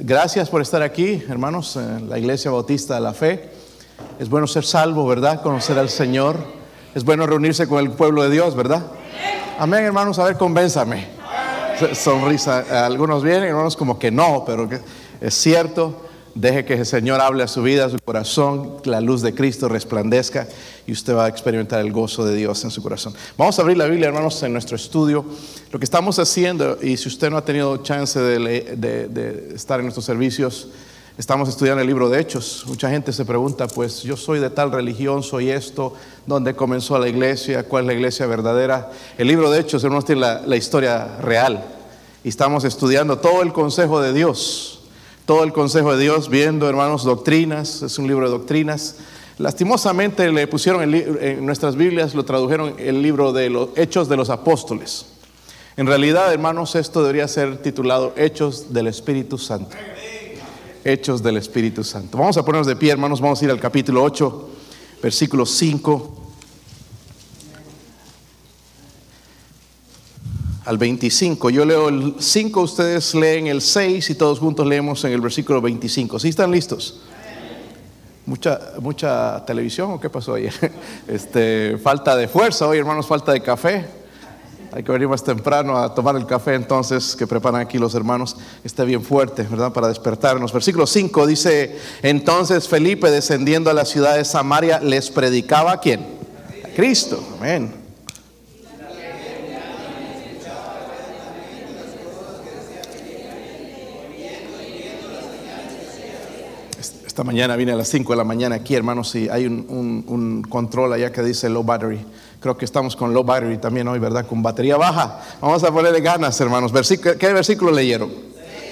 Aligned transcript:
Gracias 0.00 0.50
por 0.50 0.62
estar 0.62 0.82
aquí, 0.82 1.22
hermanos, 1.28 1.76
en 1.76 2.10
la 2.10 2.18
Iglesia 2.18 2.50
Bautista 2.50 2.96
de 2.96 3.00
la 3.00 3.14
Fe. 3.14 3.50
Es 4.18 4.28
bueno 4.28 4.48
ser 4.48 4.64
salvo, 4.64 5.06
¿verdad? 5.06 5.40
Conocer 5.42 5.78
al 5.78 5.90
Señor. 5.90 6.38
Es 6.92 7.04
bueno 7.04 7.24
reunirse 7.24 7.68
con 7.68 7.78
el 7.78 7.92
pueblo 7.92 8.24
de 8.24 8.30
Dios, 8.30 8.56
¿verdad? 8.56 8.84
Amén, 9.60 9.84
hermanos. 9.84 10.18
A 10.18 10.24
ver, 10.24 10.36
convénzame. 10.36 11.06
Sonrisa. 11.92 12.84
Algunos 12.84 13.22
vienen, 13.22 13.44
hermanos, 13.44 13.76
como 13.76 13.96
que 13.96 14.10
no, 14.10 14.42
pero 14.44 14.68
es 15.20 15.34
cierto. 15.34 16.05
Deje 16.36 16.66
que 16.66 16.74
el 16.74 16.84
Señor 16.84 17.22
hable 17.22 17.44
a 17.44 17.48
su 17.48 17.62
vida, 17.62 17.86
a 17.86 17.88
su 17.88 17.96
corazón, 18.04 18.82
que 18.82 18.90
la 18.90 19.00
luz 19.00 19.22
de 19.22 19.34
Cristo 19.34 19.70
resplandezca 19.70 20.46
y 20.86 20.92
usted 20.92 21.14
va 21.14 21.24
a 21.24 21.28
experimentar 21.28 21.80
el 21.80 21.90
gozo 21.90 22.26
de 22.26 22.36
Dios 22.36 22.62
en 22.62 22.70
su 22.70 22.82
corazón. 22.82 23.14
Vamos 23.38 23.58
a 23.58 23.62
abrir 23.62 23.78
la 23.78 23.86
Biblia, 23.86 24.08
hermanos, 24.08 24.42
en 24.42 24.52
nuestro 24.52 24.76
estudio. 24.76 25.24
Lo 25.72 25.78
que 25.78 25.86
estamos 25.86 26.18
haciendo, 26.18 26.76
y 26.82 26.98
si 26.98 27.08
usted 27.08 27.30
no 27.30 27.38
ha 27.38 27.44
tenido 27.46 27.78
chance 27.78 28.20
de, 28.20 29.52
estar 29.54 29.80
en 29.80 29.86
nuestros 29.86 30.04
servicios, 30.04 30.68
estamos 31.16 31.48
estudiando 31.48 31.80
el 31.80 31.86
libro 31.86 32.10
de 32.10 32.20
Hechos. 32.20 32.64
Mucha 32.66 32.90
gente 32.90 33.14
se 33.14 33.24
pregunta, 33.24 33.66
pues 33.66 34.02
yo 34.02 34.18
soy 34.18 34.38
de 34.38 34.50
tal 34.50 34.70
religión, 34.70 35.22
soy 35.22 35.48
esto, 35.48 35.94
¿dónde 36.26 36.54
comenzó 36.54 36.98
la 36.98 37.08
iglesia? 37.08 37.62
¿Cuál 37.62 37.84
es 37.84 37.86
la 37.86 37.94
iglesia 37.94 38.26
verdadera? 38.26 38.90
El 39.16 39.28
libro 39.28 39.50
de 39.50 39.60
Hechos, 39.60 39.82
hermanos, 39.84 40.04
tiene 40.04 40.20
la, 40.20 40.42
la 40.44 40.56
historia 40.56 41.16
real. 41.22 41.64
Y 42.22 42.28
estamos 42.28 42.64
estudiando 42.64 43.16
todo 43.20 43.40
el 43.40 43.54
consejo 43.54 44.02
de 44.02 44.12
Dios 44.12 44.75
todo 45.26 45.42
el 45.42 45.52
consejo 45.52 45.94
de 45.94 46.02
Dios, 46.04 46.30
viendo, 46.30 46.68
hermanos, 46.68 47.02
doctrinas, 47.02 47.82
es 47.82 47.98
un 47.98 48.06
libro 48.06 48.26
de 48.26 48.30
doctrinas. 48.30 48.96
Lastimosamente 49.38 50.30
le 50.30 50.46
pusieron 50.46 50.94
en 50.94 51.44
nuestras 51.44 51.74
Biblias, 51.74 52.14
lo 52.14 52.24
tradujeron 52.24 52.76
el 52.78 53.02
libro 53.02 53.32
de 53.32 53.50
los 53.50 53.70
Hechos 53.76 54.08
de 54.08 54.16
los 54.16 54.30
Apóstoles. 54.30 55.06
En 55.76 55.88
realidad, 55.88 56.32
hermanos, 56.32 56.76
esto 56.76 57.02
debería 57.02 57.26
ser 57.26 57.58
titulado 57.58 58.14
Hechos 58.16 58.72
del 58.72 58.86
Espíritu 58.86 59.36
Santo. 59.36 59.76
Hechos 60.84 61.24
del 61.24 61.38
Espíritu 61.38 61.82
Santo. 61.82 62.16
Vamos 62.16 62.36
a 62.36 62.44
ponernos 62.44 62.68
de 62.68 62.76
pie, 62.76 62.92
hermanos, 62.92 63.20
vamos 63.20 63.42
a 63.42 63.44
ir 63.44 63.50
al 63.50 63.58
capítulo 63.58 64.04
8, 64.04 64.48
versículo 65.02 65.44
5. 65.44 66.25
Al 70.66 70.78
25. 70.78 71.48
Yo 71.50 71.64
leo 71.64 71.88
el 71.88 72.16
5, 72.18 72.60
ustedes 72.60 73.14
leen 73.14 73.46
el 73.46 73.62
6 73.62 74.10
y 74.10 74.14
todos 74.16 74.40
juntos 74.40 74.66
leemos 74.66 75.02
en 75.04 75.12
el 75.12 75.20
versículo 75.20 75.60
25. 75.60 76.18
¿Sí 76.18 76.28
están 76.28 76.50
listos? 76.50 77.00
Mucha, 78.26 78.60
mucha 78.80 79.44
televisión 79.46 79.92
o 79.92 80.00
qué 80.00 80.10
pasó 80.10 80.34
ayer? 80.34 80.52
Este, 81.08 81.78
falta 81.78 82.16
de 82.16 82.26
fuerza 82.26 82.66
hoy, 82.66 82.78
hermanos, 82.78 83.06
falta 83.06 83.32
de 83.32 83.40
café. 83.40 83.86
Hay 84.72 84.82
que 84.82 84.90
venir 84.90 85.08
más 85.08 85.22
temprano 85.22 85.78
a 85.78 85.94
tomar 85.94 86.16
el 86.16 86.26
café 86.26 86.54
entonces 86.54 87.14
que 87.14 87.28
preparan 87.28 87.60
aquí 87.60 87.78
los 87.78 87.94
hermanos. 87.94 88.36
Está 88.64 88.82
bien 88.82 89.02
fuerte, 89.02 89.44
¿verdad? 89.44 89.72
Para 89.72 89.86
despertarnos. 89.86 90.52
Versículo 90.52 90.88
5 90.88 91.26
dice, 91.28 91.78
entonces 92.02 92.68
Felipe 92.68 93.08
descendiendo 93.12 93.70
a 93.70 93.74
la 93.74 93.84
ciudad 93.84 94.16
de 94.16 94.24
Samaria 94.24 94.80
les 94.80 95.10
predicaba 95.12 95.72
a 95.72 95.80
quién? 95.80 96.04
A 96.64 96.68
Cristo. 96.74 97.22
Amén. 97.38 97.85
Esta 107.16 107.24
mañana 107.24 107.56
vine 107.56 107.72
a 107.72 107.76
las 107.76 107.88
5 107.88 108.12
de 108.12 108.16
la 108.18 108.24
mañana 108.24 108.56
aquí, 108.56 108.74
hermanos, 108.74 109.14
y 109.14 109.30
hay 109.30 109.46
un, 109.46 110.44
control 110.50 110.92
allá 110.92 111.10
que 111.10 111.22
dice 111.22 111.48
low 111.48 111.64
battery. 111.64 111.98
Creo 112.40 112.58
que 112.58 112.66
estamos 112.66 112.94
con 112.94 113.14
low 113.14 113.24
battery 113.24 113.56
también 113.56 113.88
hoy, 113.88 113.98
¿verdad? 113.98 114.26
Con 114.26 114.42
batería 114.42 114.76
baja. 114.76 115.22
Vamos 115.40 115.64
a 115.64 115.72
ponerle 115.72 116.02
ganas, 116.02 116.38
hermanos. 116.42 116.72
¿Qué 117.18 117.32
versículo 117.32 117.72
leyeron? 117.72 118.10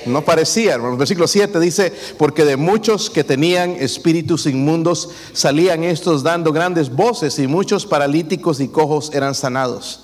No 0.05 0.21
parecía, 0.21 0.75
hermanos. 0.75 0.99
Versículo 0.99 1.27
7 1.27 1.59
dice, 1.59 1.91
porque 2.19 2.45
de 2.45 2.59
muchos 2.59 3.09
que 3.09 3.25
tenían 3.25 3.77
espíritus 3.81 4.45
inmundos 4.45 5.09
salían 5.33 5.83
estos 5.83 6.23
dando 6.23 6.53
grandes 6.53 6.95
voces 6.95 7.39
y 7.39 7.47
muchos 7.47 7.87
paralíticos 7.87 8.61
y 8.61 8.69
cojos 8.69 9.11
eran 9.15 9.35
sanados. 9.35 10.04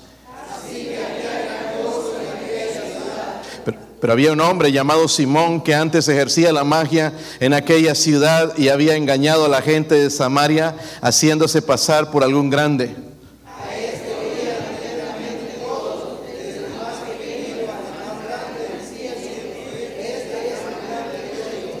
Pero 4.01 4.13
había 4.13 4.31
un 4.31 4.41
hombre 4.41 4.71
llamado 4.71 5.07
Simón 5.07 5.61
que 5.61 5.75
antes 5.75 6.07
ejercía 6.07 6.51
la 6.51 6.63
magia 6.63 7.13
en 7.39 7.53
aquella 7.53 7.93
ciudad 7.93 8.57
y 8.57 8.69
había 8.69 8.95
engañado 8.95 9.45
a 9.45 9.47
la 9.47 9.61
gente 9.61 9.93
de 9.93 10.09
Samaria 10.09 10.75
haciéndose 11.01 11.61
pasar 11.61 12.09
por 12.09 12.23
algún 12.23 12.49
grande. 12.49 12.95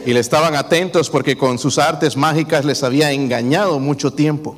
Y 0.05 0.13
le 0.13 0.19
estaban 0.19 0.55
atentos 0.55 1.09
porque 1.09 1.35
con 1.35 1.57
sus 1.57 1.79
artes 1.79 2.15
mágicas 2.15 2.65
les 2.65 2.83
había 2.83 3.11
engañado 3.11 3.79
mucho 3.79 4.13
tiempo. 4.13 4.55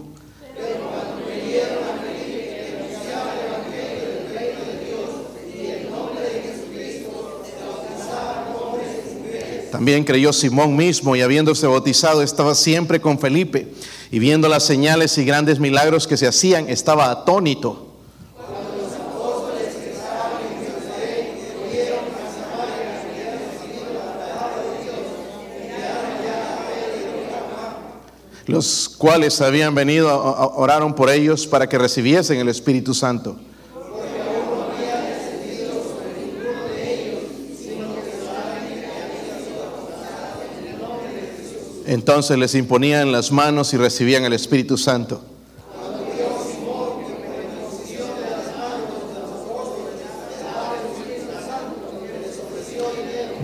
También 9.73 10.03
creyó 10.03 10.31
Simón 10.31 10.75
mismo 10.75 11.15
y 11.15 11.21
habiéndose 11.21 11.65
bautizado 11.65 12.21
estaba 12.21 12.53
siempre 12.53 13.01
con 13.01 13.17
Felipe 13.17 13.73
y 14.11 14.19
viendo 14.19 14.47
las 14.47 14.63
señales 14.63 15.17
y 15.17 15.25
grandes 15.25 15.59
milagros 15.59 16.05
que 16.05 16.15
se 16.15 16.27
hacían 16.27 16.69
estaba 16.69 17.09
atónito. 17.09 17.89
los 28.45 28.89
cuales 28.89 29.41
habían 29.41 29.73
venido 29.73 30.21
oraron 30.55 30.93
por 30.93 31.09
ellos 31.09 31.47
para 31.47 31.67
que 31.67 31.79
recibiesen 31.79 32.37
el 32.37 32.49
Espíritu 32.49 32.93
Santo. 32.93 33.39
Entonces 41.93 42.39
les 42.39 42.55
imponían 42.55 43.11
las 43.11 43.31
manos 43.31 43.71
y 43.75 43.77
recibían 43.77 44.25
el 44.25 44.33
Espíritu 44.33 44.77
Santo. 44.77 45.21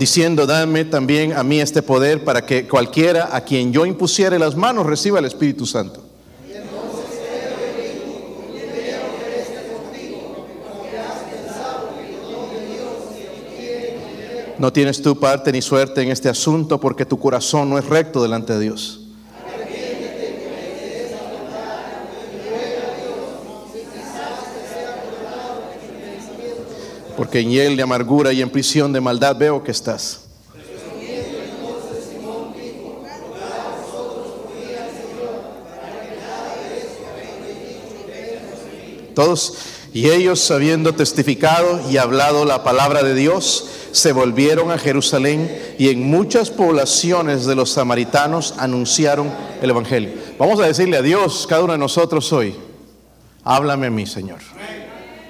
Diciendo, 0.00 0.46
dame 0.46 0.84
también 0.84 1.34
a 1.34 1.44
mí 1.44 1.60
este 1.60 1.82
poder 1.82 2.24
para 2.24 2.44
que 2.44 2.66
cualquiera 2.66 3.36
a 3.36 3.42
quien 3.42 3.72
yo 3.72 3.86
impusiere 3.86 4.38
las 4.38 4.56
manos 4.56 4.84
reciba 4.84 5.20
el 5.20 5.26
Espíritu 5.26 5.64
Santo. 5.64 6.09
No 14.60 14.74
tienes 14.74 15.00
tu 15.00 15.18
parte 15.18 15.52
ni 15.52 15.62
suerte 15.62 16.02
en 16.02 16.10
este 16.10 16.28
asunto 16.28 16.78
porque 16.78 17.06
tu 17.06 17.18
corazón 17.18 17.70
no 17.70 17.78
es 17.78 17.86
recto 17.86 18.22
delante 18.22 18.52
de 18.52 18.60
Dios. 18.60 19.00
Porque 27.16 27.40
en 27.40 27.52
él 27.52 27.74
de 27.78 27.82
amargura 27.82 28.34
y 28.34 28.42
en 28.42 28.50
prisión 28.50 28.92
de 28.92 29.00
maldad 29.00 29.34
veo 29.34 29.64
que 29.64 29.70
estás. 29.70 30.26
Todos 39.14 39.54
y 39.94 40.10
ellos 40.10 40.50
habiendo 40.50 40.94
testificado 40.94 41.80
y 41.90 41.96
hablado 41.96 42.44
la 42.44 42.62
palabra 42.62 43.02
de 43.02 43.14
Dios, 43.14 43.66
se 43.92 44.12
volvieron 44.12 44.70
a 44.70 44.78
Jerusalén 44.78 45.74
y 45.78 45.88
en 45.88 46.08
muchas 46.08 46.50
poblaciones 46.50 47.46
de 47.46 47.54
los 47.54 47.70
samaritanos 47.70 48.54
anunciaron 48.58 49.30
el 49.60 49.70
Evangelio. 49.70 50.10
Vamos 50.38 50.60
a 50.60 50.66
decirle 50.66 50.96
a 50.96 51.02
Dios, 51.02 51.46
cada 51.48 51.64
uno 51.64 51.72
de 51.72 51.78
nosotros 51.78 52.32
hoy, 52.32 52.54
háblame 53.44 53.88
a 53.88 53.90
mí, 53.90 54.06
Señor. 54.06 54.38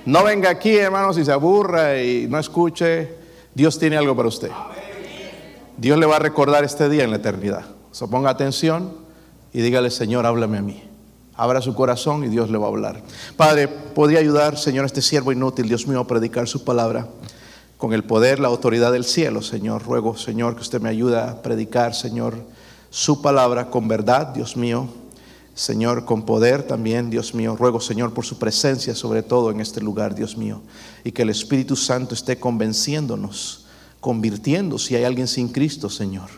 No 0.07 0.25
venga 0.25 0.51
aquí, 0.51 0.77
hermanos, 0.77 1.19
y 1.19 1.25
se 1.25 1.33
aburra 1.33 2.01
y 2.03 2.27
no 2.27 2.39
escuche. 2.39 3.15
Dios 3.55 3.79
tiene 3.79 3.97
algo 3.97 4.17
para 4.17 4.29
usted. 4.29 4.51
Dios 5.77 5.99
le 5.99 6.07
va 6.07 6.17
a 6.17 6.21
recordar 6.21 6.65
este 6.65 6.89
día 6.89 7.05
en 7.05 7.11
la 7.11 7.17
eternidad. 7.17 7.65
So, 7.91 8.09
ponga 8.09 8.31
atención 8.31 8.95
y 9.53 9.61
dígale, 9.61 9.91
Señor, 9.91 10.27
háblame 10.27 10.59
a 10.59 10.63
mí. 10.63 10.83
Abra 11.35 11.63
su 11.63 11.75
corazón 11.75 12.23
y 12.25 12.29
Dios 12.29 12.51
le 12.51 12.59
va 12.59 12.67
a 12.67 12.69
hablar. 12.69 13.03
Padre, 13.37 13.67
¿podría 13.67 14.19
ayudar, 14.19 14.59
Señor, 14.59 14.85
a 14.85 14.87
este 14.87 15.01
siervo 15.01 15.33
inútil, 15.33 15.69
Dios 15.69 15.87
mío, 15.87 16.01
a 16.01 16.07
predicar 16.07 16.47
su 16.47 16.65
palabra? 16.65 17.09
Con 17.81 17.95
el 17.95 18.05
poder, 18.05 18.39
la 18.41 18.49
autoridad 18.49 18.93
del 18.93 19.05
cielo, 19.05 19.41
Señor. 19.41 19.83
Ruego, 19.85 20.15
Señor, 20.15 20.55
que 20.55 20.61
usted 20.61 20.83
me 20.83 20.91
ayude 20.91 21.19
a 21.19 21.41
predicar, 21.41 21.95
Señor, 21.95 22.37
su 22.91 23.23
palabra 23.23 23.71
con 23.71 23.89
verdad, 23.89 24.29
Dios 24.29 24.55
mío. 24.55 24.87
Señor, 25.55 26.05
con 26.05 26.27
poder 26.27 26.63
también, 26.63 27.09
Dios 27.09 27.35
mío. 27.35 27.57
Ruego, 27.57 27.81
Señor, 27.81 28.13
por 28.13 28.27
su 28.27 28.39
presencia, 28.39 28.95
sobre 28.95 29.23
todo 29.23 29.51
en 29.51 29.63
este 29.63 29.81
lugar, 29.81 30.15
Dios 30.15 30.37
mío. 30.37 30.61
Y 31.05 31.13
que 31.13 31.23
el 31.23 31.31
Espíritu 31.31 31.75
Santo 31.75 32.15
esté 32.15 32.39
convenciéndonos 32.39 33.65
convirtiendo 33.99 34.79
si 34.79 34.95
hay 34.95 35.05
alguien 35.05 35.27
sin 35.27 35.49
Cristo, 35.49 35.89
Señor. 35.89 36.29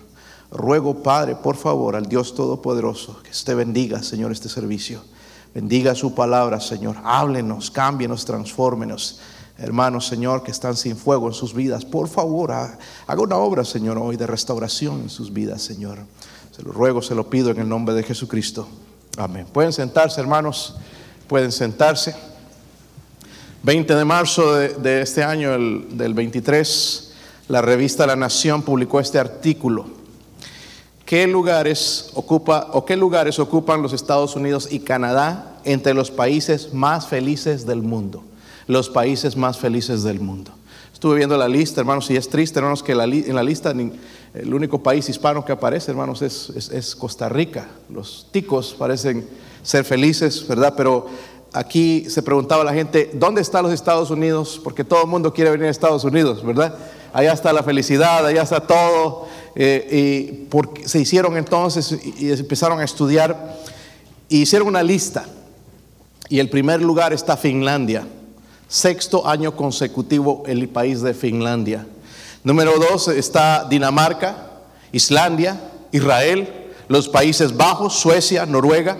Ruego, 0.52 1.02
Padre, 1.02 1.34
por 1.34 1.56
favor, 1.56 1.96
al 1.96 2.06
Dios 2.06 2.36
Todopoderoso, 2.36 3.20
que 3.20 3.30
usted 3.30 3.56
bendiga, 3.56 4.02
Señor, 4.04 4.30
este 4.30 4.48
servicio. 4.48 5.02
Bendiga 5.52 5.96
su 5.96 6.14
palabra, 6.14 6.60
Señor. 6.60 6.96
Háblenos, 7.02 7.70
cámbienos, 7.72 8.24
transfórmenos. 8.24 9.18
Hermanos, 9.62 10.08
Señor, 10.08 10.42
que 10.42 10.50
están 10.50 10.76
sin 10.76 10.96
fuego 10.96 11.28
en 11.28 11.34
sus 11.34 11.54
vidas, 11.54 11.84
por 11.84 12.08
favor, 12.08 12.50
haga 12.50 13.22
una 13.22 13.36
obra, 13.36 13.64
Señor, 13.64 13.96
hoy 13.96 14.16
de 14.16 14.26
restauración 14.26 15.02
en 15.02 15.08
sus 15.08 15.32
vidas, 15.32 15.62
Señor. 15.62 15.98
Se 16.50 16.64
lo 16.64 16.72
ruego, 16.72 17.00
se 17.00 17.14
lo 17.14 17.30
pido 17.30 17.52
en 17.52 17.60
el 17.60 17.68
nombre 17.68 17.94
de 17.94 18.02
Jesucristo. 18.02 18.66
Amén. 19.16 19.46
Pueden 19.52 19.72
sentarse, 19.72 20.20
hermanos, 20.20 20.74
pueden 21.28 21.52
sentarse. 21.52 22.12
20 23.62 23.94
de 23.94 24.04
marzo 24.04 24.52
de, 24.56 25.00
este 25.00 25.22
año, 25.22 25.54
el, 25.54 25.96
del 25.96 26.12
23, 26.12 27.12
la 27.46 27.62
revista 27.62 28.04
La 28.04 28.16
Nación 28.16 28.62
publicó 28.62 28.98
este 28.98 29.20
artículo. 29.20 29.86
¿Qué 31.06 31.28
lugares 31.28 32.10
ocupa 32.14 32.68
o 32.72 32.84
qué 32.84 32.96
lugares 32.96 33.38
ocupan 33.38 33.80
los 33.80 33.92
Estados 33.92 34.34
Unidos 34.34 34.66
y 34.72 34.80
Canadá 34.80 35.60
entre 35.62 35.94
los 35.94 36.10
países 36.10 36.74
más 36.74 37.06
felices 37.06 37.64
del 37.64 37.82
mundo? 37.82 38.24
Los 38.66 38.88
países 38.88 39.36
más 39.36 39.58
felices 39.58 40.02
del 40.02 40.20
mundo. 40.20 40.52
Estuve 40.92 41.16
viendo 41.16 41.36
la 41.36 41.48
lista, 41.48 41.80
hermanos, 41.80 42.10
y 42.10 42.16
es 42.16 42.28
triste, 42.28 42.58
hermanos, 42.60 42.82
que 42.82 42.92
en 42.92 43.34
la 43.34 43.42
lista 43.42 43.72
el 44.34 44.54
único 44.54 44.82
país 44.82 45.08
hispano 45.08 45.44
que 45.44 45.52
aparece, 45.52 45.90
hermanos, 45.90 46.22
es, 46.22 46.50
es 46.70 46.94
Costa 46.94 47.28
Rica. 47.28 47.66
Los 47.90 48.28
ticos 48.30 48.74
parecen 48.78 49.26
ser 49.62 49.84
felices, 49.84 50.46
¿verdad? 50.46 50.74
Pero 50.76 51.08
aquí 51.52 52.08
se 52.08 52.22
preguntaba 52.22 52.64
la 52.64 52.72
gente, 52.72 53.10
¿dónde 53.14 53.40
están 53.40 53.62
los 53.64 53.72
Estados 53.72 54.10
Unidos? 54.10 54.60
Porque 54.62 54.84
todo 54.84 55.02
el 55.02 55.08
mundo 55.08 55.32
quiere 55.32 55.50
venir 55.50 55.66
a 55.66 55.70
Estados 55.70 56.04
Unidos, 56.04 56.44
¿verdad? 56.44 56.76
Allá 57.12 57.32
está 57.32 57.52
la 57.52 57.62
felicidad, 57.62 58.24
allá 58.24 58.42
está 58.42 58.60
todo. 58.60 59.26
Eh, 59.54 59.88
y 59.90 60.46
porque 60.48 60.88
se 60.88 60.98
hicieron 60.98 61.36
entonces 61.36 61.98
y, 62.18 62.30
empezaron 62.30 62.80
a 62.80 62.84
estudiar 62.84 63.58
y 64.28 64.42
hicieron 64.42 64.68
una 64.68 64.82
lista. 64.82 65.26
Y 66.28 66.38
el 66.38 66.48
primer 66.48 66.80
lugar 66.80 67.12
está 67.12 67.36
Finlandia. 67.36 68.06
Sexto 68.72 69.28
año 69.28 69.54
consecutivo 69.54 70.44
el 70.46 70.66
país 70.66 71.02
de 71.02 71.12
Finlandia. 71.12 71.86
Número 72.42 72.78
dos 72.78 73.06
está 73.08 73.66
Dinamarca, 73.68 74.62
Islandia, 74.92 75.60
Israel, 75.90 76.48
los 76.88 77.06
Países 77.06 77.54
Bajos, 77.54 77.92
Suecia, 77.92 78.46
Noruega. 78.46 78.96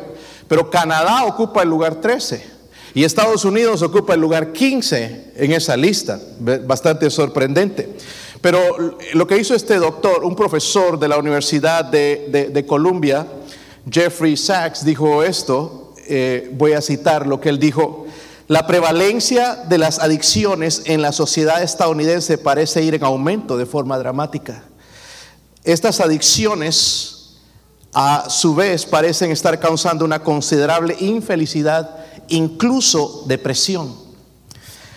Pero 0.47 0.69
Canadá 0.69 1.25
ocupa 1.25 1.63
el 1.63 1.71
lugar 1.71 2.03
13 2.03 2.45
y 2.93 3.05
Estados 3.05 3.47
Unidos 3.47 3.81
ocupa 3.81 4.13
el 4.13 4.21
lugar 4.21 4.53
15 4.53 5.33
en 5.37 5.53
esa 5.53 5.75
lista, 5.75 6.21
bastante 6.67 7.09
sorprendente. 7.09 7.97
Pero 8.43 8.99
lo 9.15 9.27
que 9.27 9.39
hizo 9.39 9.55
este 9.55 9.79
doctor, 9.79 10.23
un 10.23 10.37
profesor 10.37 10.99
de 10.99 11.09
la 11.09 11.17
Universidad 11.17 11.87
de, 11.87 12.65
Columbia, 12.69 13.27
Jeffrey 13.91 14.37
Sachs, 14.37 14.85
dijo 14.85 15.23
esto, 15.23 15.95
eh, 16.09 16.51
voy 16.53 16.75
a 16.75 16.83
citar 16.83 17.27
lo 17.27 17.41
que 17.41 17.49
él 17.49 17.59
dijo, 17.59 18.02
la 18.53 18.67
prevalencia 18.67 19.55
de 19.67 19.79
las 19.79 19.99
adicciones 19.99 20.83
en 20.85 21.01
la 21.01 21.13
sociedad 21.13 21.63
estadounidense 21.63 22.37
parece 22.37 22.83
ir 22.83 22.95
en 22.95 23.03
aumento 23.03 23.57
de 23.57 23.65
forma 23.65 23.97
dramática. 23.97 24.63
Estas 25.65 26.01
adicciones 26.01 27.39
a 27.95 28.29
su 28.29 28.55
vez 28.55 28.85
parecen 28.85 29.31
estar 29.31 29.59
causando 29.59 30.05
una 30.05 30.23
considerable 30.23 30.95
infelicidad, 31.01 31.97
incluso 32.29 33.25
depresión. 33.27 33.97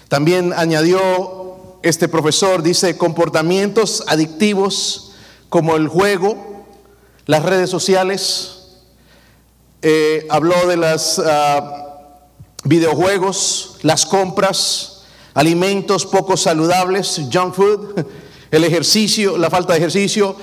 También 0.09 0.51
añadió 0.51 1.79
este 1.81 2.09
profesor, 2.09 2.61
dice, 2.61 2.97
comportamientos 2.97 4.03
adictivos 4.07 5.13
como 5.47 5.77
el 5.77 5.87
juego, 5.87 6.65
las 7.25 7.43
redes 7.43 7.69
sociales, 7.69 8.81
eh, 9.81 10.27
habló 10.29 10.67
de 10.67 10.75
los 10.75 11.19
ah, 11.19 11.84
videojuegos, 12.65 13.77
las 13.83 14.05
compras, 14.05 15.03
alimentos 15.33 16.05
poco 16.05 16.35
saludables, 16.35 17.21
junk 17.31 17.53
food, 17.53 18.05
el 18.51 18.63
ejercicio, 18.63 19.37
la 19.37 19.49
falta 19.49 19.73
de 19.73 19.79
ejercicio, 19.79 20.35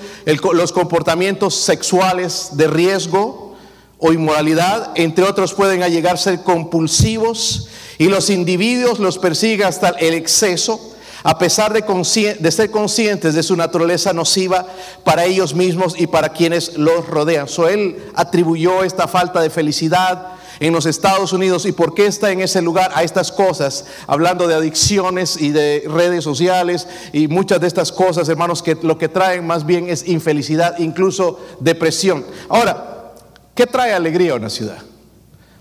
los 0.52 0.72
comportamientos 0.72 1.54
sexuales 1.54 2.50
de 2.52 2.68
riesgo 2.68 3.56
o 3.98 4.12
inmoralidad, 4.12 4.92
entre 4.94 5.24
otros, 5.24 5.54
pueden 5.54 5.80
llegar 5.90 6.18
ser 6.18 6.42
compulsivos 6.42 7.68
y 7.98 8.06
los 8.06 8.30
individuos 8.30 8.98
los 8.98 9.18
persiguen 9.18 9.66
hasta 9.66 9.90
el 9.90 10.14
exceso, 10.14 10.80
a 11.24 11.38
pesar 11.38 11.72
de, 11.72 12.36
de 12.38 12.50
ser 12.50 12.70
conscientes 12.70 13.34
de 13.34 13.42
su 13.44 13.56
naturaleza 13.56 14.12
nociva 14.12 14.66
para 15.04 15.24
ellos 15.24 15.54
mismos 15.54 15.94
y 15.96 16.08
para 16.08 16.30
quienes 16.30 16.76
los 16.76 17.06
rodean. 17.06 17.46
So, 17.48 17.68
él 17.68 17.96
atribuyó 18.14 18.82
esta 18.82 19.06
falta 19.06 19.40
de 19.40 19.50
felicidad 19.50 20.36
en 20.62 20.72
los 20.72 20.86
Estados 20.86 21.32
Unidos 21.32 21.66
y 21.66 21.72
por 21.72 21.92
qué 21.92 22.06
está 22.06 22.30
en 22.30 22.40
ese 22.40 22.62
lugar 22.62 22.92
a 22.94 23.02
estas 23.02 23.32
cosas, 23.32 23.84
hablando 24.06 24.46
de 24.46 24.54
adicciones 24.54 25.36
y 25.40 25.50
de 25.50 25.82
redes 25.88 26.22
sociales 26.22 26.86
y 27.12 27.26
muchas 27.26 27.60
de 27.60 27.66
estas 27.66 27.90
cosas, 27.90 28.28
hermanos, 28.28 28.62
que 28.62 28.78
lo 28.80 28.96
que 28.96 29.08
traen 29.08 29.44
más 29.44 29.66
bien 29.66 29.88
es 29.88 30.06
infelicidad, 30.06 30.78
incluso 30.78 31.40
depresión. 31.58 32.24
Ahora, 32.48 33.12
¿qué 33.56 33.66
trae 33.66 33.92
alegría 33.92 34.34
a 34.34 34.36
una 34.36 34.50
ciudad? 34.50 34.78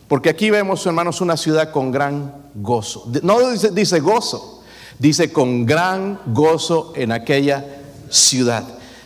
Porque 0.08 0.30
aquí 0.30 0.52
vemos, 0.52 0.86
hermanos, 0.86 1.20
una 1.20 1.36
ciudad 1.36 1.72
con 1.72 1.92
gran 1.92 2.36
gozo. 2.54 3.08
No 3.24 3.50
dice, 3.50 3.72
dice 3.72 4.02
gozo, 4.02 4.62
dice 5.00 5.34
con 5.34 5.66
gran 5.66 6.20
gozo 6.28 6.94
en 6.96 7.12
aquella 7.12 7.66
ciudad. 8.12 8.66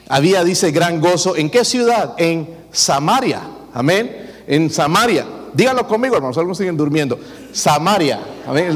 Había, 0.10 0.44
dice, 0.44 0.72
gran 0.72 1.00
gozo. 1.00 1.38
¿En 1.38 1.50
qué 1.50 1.64
ciudad? 1.64 2.16
En 2.18 2.54
Samaria. 2.74 3.44
Amén. 3.74 4.44
En 4.46 4.70
Samaria. 4.70 5.26
Díganlo 5.56 5.88
conmigo, 5.88 6.18
hermanos, 6.18 6.38
algunos 6.38 6.58
siguen 6.58 6.76
durmiendo. 6.76 7.18
Samaria, 7.54 8.20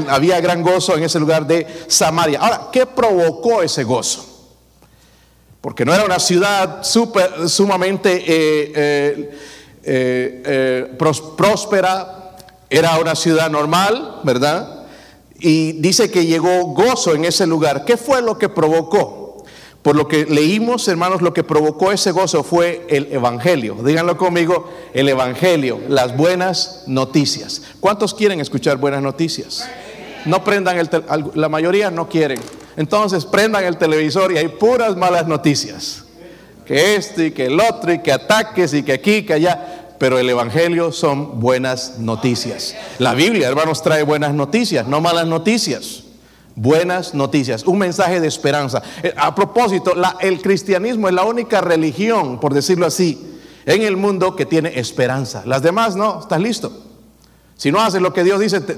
había 0.08 0.40
gran 0.40 0.62
gozo 0.62 0.96
en 0.96 1.04
ese 1.04 1.20
lugar 1.20 1.46
de 1.46 1.66
Samaria. 1.88 2.40
Ahora, 2.40 2.68
¿qué 2.72 2.86
provocó 2.86 3.60
ese 3.60 3.84
gozo? 3.84 4.48
Porque 5.60 5.84
no 5.84 5.92
era 5.92 6.06
una 6.06 6.18
ciudad 6.18 6.82
super, 6.82 7.50
sumamente 7.50 8.24
eh, 8.26 8.72
eh, 9.84 10.42
eh, 10.46 10.96
próspera, 11.36 12.36
era 12.70 12.98
una 12.98 13.14
ciudad 13.14 13.50
normal, 13.50 14.20
¿verdad? 14.24 14.86
Y 15.38 15.72
dice 15.72 16.10
que 16.10 16.24
llegó 16.24 16.68
gozo 16.68 17.14
en 17.14 17.26
ese 17.26 17.46
lugar. 17.46 17.84
¿Qué 17.84 17.98
fue 17.98 18.22
lo 18.22 18.38
que 18.38 18.48
provocó? 18.48 19.19
Por 19.82 19.96
lo 19.96 20.08
que 20.08 20.26
leímos, 20.26 20.86
hermanos, 20.88 21.22
lo 21.22 21.32
que 21.32 21.42
provocó 21.42 21.90
ese 21.90 22.10
gozo 22.10 22.42
fue 22.42 22.86
el 22.90 23.08
Evangelio. 23.12 23.76
Díganlo 23.82 24.18
conmigo, 24.18 24.70
el 24.92 25.08
Evangelio, 25.08 25.80
las 25.88 26.16
buenas 26.16 26.84
noticias. 26.86 27.62
¿Cuántos 27.80 28.12
quieren 28.12 28.40
escuchar 28.40 28.76
buenas 28.76 29.02
noticias? 29.02 29.66
No 30.26 30.44
prendan 30.44 30.78
el 30.78 30.90
la 31.34 31.48
mayoría 31.48 31.90
no 31.90 32.10
quieren. 32.10 32.38
Entonces 32.76 33.24
prendan 33.24 33.64
el 33.64 33.78
televisor 33.78 34.32
y 34.32 34.36
hay 34.36 34.48
puras 34.48 34.96
malas 34.96 35.26
noticias. 35.26 36.04
Que 36.66 36.96
esto 36.96 37.22
y 37.22 37.30
que 37.30 37.46
el 37.46 37.58
otro 37.58 37.92
y 37.92 38.00
que 38.00 38.12
ataques 38.12 38.74
y 38.74 38.82
que 38.82 38.92
aquí, 38.92 39.22
que 39.22 39.32
allá. 39.32 39.94
Pero 39.98 40.18
el 40.18 40.28
Evangelio 40.28 40.92
son 40.92 41.40
buenas 41.40 41.98
noticias. 41.98 42.76
La 42.98 43.14
Biblia, 43.14 43.48
hermanos, 43.48 43.82
trae 43.82 44.02
buenas 44.02 44.34
noticias, 44.34 44.86
no 44.86 45.00
malas 45.00 45.26
noticias 45.26 46.04
buenas 46.60 47.14
noticias, 47.14 47.64
un 47.64 47.78
mensaje 47.78 48.20
de 48.20 48.28
esperanza. 48.28 48.82
Eh, 49.02 49.14
a 49.16 49.34
propósito, 49.34 49.94
el 50.20 50.42
cristianismo 50.42 51.08
es 51.08 51.14
la 51.14 51.24
única 51.24 51.60
religión, 51.60 52.38
por 52.38 52.52
decirlo 52.52 52.86
así, 52.86 53.38
en 53.64 53.82
el 53.82 53.96
mundo 53.96 54.36
que 54.36 54.44
tiene 54.44 54.78
esperanza. 54.78 55.42
Las 55.46 55.62
demás 55.62 55.96
no, 55.96 56.20
estás 56.20 56.40
listo. 56.40 56.70
Si 57.56 57.72
no 57.72 57.80
haces 57.80 58.02
lo 58.02 58.12
que 58.12 58.24
Dios 58.24 58.40
dice, 58.40 58.60
te, 58.60 58.76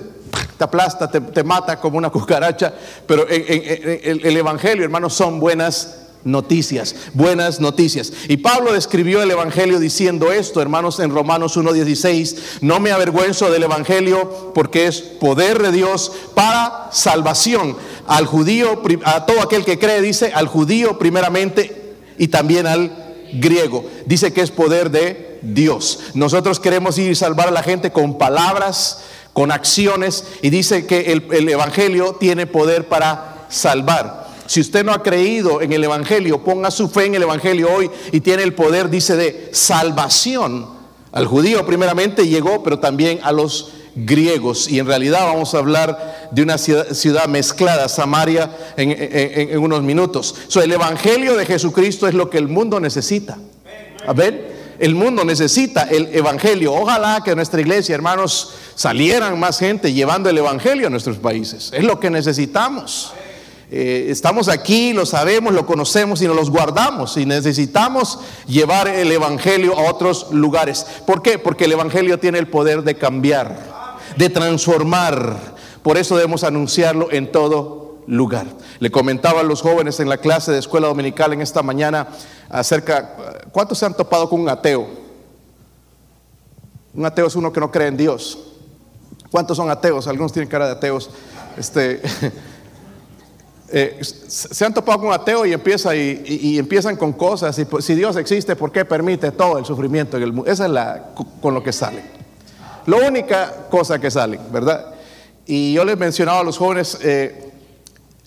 aplasta, 0.60 1.10
te, 1.10 1.42
mata 1.44 1.80
como 1.80 1.98
una 1.98 2.10
cucaracha. 2.10 2.72
Pero 3.06 3.26
el 3.28 4.36
Evangelio, 4.36 4.84
hermanos, 4.84 5.14
son 5.14 5.40
buenas 5.40 6.01
noticias, 6.24 6.94
buenas 7.14 7.60
noticias. 7.60 8.12
Y 8.28 8.38
Pablo 8.38 8.72
describió 8.72 9.22
el 9.22 9.30
Evangelio 9.30 9.78
diciendo 9.78 10.32
esto, 10.32 10.60
hermanos, 10.60 11.00
en 11.00 11.10
Romanos 11.10 11.56
1.16, 11.56 12.60
no 12.60 12.80
me 12.80 12.92
avergüenzo 12.92 13.50
del 13.50 13.64
Evangelio 13.64 14.52
porque 14.54 14.86
es 14.86 15.00
poder 15.00 15.62
de 15.62 15.72
Dios 15.72 16.12
para 16.34 16.88
salvación 16.92 17.76
al 18.06 18.26
judío, 18.26 18.82
a 19.04 19.26
todo 19.26 19.42
aquel 19.42 19.64
que 19.64 19.78
cree, 19.78 20.00
dice, 20.00 20.32
al 20.34 20.46
judío 20.46 20.98
primeramente 20.98 21.94
y 22.18 22.28
también 22.28 22.66
al 22.66 22.90
griego. 23.32 23.84
Dice 24.06 24.32
que 24.32 24.42
es 24.42 24.50
poder 24.50 24.90
de 24.90 25.38
Dios. 25.42 26.00
Nosotros 26.14 26.60
queremos 26.60 26.98
ir 26.98 27.10
y 27.10 27.14
salvar 27.14 27.48
a 27.48 27.52
la 27.52 27.62
gente 27.62 27.90
con 27.90 28.18
palabras, 28.18 29.02
con 29.32 29.50
acciones, 29.50 30.24
y 30.42 30.50
dice 30.50 30.86
que 30.86 31.12
el, 31.12 31.26
el 31.32 31.48
Evangelio 31.48 32.16
tiene 32.20 32.46
poder 32.46 32.88
para 32.88 33.46
salvar. 33.48 34.21
Si 34.52 34.60
usted 34.60 34.84
no 34.84 34.92
ha 34.92 35.02
creído 35.02 35.62
en 35.62 35.72
el 35.72 35.82
Evangelio, 35.82 36.44
ponga 36.44 36.70
su 36.70 36.90
fe 36.90 37.06
en 37.06 37.14
el 37.14 37.22
Evangelio 37.22 37.72
hoy 37.74 37.90
y 38.12 38.20
tiene 38.20 38.42
el 38.42 38.52
poder, 38.52 38.90
dice, 38.90 39.16
de 39.16 39.48
salvación. 39.50 40.68
Al 41.10 41.24
judío 41.24 41.64
primeramente 41.64 42.28
llegó, 42.28 42.62
pero 42.62 42.78
también 42.78 43.18
a 43.22 43.32
los 43.32 43.72
griegos. 43.94 44.68
Y 44.68 44.78
en 44.78 44.86
realidad 44.86 45.20
vamos 45.24 45.54
a 45.54 45.58
hablar 45.58 46.28
de 46.32 46.42
una 46.42 46.58
ciudad, 46.58 47.28
mezclada, 47.28 47.88
Samaria, 47.88 48.54
en, 48.76 49.58
unos 49.58 49.82
minutos. 49.84 50.34
So, 50.48 50.60
el 50.60 50.70
Evangelio 50.70 51.34
de 51.34 51.46
Jesucristo 51.46 52.06
es 52.06 52.12
lo 52.12 52.28
que 52.28 52.36
el 52.36 52.48
mundo 52.48 52.78
necesita. 52.78 53.38
A 54.06 54.12
ver, 54.12 54.76
el 54.78 54.94
mundo 54.94 55.24
necesita 55.24 55.84
el 55.84 56.14
Evangelio. 56.14 56.74
Ojalá 56.74 57.22
que 57.24 57.34
nuestra 57.34 57.62
iglesia, 57.62 57.94
hermanos, 57.94 58.52
salieran 58.74 59.40
más 59.40 59.58
gente 59.60 59.94
llevando 59.94 60.28
el 60.28 60.36
Evangelio 60.36 60.88
a 60.88 60.90
nuestros 60.90 61.16
países. 61.16 61.70
Es 61.72 61.84
lo 61.84 61.98
que 61.98 62.10
necesitamos. 62.10 63.14
Eh, 63.74 64.10
estamos 64.10 64.48
aquí, 64.48 64.92
lo 64.92 65.06
sabemos, 65.06 65.54
lo 65.54 65.64
conocemos 65.64 66.20
y 66.20 66.26
nos 66.26 66.36
los 66.36 66.50
guardamos 66.50 67.16
y 67.16 67.24
necesitamos 67.24 68.18
llevar 68.46 68.86
el 68.86 69.10
Evangelio 69.10 69.78
a 69.78 69.90
otros 69.90 70.26
lugares. 70.30 70.84
¿Por 71.06 71.22
qué? 71.22 71.38
Porque 71.38 71.64
el 71.64 71.72
Evangelio 71.72 72.18
tiene 72.18 72.38
el 72.38 72.48
poder 72.48 72.82
de 72.82 72.96
cambiar, 72.96 73.56
de 74.18 74.28
transformar. 74.28 75.38
Por 75.82 75.96
eso 75.96 76.16
debemos 76.16 76.44
anunciarlo 76.44 77.10
en 77.12 77.32
todo 77.32 78.02
lugar. 78.06 78.44
Le 78.78 78.90
comentaba 78.90 79.40
a 79.40 79.42
los 79.42 79.62
jóvenes 79.62 80.00
en 80.00 80.10
la 80.10 80.18
clase 80.18 80.52
de 80.52 80.58
escuela 80.58 80.88
dominical 80.88 81.32
en 81.32 81.40
esta 81.40 81.62
mañana 81.62 82.08
acerca, 82.50 83.16
¿cuántos 83.52 83.78
se 83.78 83.86
han 83.86 83.96
topado 83.96 84.28
con 84.28 84.42
un 84.42 84.50
ateo? 84.50 84.86
Un 86.92 87.06
ateo 87.06 87.26
es 87.26 87.36
uno 87.36 87.50
que 87.50 87.60
no 87.60 87.70
cree 87.70 87.88
en 87.88 87.96
Dios. 87.96 88.38
¿Cuántos 89.30 89.56
son 89.56 89.70
ateos? 89.70 90.06
Algunos 90.08 90.30
tienen 90.30 90.50
cara 90.50 90.66
de 90.66 90.72
ateos. 90.72 91.08
Este, 91.56 92.02
Eh, 93.74 94.00
se 94.02 94.66
han 94.66 94.74
topado 94.74 95.00
con 95.00 95.12
ateo 95.14 95.46
y, 95.46 95.52
empieza 95.54 95.96
y, 95.96 96.58
empiezan 96.58 96.94
con 96.94 97.14
cosas. 97.14 97.58
Y, 97.58 97.64
pues, 97.64 97.86
si 97.86 97.94
Dios 97.94 98.16
existe, 98.16 98.54
¿por 98.54 98.70
qué 98.70 98.84
permite 98.84 99.32
todo 99.32 99.56
el 99.56 99.64
sufrimiento 99.64 100.18
en 100.18 100.24
el 100.24 100.32
mundo? 100.34 100.50
Esa 100.50 100.66
es 100.66 100.70
la 100.70 101.14
con 101.40 101.54
lo 101.54 101.62
que 101.62 101.72
sale. 101.72 102.02
La 102.84 102.98
única 102.98 103.68
cosa 103.70 103.98
que 103.98 104.10
sale, 104.10 104.38
¿verdad? 104.52 104.94
Y 105.46 105.72
yo 105.72 105.86
les 105.86 105.96
mencionaba 105.96 106.40
a 106.40 106.44
los 106.44 106.58
jóvenes, 106.58 106.98
eh, 107.00 107.50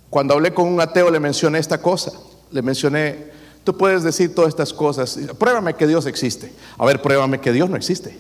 cuando 0.09 0.33
hablé 0.33 0.51
con 0.51 0.67
un 0.67 0.81
ateo, 0.81 1.11
le 1.11 1.19
mencioné 1.19 1.59
esta 1.59 1.79
cosa. 1.79 2.11
Le 2.49 2.63
mencioné, 2.63 3.27
tú 3.63 3.77
puedes 3.77 4.01
decir 4.01 4.33
todas 4.33 4.49
estas 4.49 4.73
cosas. 4.73 5.19
Pruébame 5.37 5.75
que 5.75 5.85
Dios 5.85 6.07
existe. 6.07 6.51
A 6.79 6.85
ver, 6.85 7.03
pruébame 7.03 7.39
que 7.39 7.51
Dios 7.51 7.69
no 7.69 7.75
existe. 7.75 8.17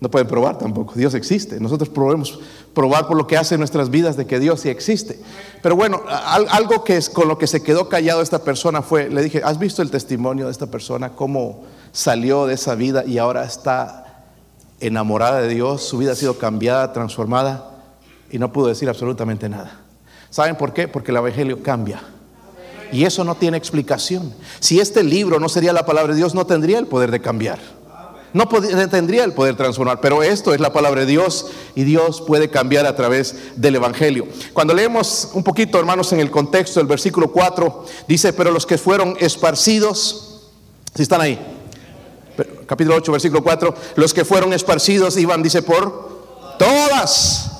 No 0.00 0.10
pueden 0.10 0.26
probar 0.26 0.56
tampoco. 0.56 0.94
Dios 0.96 1.12
existe. 1.14 1.60
Nosotros 1.60 1.90
podemos 1.90 2.40
probar 2.72 3.06
por 3.06 3.18
lo 3.18 3.26
que 3.26 3.36
hace 3.36 3.56
en 3.56 3.60
nuestras 3.60 3.90
vidas 3.90 4.16
de 4.16 4.26
que 4.26 4.40
Dios 4.40 4.60
sí 4.60 4.70
existe. 4.70 5.20
Pero 5.62 5.76
bueno, 5.76 6.00
algo 6.08 6.84
que 6.84 6.96
es 6.96 7.10
con 7.10 7.28
lo 7.28 7.36
que 7.36 7.46
se 7.46 7.62
quedó 7.62 7.90
callado 7.90 8.22
esta 8.22 8.42
persona 8.42 8.80
fue, 8.80 9.10
le 9.10 9.22
dije, 9.22 9.42
¿has 9.44 9.58
visto 9.58 9.82
el 9.82 9.90
testimonio 9.90 10.46
de 10.46 10.52
esta 10.52 10.68
persona? 10.68 11.10
Cómo 11.10 11.64
salió 11.92 12.46
de 12.46 12.54
esa 12.54 12.74
vida 12.74 13.04
y 13.04 13.18
ahora 13.18 13.44
está 13.44 14.24
enamorada 14.80 15.42
de 15.42 15.48
Dios. 15.48 15.82
Su 15.82 15.98
vida 15.98 16.12
ha 16.12 16.16
sido 16.16 16.38
cambiada, 16.38 16.94
transformada 16.94 17.82
y 18.30 18.38
no 18.38 18.52
pudo 18.52 18.68
decir 18.68 18.88
absolutamente 18.88 19.50
nada. 19.50 19.80
¿Saben 20.30 20.56
por 20.56 20.72
qué? 20.72 20.88
Porque 20.88 21.10
el 21.10 21.18
Evangelio 21.18 21.62
cambia. 21.62 22.00
Y 22.90 23.04
eso 23.04 23.22
no 23.22 23.34
tiene 23.34 23.58
explicación. 23.58 24.32
Si 24.60 24.80
este 24.80 25.04
libro 25.04 25.38
no 25.38 25.50
sería 25.50 25.74
la 25.74 25.84
palabra 25.84 26.14
de 26.14 26.18
Dios, 26.18 26.34
no 26.34 26.46
tendría 26.46 26.78
el 26.78 26.86
poder 26.86 27.10
de 27.10 27.20
cambiar. 27.20 27.79
No 28.32 28.48
tendría 28.48 29.24
el 29.24 29.32
poder 29.32 29.56
transformar, 29.56 30.00
pero 30.00 30.22
esto 30.22 30.54
es 30.54 30.60
la 30.60 30.72
palabra 30.72 31.00
de 31.00 31.06
Dios 31.06 31.46
y 31.74 31.82
Dios 31.82 32.20
puede 32.20 32.48
cambiar 32.48 32.86
a 32.86 32.94
través 32.94 33.34
del 33.56 33.74
Evangelio. 33.74 34.26
Cuando 34.52 34.72
leemos 34.72 35.30
un 35.34 35.42
poquito, 35.42 35.78
hermanos, 35.78 36.12
en 36.12 36.20
el 36.20 36.30
contexto 36.30 36.78
del 36.78 36.86
versículo 36.86 37.32
4, 37.32 37.86
dice, 38.06 38.32
pero 38.32 38.52
los 38.52 38.66
que 38.66 38.78
fueron 38.78 39.16
esparcidos, 39.18 40.50
si 40.94 41.02
están 41.02 41.20
ahí, 41.20 41.38
capítulo 42.66 42.96
8, 42.96 43.10
versículo 43.10 43.42
4, 43.42 43.74
los 43.96 44.14
que 44.14 44.24
fueron 44.24 44.52
esparcidos 44.52 45.16
iban, 45.16 45.42
dice, 45.42 45.62
por 45.62 46.56
todas. 46.56 47.50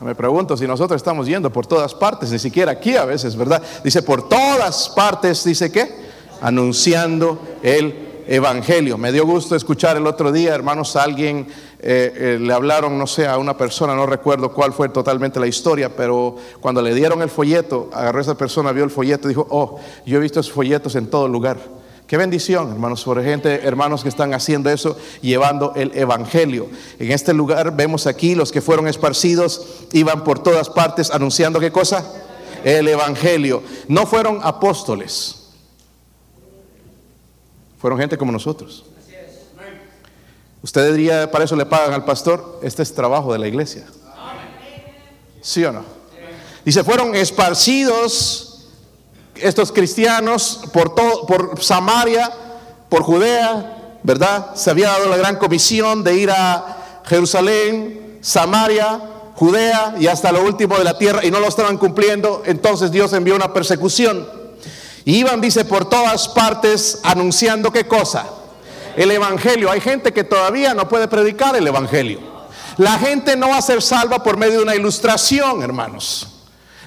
Me 0.00 0.14
pregunto 0.14 0.56
si 0.56 0.66
nosotros 0.66 0.98
estamos 0.98 1.26
yendo 1.26 1.52
por 1.52 1.66
todas 1.66 1.94
partes, 1.94 2.30
ni 2.30 2.38
siquiera 2.38 2.72
aquí 2.72 2.96
a 2.96 3.04
veces, 3.04 3.36
¿verdad? 3.36 3.62
Dice, 3.84 4.02
por 4.02 4.26
todas 4.28 4.88
partes, 4.90 5.44
dice 5.44 5.70
que, 5.70 6.06
anunciando 6.40 7.40
el 7.62 8.05
evangelio. 8.26 8.98
Me 8.98 9.12
dio 9.12 9.24
gusto 9.24 9.54
escuchar 9.54 9.96
el 9.96 10.06
otro 10.06 10.32
día, 10.32 10.54
hermanos, 10.54 10.96
a 10.96 11.02
alguien 11.02 11.46
eh, 11.78 12.12
eh, 12.14 12.38
le 12.40 12.52
hablaron, 12.52 12.98
no 12.98 13.06
sé, 13.06 13.26
a 13.26 13.38
una 13.38 13.56
persona, 13.56 13.94
no 13.94 14.06
recuerdo 14.06 14.52
cuál 14.52 14.72
fue 14.72 14.88
totalmente 14.88 15.38
la 15.38 15.46
historia, 15.46 15.94
pero 15.94 16.36
cuando 16.60 16.82
le 16.82 16.94
dieron 16.94 17.22
el 17.22 17.30
folleto, 17.30 17.90
agarró 17.92 18.18
a 18.18 18.22
esa 18.22 18.36
persona, 18.36 18.72
vio 18.72 18.84
el 18.84 18.90
folleto 18.90 19.28
y 19.28 19.30
dijo, 19.30 19.46
oh, 19.50 19.78
yo 20.04 20.18
he 20.18 20.20
visto 20.20 20.40
esos 20.40 20.52
folletos 20.52 20.96
en 20.96 21.08
todo 21.08 21.28
lugar. 21.28 21.58
Qué 22.06 22.16
bendición, 22.16 22.70
hermanos, 22.70 23.02
por 23.02 23.22
gente, 23.22 23.66
hermanos 23.66 24.04
que 24.04 24.08
están 24.08 24.32
haciendo 24.32 24.70
eso, 24.70 24.96
llevando 25.22 25.72
el 25.74 25.90
evangelio. 25.96 26.68
En 27.00 27.10
este 27.10 27.34
lugar 27.34 27.74
vemos 27.76 28.06
aquí 28.06 28.36
los 28.36 28.52
que 28.52 28.60
fueron 28.60 28.86
esparcidos, 28.86 29.66
iban 29.92 30.22
por 30.22 30.38
todas 30.38 30.70
partes 30.70 31.10
anunciando 31.10 31.58
qué 31.58 31.72
cosa? 31.72 32.04
El 32.62 32.86
evangelio. 32.86 33.62
No 33.88 34.06
fueron 34.06 34.38
apóstoles. 34.42 35.45
Fueron 37.86 38.00
gente 38.00 38.18
como 38.18 38.32
nosotros. 38.32 38.84
Usted 40.60 40.92
diría, 40.92 41.30
para 41.30 41.44
eso 41.44 41.54
le 41.54 41.64
pagan 41.66 41.92
al 41.94 42.04
pastor, 42.04 42.58
este 42.60 42.82
es 42.82 42.92
trabajo 42.92 43.32
de 43.32 43.38
la 43.38 43.46
iglesia. 43.46 43.86
¿Sí 45.40 45.64
o 45.64 45.70
no? 45.70 45.84
Dice, 46.64 46.82
fueron 46.82 47.14
esparcidos 47.14 48.66
estos 49.36 49.70
cristianos 49.70 50.62
por, 50.72 50.96
todo, 50.96 51.26
por 51.26 51.62
Samaria, 51.62 52.28
por 52.88 53.04
Judea, 53.04 53.98
¿verdad? 54.02 54.56
Se 54.56 54.70
había 54.70 54.88
dado 54.88 55.08
la 55.08 55.18
gran 55.18 55.36
comisión 55.36 56.02
de 56.02 56.16
ir 56.16 56.32
a 56.32 57.02
Jerusalén, 57.04 58.18
Samaria, 58.20 59.00
Judea 59.36 59.94
y 60.00 60.08
hasta 60.08 60.32
lo 60.32 60.42
último 60.42 60.76
de 60.76 60.82
la 60.82 60.98
tierra 60.98 61.24
y 61.24 61.30
no 61.30 61.38
lo 61.38 61.46
estaban 61.46 61.78
cumpliendo. 61.78 62.42
Entonces 62.46 62.90
Dios 62.90 63.12
envió 63.12 63.36
una 63.36 63.52
persecución. 63.52 64.45
Y 65.08 65.24
dice, 65.40 65.64
por 65.64 65.88
todas 65.88 66.26
partes 66.26 66.98
anunciando 67.04 67.70
qué 67.70 67.86
cosa. 67.86 68.26
El 68.96 69.12
Evangelio. 69.12 69.70
Hay 69.70 69.80
gente 69.80 70.12
que 70.12 70.24
todavía 70.24 70.74
no 70.74 70.88
puede 70.88 71.06
predicar 71.06 71.54
el 71.54 71.64
Evangelio. 71.64 72.18
La 72.76 72.98
gente 72.98 73.36
no 73.36 73.50
va 73.50 73.58
a 73.58 73.62
ser 73.62 73.80
salva 73.82 74.24
por 74.24 74.36
medio 74.36 74.54
de 74.54 74.62
una 74.64 74.74
ilustración, 74.74 75.62
hermanos. 75.62 76.26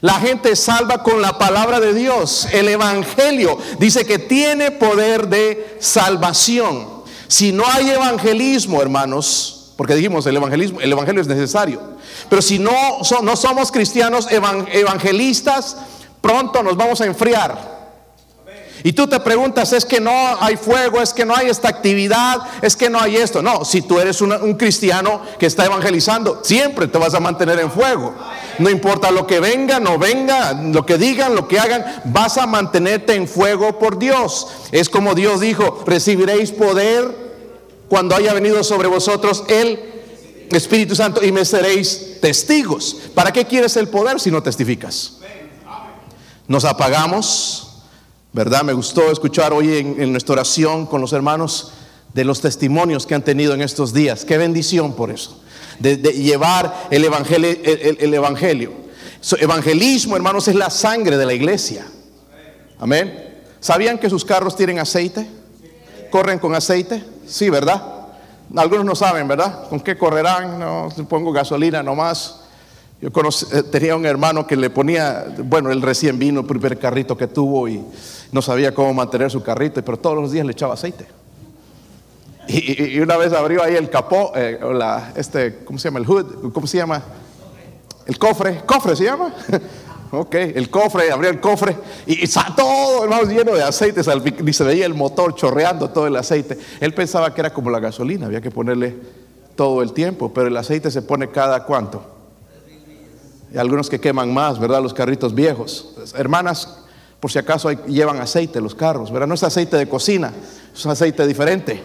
La 0.01 0.15
gente 0.15 0.57
salva 0.57 1.01
con 1.01 1.21
la 1.21 1.37
palabra 1.37 1.79
de 1.79 1.93
Dios. 1.93 2.49
El 2.51 2.67
Evangelio 2.67 3.57
dice 3.79 4.05
que 4.05 4.19
tiene 4.19 4.71
poder 4.71 5.29
de 5.29 5.77
salvación. 5.79 6.89
Si 7.29 7.53
no 7.53 7.63
hay 7.65 7.89
evangelismo, 7.89 8.81
hermanos, 8.81 9.71
porque 9.77 9.95
dijimos 9.95 10.25
el 10.25 10.35
evangelismo, 10.35 10.81
el 10.81 10.91
evangelio 10.91 11.21
es 11.21 11.27
necesario. 11.27 11.81
Pero 12.29 12.41
si 12.41 12.59
no, 12.59 12.73
no 13.23 13.35
somos 13.37 13.71
cristianos 13.71 14.27
evangelistas, 14.29 15.77
pronto 16.19 16.61
nos 16.63 16.75
vamos 16.75 16.99
a 16.99 17.05
enfriar. 17.05 17.78
Y 18.83 18.93
tú 18.93 19.07
te 19.07 19.19
preguntas, 19.19 19.73
es 19.73 19.83
que 19.83 19.99
no 19.99 20.11
hay 20.39 20.55
fuego, 20.55 21.01
es 21.01 21.13
que 21.13 21.25
no 21.25 21.35
hay 21.35 21.49
esta 21.49 21.67
actividad, 21.67 22.37
es 22.61 22.77
que 22.77 22.89
no 22.89 22.99
hay 22.99 23.17
esto. 23.17 23.41
No, 23.41 23.65
si 23.65 23.81
tú 23.81 23.99
eres 23.99 24.21
un 24.21 24.53
cristiano 24.53 25.21
que 25.37 25.47
está 25.47 25.65
evangelizando, 25.65 26.41
siempre 26.43 26.87
te 26.87 26.97
vas 26.97 27.13
a 27.13 27.19
mantener 27.19 27.59
en 27.59 27.71
fuego. 27.71 28.13
No 28.57 28.69
importa 28.69 29.11
lo 29.11 29.27
que 29.27 29.39
venga, 29.39 29.79
no 29.79 29.97
venga, 29.97 30.53
lo 30.53 30.85
que 30.85 30.97
digan, 30.97 31.35
lo 31.35 31.47
que 31.47 31.59
hagan, 31.59 31.83
vas 32.05 32.37
a 32.37 32.45
mantenerte 32.45 33.15
en 33.15 33.27
fuego 33.27 33.77
por 33.79 33.99
Dios. 33.99 34.47
Es 34.71 34.89
como 34.89 35.13
Dios 35.13 35.41
dijo, 35.41 35.83
recibiréis 35.85 36.51
poder 36.51 37.29
cuando 37.89 38.15
haya 38.15 38.33
venido 38.33 38.63
sobre 38.63 38.87
vosotros 38.87 39.43
el 39.49 39.79
Espíritu 40.51 40.95
Santo 40.95 41.23
y 41.23 41.31
me 41.33 41.43
seréis 41.43 42.21
testigos. 42.21 42.95
¿Para 43.13 43.33
qué 43.33 43.45
quieres 43.45 43.75
el 43.75 43.89
poder 43.89 44.19
si 44.19 44.31
no 44.31 44.41
testificas? 44.41 45.17
Nos 46.47 46.65
apagamos 46.65 47.68
¿Verdad? 48.31 48.63
Me 48.63 48.73
gustó 48.73 49.11
escuchar 49.11 49.53
hoy 49.53 49.95
en, 49.97 50.11
nuestra 50.11 50.33
oración 50.33 50.85
con 50.85 51.01
los 51.01 51.13
hermanos 51.13 51.71
de 52.13 52.23
los 52.23 52.41
testimonios 52.41 53.07
que 53.07 53.15
han 53.15 53.23
tenido 53.23 53.53
en 53.53 53.61
estos 53.61 53.91
días. 53.91 54.23
Qué 54.23 54.37
bendición 54.37 54.93
por 54.93 55.09
eso. 55.09 55.41
De, 55.79 55.97
llevar 55.97 56.87
el 56.91 57.05
evangelio. 57.05 57.49
El, 57.63 58.13
evangelio. 58.13 58.73
evangelismo, 59.39 60.15
hermanos, 60.15 60.47
es 60.47 60.55
la 60.55 60.69
sangre 60.69 61.17
de 61.17 61.25
la 61.25 61.33
iglesia. 61.33 61.87
Amén. 62.79 63.41
¿Sabían 63.59 63.97
que 63.97 64.09
sus 64.09 64.23
carros 64.23 64.55
tienen 64.55 64.77
aceite? 64.77 65.27
¿Corren 66.11 66.37
con 66.37 66.53
aceite? 66.53 67.03
Sí, 67.27 67.49
¿verdad? 67.49 67.99
Algunos 68.55 68.85
no 68.85 68.95
saben, 68.95 69.27
¿verdad? 69.27 69.67
¿Con 69.69 69.79
qué 69.79 69.97
correrán? 69.97 70.59
No, 70.59 70.89
pongo 71.07 71.31
gasolina 71.31 71.81
nomás. 71.81 72.41
Yo 73.01 73.09
eh, 73.09 73.63
tenía 73.63 73.95
un 73.95 74.05
hermano 74.05 74.45
que 74.45 74.57
le 74.57 74.69
ponía, 74.69 75.25
bueno, 75.43 75.71
él 75.71 75.81
recién 75.81 76.19
vino, 76.19 76.41
el 76.41 76.45
primer 76.45 76.77
carrito 76.77 77.15
que 77.15 77.27
tuvo 77.27 77.67
y 77.67 77.81
no 78.31 78.41
sabía 78.41 78.73
cómo 78.73 78.93
mantener 78.93 79.31
su 79.31 79.41
carrito, 79.41 79.81
pero 79.83 79.97
todos 79.97 80.17
los 80.17 80.31
días 80.31 80.45
le 80.45 80.51
echaba 80.51 80.73
aceite. 80.73 81.07
Y, 82.47 82.99
una 82.99 83.15
vez 83.15 83.31
abrió 83.31 83.63
ahí 83.63 83.75
el 83.75 83.89
capó, 83.89 84.33
eh, 84.35 84.59
este, 85.15 85.59
¿cómo 85.63 85.77
se 85.79 85.87
llama? 85.87 85.99
El 85.99 86.05
hood, 86.07 86.51
¿cómo 86.51 86.67
se 86.67 86.77
llama? 86.77 87.01
El 88.05 88.17
cofre, 88.17 88.63
cofre 88.65 88.95
se 88.95 89.05
llama. 89.05 89.33
ok, 90.11 90.35
el 90.35 90.69
cofre, 90.69 91.11
abrió 91.11 91.29
el 91.29 91.39
cofre 91.39 91.77
y, 92.05 92.23
está 92.23 92.53
todo, 92.53 93.03
hermano, 93.03 93.29
lleno 93.29 93.53
de 93.53 93.63
aceite, 93.63 94.01
ni 94.43 94.51
se 94.51 94.63
veía 94.65 94.85
el 94.85 94.95
motor 94.95 95.35
chorreando 95.35 95.89
todo 95.91 96.07
el 96.07 96.15
aceite. 96.17 96.57
Él 96.81 96.93
pensaba 96.93 97.33
que 97.33 97.39
era 97.39 97.53
como 97.53 97.69
la 97.69 97.79
gasolina, 97.79 98.25
había 98.25 98.41
que 98.41 98.51
ponerle 98.51 98.97
todo 99.55 99.81
el 99.83 99.93
tiempo, 99.93 100.33
pero 100.33 100.47
el 100.47 100.57
aceite 100.57 100.91
se 100.91 101.01
pone 101.01 101.29
cada 101.29 101.63
cuánto. 101.63 102.18
Y 103.53 103.57
algunos 103.57 103.89
que 103.89 103.99
queman 103.99 104.33
más, 104.33 104.59
¿verdad? 104.59 104.81
Los 104.81 104.93
carritos 104.93 105.33
viejos. 105.33 105.95
Hermanas, 106.15 106.77
por 107.19 107.31
si 107.31 107.39
acaso 107.39 107.71
llevan 107.71 108.21
aceite 108.21 108.61
los 108.61 108.75
carros, 108.75 109.11
¿verdad? 109.11 109.27
No 109.27 109.33
es 109.33 109.43
aceite 109.43 109.75
de 109.77 109.89
cocina, 109.89 110.31
es 110.73 110.85
un 110.85 110.91
aceite 110.91 111.25
diferente, 111.27 111.81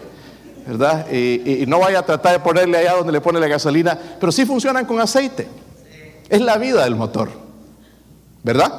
¿verdad? 0.67 1.11
Y 1.11 1.65
no 1.67 1.79
vaya 1.79 1.99
a 1.99 2.05
tratar 2.05 2.33
de 2.33 2.39
ponerle 2.39 2.77
allá 2.77 2.93
donde 2.93 3.11
le 3.11 3.19
pone 3.19 3.39
la 3.39 3.47
gasolina, 3.47 3.99
pero 4.19 4.31
sí 4.31 4.45
funcionan 4.45 4.85
con 4.85 4.99
aceite. 4.99 5.47
Es 6.29 6.41
la 6.41 6.57
vida 6.57 6.83
del 6.83 6.95
motor, 6.95 7.29
¿verdad? 8.43 8.71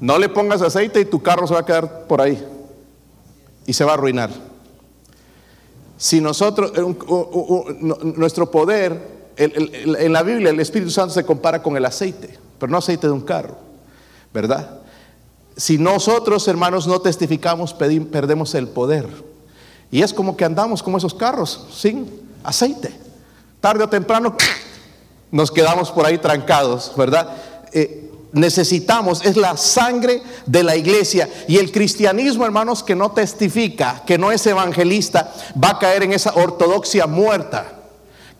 No 0.00 0.18
le 0.18 0.28
pongas 0.28 0.60
aceite 0.62 1.00
y 1.00 1.04
tu 1.04 1.22
carro 1.22 1.46
se 1.46 1.54
va 1.54 1.60
a 1.60 1.64
quedar 1.64 2.06
por 2.06 2.20
ahí 2.20 2.44
y 3.66 3.72
se 3.72 3.84
va 3.84 3.92
a 3.92 3.94
arruinar. 3.94 4.30
Si 5.96 6.20
nosotros, 6.20 6.72
nuestro 8.16 8.50
poder, 8.50 9.21
en 9.36 10.12
la 10.12 10.22
Biblia 10.22 10.50
el 10.50 10.60
Espíritu 10.60 10.90
Santo 10.90 11.14
se 11.14 11.24
compara 11.24 11.62
con 11.62 11.76
el 11.76 11.84
aceite, 11.84 12.38
pero 12.58 12.70
no 12.70 12.78
aceite 12.78 13.06
de 13.06 13.12
un 13.12 13.22
carro, 13.22 13.56
¿verdad? 14.32 14.82
Si 15.56 15.78
nosotros, 15.78 16.46
hermanos, 16.48 16.86
no 16.86 17.00
testificamos, 17.00 17.74
perdemos 17.74 18.54
el 18.54 18.68
poder. 18.68 19.06
Y 19.90 20.02
es 20.02 20.14
como 20.14 20.36
que 20.36 20.44
andamos 20.44 20.82
como 20.82 20.96
esos 20.96 21.14
carros, 21.14 21.66
sin 21.72 22.08
aceite. 22.42 22.92
Tarde 23.60 23.84
o 23.84 23.88
temprano 23.88 24.36
nos 25.30 25.50
quedamos 25.50 25.90
por 25.90 26.06
ahí 26.06 26.18
trancados, 26.18 26.92
¿verdad? 26.96 27.28
Eh, 27.72 28.10
necesitamos 28.32 29.24
es 29.24 29.36
la 29.36 29.56
sangre 29.58 30.22
de 30.46 30.62
la 30.62 30.76
iglesia. 30.76 31.28
Y 31.46 31.58
el 31.58 31.70
cristianismo, 31.70 32.44
hermanos, 32.46 32.82
que 32.82 32.94
no 32.94 33.12
testifica, 33.12 34.02
que 34.06 34.16
no 34.16 34.32
es 34.32 34.46
evangelista, 34.46 35.32
va 35.62 35.70
a 35.70 35.78
caer 35.78 36.04
en 36.04 36.14
esa 36.14 36.32
ortodoxia 36.34 37.06
muerta. 37.06 37.81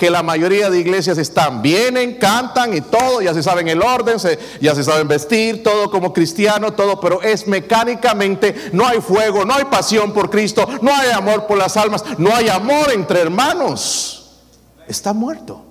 Que 0.02 0.10
la 0.10 0.24
mayoría 0.24 0.68
de 0.68 0.80
iglesias 0.80 1.16
están, 1.16 1.62
vienen, 1.62 2.14
cantan 2.14 2.74
y 2.76 2.80
todo, 2.80 3.22
ya 3.22 3.32
se 3.32 3.40
saben 3.40 3.68
el 3.68 3.80
orden, 3.80 4.16
ya 4.60 4.74
se 4.74 4.82
saben 4.82 5.06
vestir, 5.06 5.62
todo 5.62 5.92
como 5.92 6.12
cristiano, 6.12 6.72
todo, 6.72 6.98
pero 6.98 7.22
es 7.22 7.46
mecánicamente, 7.46 8.52
no 8.72 8.84
hay 8.84 9.00
fuego, 9.00 9.44
no 9.44 9.54
hay 9.54 9.66
pasión 9.66 10.12
por 10.12 10.28
Cristo, 10.28 10.66
no 10.80 10.92
hay 10.92 11.12
amor 11.12 11.46
por 11.46 11.56
las 11.56 11.76
almas, 11.76 12.04
no 12.18 12.34
hay 12.34 12.48
amor 12.48 12.90
entre 12.92 13.20
hermanos. 13.20 14.40
Está 14.88 15.12
muerto. 15.12 15.64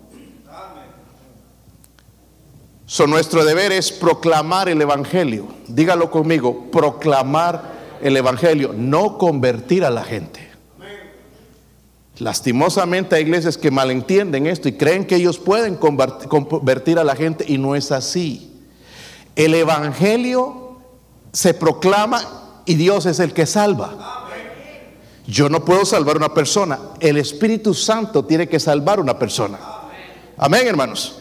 So, 2.86 3.08
nuestro 3.08 3.44
deber 3.44 3.74
es 3.74 3.92
proclamar 3.92 4.70
el 4.70 4.82
Evangelio. 4.82 5.48
Dígalo 5.68 6.10
conmigo, 6.10 6.72
proclamar 6.72 7.64
el 8.02 8.16
Evangelio, 8.16 8.72
no 8.74 9.18
convertir 9.18 9.84
a 9.84 9.90
la 9.90 10.06
gente. 10.06 10.51
Lastimosamente 12.22 13.16
hay 13.16 13.24
iglesias 13.24 13.58
que 13.58 13.72
malentienden 13.72 14.46
esto 14.46 14.70
y 14.70 14.74
creen 14.74 15.08
que 15.08 15.16
ellos 15.16 15.40
pueden 15.40 15.76
convertir 15.76 17.00
a 17.00 17.04
la 17.04 17.16
gente 17.16 17.44
y 17.48 17.58
no 17.58 17.74
es 17.74 17.92
así. 17.92 18.62
El 19.36 19.56
Evangelio 19.56 20.78
se 21.34 21.56
proclama 21.56 22.62
y 22.68 22.76
Dios 22.76 23.08
es 23.08 23.20
el 23.20 23.34
que 23.34 23.48
salva. 23.48 24.28
Yo 25.26 25.50
no 25.50 25.66
puedo 25.66 25.84
salvar 25.84 26.18
a 26.18 26.20
una 26.20 26.34
persona, 26.36 26.78
el 27.00 27.18
Espíritu 27.18 27.74
Santo 27.74 28.24
tiene 28.24 28.48
que 28.48 28.60
salvar 28.60 29.00
a 29.00 29.02
una 29.02 29.18
persona. 29.18 29.58
Amén, 30.38 30.68
hermanos. 30.68 31.20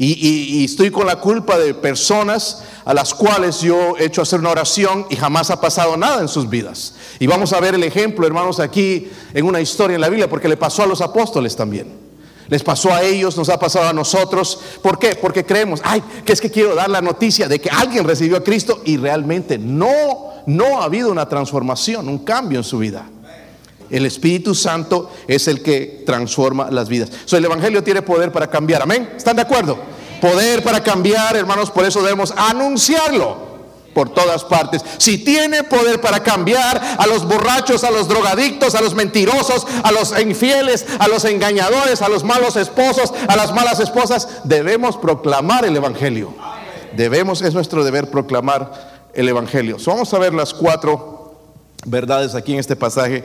Y, 0.00 0.64
estoy 0.64 0.92
con 0.92 1.08
la 1.08 1.16
culpa 1.16 1.58
de 1.58 1.74
personas 1.74 2.62
a 2.84 2.94
las 2.94 3.12
cuales 3.12 3.60
yo 3.60 3.96
he 3.98 4.04
hecho 4.04 4.22
hacer 4.22 4.38
una 4.38 4.50
oración 4.50 5.06
y 5.10 5.16
jamás 5.16 5.50
ha 5.50 5.60
pasado 5.60 5.96
nada 5.96 6.20
en 6.20 6.28
sus 6.28 6.48
vidas. 6.48 6.94
Y 7.18 7.26
vamos 7.26 7.52
a 7.52 7.58
ver 7.58 7.74
el 7.74 7.82
ejemplo, 7.82 8.24
hermanos, 8.24 8.60
aquí 8.60 9.10
en 9.34 9.44
una 9.44 9.60
historia 9.60 9.96
en 9.96 10.00
la 10.00 10.08
Biblia, 10.08 10.30
porque 10.30 10.48
le 10.48 10.56
pasó 10.56 10.84
a 10.84 10.86
los 10.86 11.00
apóstoles 11.00 11.56
también. 11.56 11.92
Les 12.46 12.62
pasó 12.62 12.94
a 12.94 13.02
ellos, 13.02 13.36
nos 13.36 13.48
ha 13.48 13.58
pasado 13.58 13.88
a 13.88 13.92
nosotros. 13.92 14.60
¿Por 14.82 15.00
qué? 15.00 15.16
Porque 15.16 15.44
creemos, 15.44 15.80
ay, 15.82 16.00
que 16.24 16.32
es 16.32 16.40
que 16.40 16.50
quiero 16.50 16.76
dar 16.76 16.88
la 16.88 17.02
noticia 17.02 17.48
de 17.48 17.60
que 17.60 17.68
alguien 17.68 18.04
recibió 18.06 18.36
a 18.36 18.44
Cristo 18.44 18.82
y 18.84 18.98
realmente 18.98 19.58
no, 19.58 20.44
no 20.46 20.80
ha 20.80 20.84
habido 20.84 21.10
una 21.10 21.28
transformación, 21.28 22.08
un 22.08 22.20
cambio 22.20 22.60
en 22.60 22.64
su 22.64 22.78
vida. 22.78 23.04
El 23.90 24.06
Espíritu 24.06 24.54
Santo 24.54 25.10
es 25.26 25.48
el 25.48 25.62
que 25.62 26.02
transforma 26.04 26.70
las 26.70 26.88
vidas. 26.88 27.10
So, 27.24 27.36
el 27.36 27.44
Evangelio 27.44 27.82
tiene 27.82 28.02
poder 28.02 28.32
para 28.32 28.48
cambiar. 28.48 28.82
Amén. 28.82 29.10
¿Están 29.16 29.36
de 29.36 29.42
acuerdo? 29.42 29.78
Poder 30.20 30.62
para 30.62 30.82
cambiar, 30.82 31.36
hermanos, 31.36 31.70
por 31.70 31.84
eso 31.84 32.02
debemos 32.02 32.32
anunciarlo 32.36 33.48
por 33.94 34.10
todas 34.10 34.44
partes. 34.44 34.82
Si 34.98 35.18
tiene 35.18 35.64
poder 35.64 36.00
para 36.00 36.22
cambiar 36.22 36.80
a 36.98 37.06
los 37.06 37.26
borrachos, 37.26 37.82
a 37.82 37.90
los 37.90 38.08
drogadictos, 38.08 38.74
a 38.74 38.80
los 38.80 38.94
mentirosos, 38.94 39.66
a 39.82 39.90
los 39.90 40.18
infieles, 40.20 40.86
a 40.98 41.08
los 41.08 41.24
engañadores, 41.24 42.02
a 42.02 42.08
los 42.08 42.24
malos 42.24 42.56
esposos, 42.56 43.12
a 43.26 43.36
las 43.36 43.52
malas 43.52 43.80
esposas, 43.80 44.28
debemos 44.44 44.96
proclamar 44.96 45.64
el 45.64 45.74
Evangelio. 45.76 46.34
Debemos, 46.96 47.42
es 47.42 47.54
nuestro 47.54 47.84
deber 47.84 48.10
proclamar 48.10 49.08
el 49.14 49.28
Evangelio. 49.28 49.78
vamos 49.84 50.12
a 50.14 50.18
ver 50.18 50.32
las 50.32 50.54
cuatro 50.54 51.34
verdades 51.84 52.34
aquí 52.34 52.52
en 52.52 52.60
este 52.60 52.76
pasaje 52.76 53.24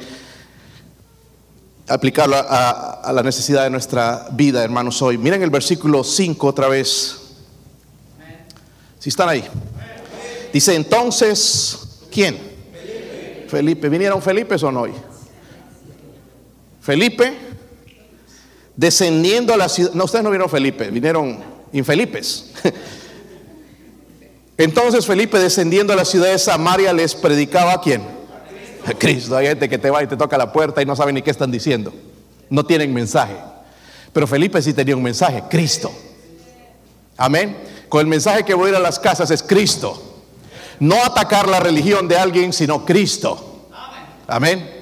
aplicarlo 1.93 2.36
a, 2.36 3.12
la 3.13 3.21
necesidad 3.21 3.63
de 3.63 3.69
nuestra 3.69 4.27
vida, 4.32 4.63
hermanos, 4.63 5.01
hoy. 5.01 5.17
Miren 5.17 5.43
el 5.43 5.51
versículo 5.51 6.03
5 6.03 6.47
otra 6.47 6.67
vez. 6.67 7.19
Si 8.97 9.10
están 9.10 9.29
ahí. 9.29 9.43
Dice 10.51 10.73
entonces, 10.73 11.99
¿quién? 12.12 12.38
Felipe. 13.47 13.89
¿Vinieron 13.89 14.21
Felipe 14.21 14.56
o 14.56 14.71
no 14.71 14.82
hoy? 14.82 14.93
Felipe, 16.82 17.34
descendiendo 18.75 19.53
a 19.53 19.58
la 19.58 19.69
ciudad. 19.69 19.93
No, 19.93 20.06
ustedes 20.06 20.23
no 20.23 20.32
vieron 20.32 20.49
Felipe, 20.49 20.89
vinieron 20.89 21.39
infelipes. 21.71 22.51
Entonces 24.58 25.06
Felipe, 25.06 25.39
descendiendo 25.39 25.93
a 25.93 25.95
la 25.95 26.06
ciudad 26.06 26.32
de 26.32 26.39
Samaria, 26.39 26.93
les 26.93 27.15
predicaba 27.15 27.73
a 27.73 27.82
quién? 27.82 28.22
Cristo. 28.98 29.38
Hay 29.38 29.48
gente 29.48 29.69
que 29.69 29.78
te 29.78 29.89
va 29.89 30.04
y 30.04 30.08
te 30.08 30.17
toca 30.17 30.38
la 30.38 30.52
puerta 30.52 30.82
y 30.82 30.86
no 30.86 30.96
sabe 30.96 31.13
ni 31.13 31.22
qué 31.22 31.32
están 31.32 31.52
diciendo. 31.52 31.93
No 32.50 32.65
tienen 32.65 32.93
mensaje. 32.93 33.36
Pero 34.12 34.28
Felipe 34.28 34.62
sí 34.62 34.74
tenía 34.74 34.96
un 34.96 35.04
mensaje, 35.04 35.43
Cristo. 35.50 35.91
Amén. 37.17 37.58
Con 37.89 38.02
el 38.02 38.08
mensaje 38.08 38.43
que 38.43 38.54
voy 38.54 38.67
a 38.67 38.69
ir 38.72 38.76
a 38.76 38.80
las 38.80 39.00
casas 39.00 39.32
es 39.32 39.41
Cristo. 39.41 40.22
No 40.80 41.04
atacar 41.04 41.48
la 41.48 41.60
religión 41.60 42.08
de 42.08 42.17
alguien, 42.17 42.54
sino 42.54 42.86
Cristo. 42.86 43.69
Amén. 44.28 44.82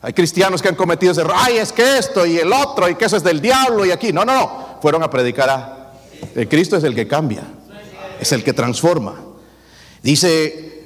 Hay 0.00 0.12
cristianos 0.12 0.62
que 0.62 0.68
han 0.68 0.74
cometido 0.74 1.12
ese 1.12 1.22
error. 1.22 1.34
Ay, 1.36 1.58
es 1.58 1.72
que 1.72 1.98
esto 1.98 2.24
y 2.24 2.38
el 2.38 2.52
otro 2.52 2.88
y 2.88 2.94
que 2.94 3.06
eso 3.06 3.16
es 3.16 3.24
del 3.24 3.40
diablo 3.40 3.84
y 3.84 3.90
aquí. 3.90 4.12
No, 4.12 4.24
no, 4.24 4.34
no. 4.34 4.78
Fueron 4.80 5.02
a 5.02 5.10
predicar 5.10 5.50
a... 5.50 5.92
El 6.34 6.48
Cristo 6.48 6.76
es 6.76 6.84
el 6.84 6.94
que 6.94 7.08
cambia. 7.08 7.42
Es 8.20 8.32
el 8.32 8.44
que 8.44 8.52
transforma. 8.52 9.20
Dice 10.02 10.77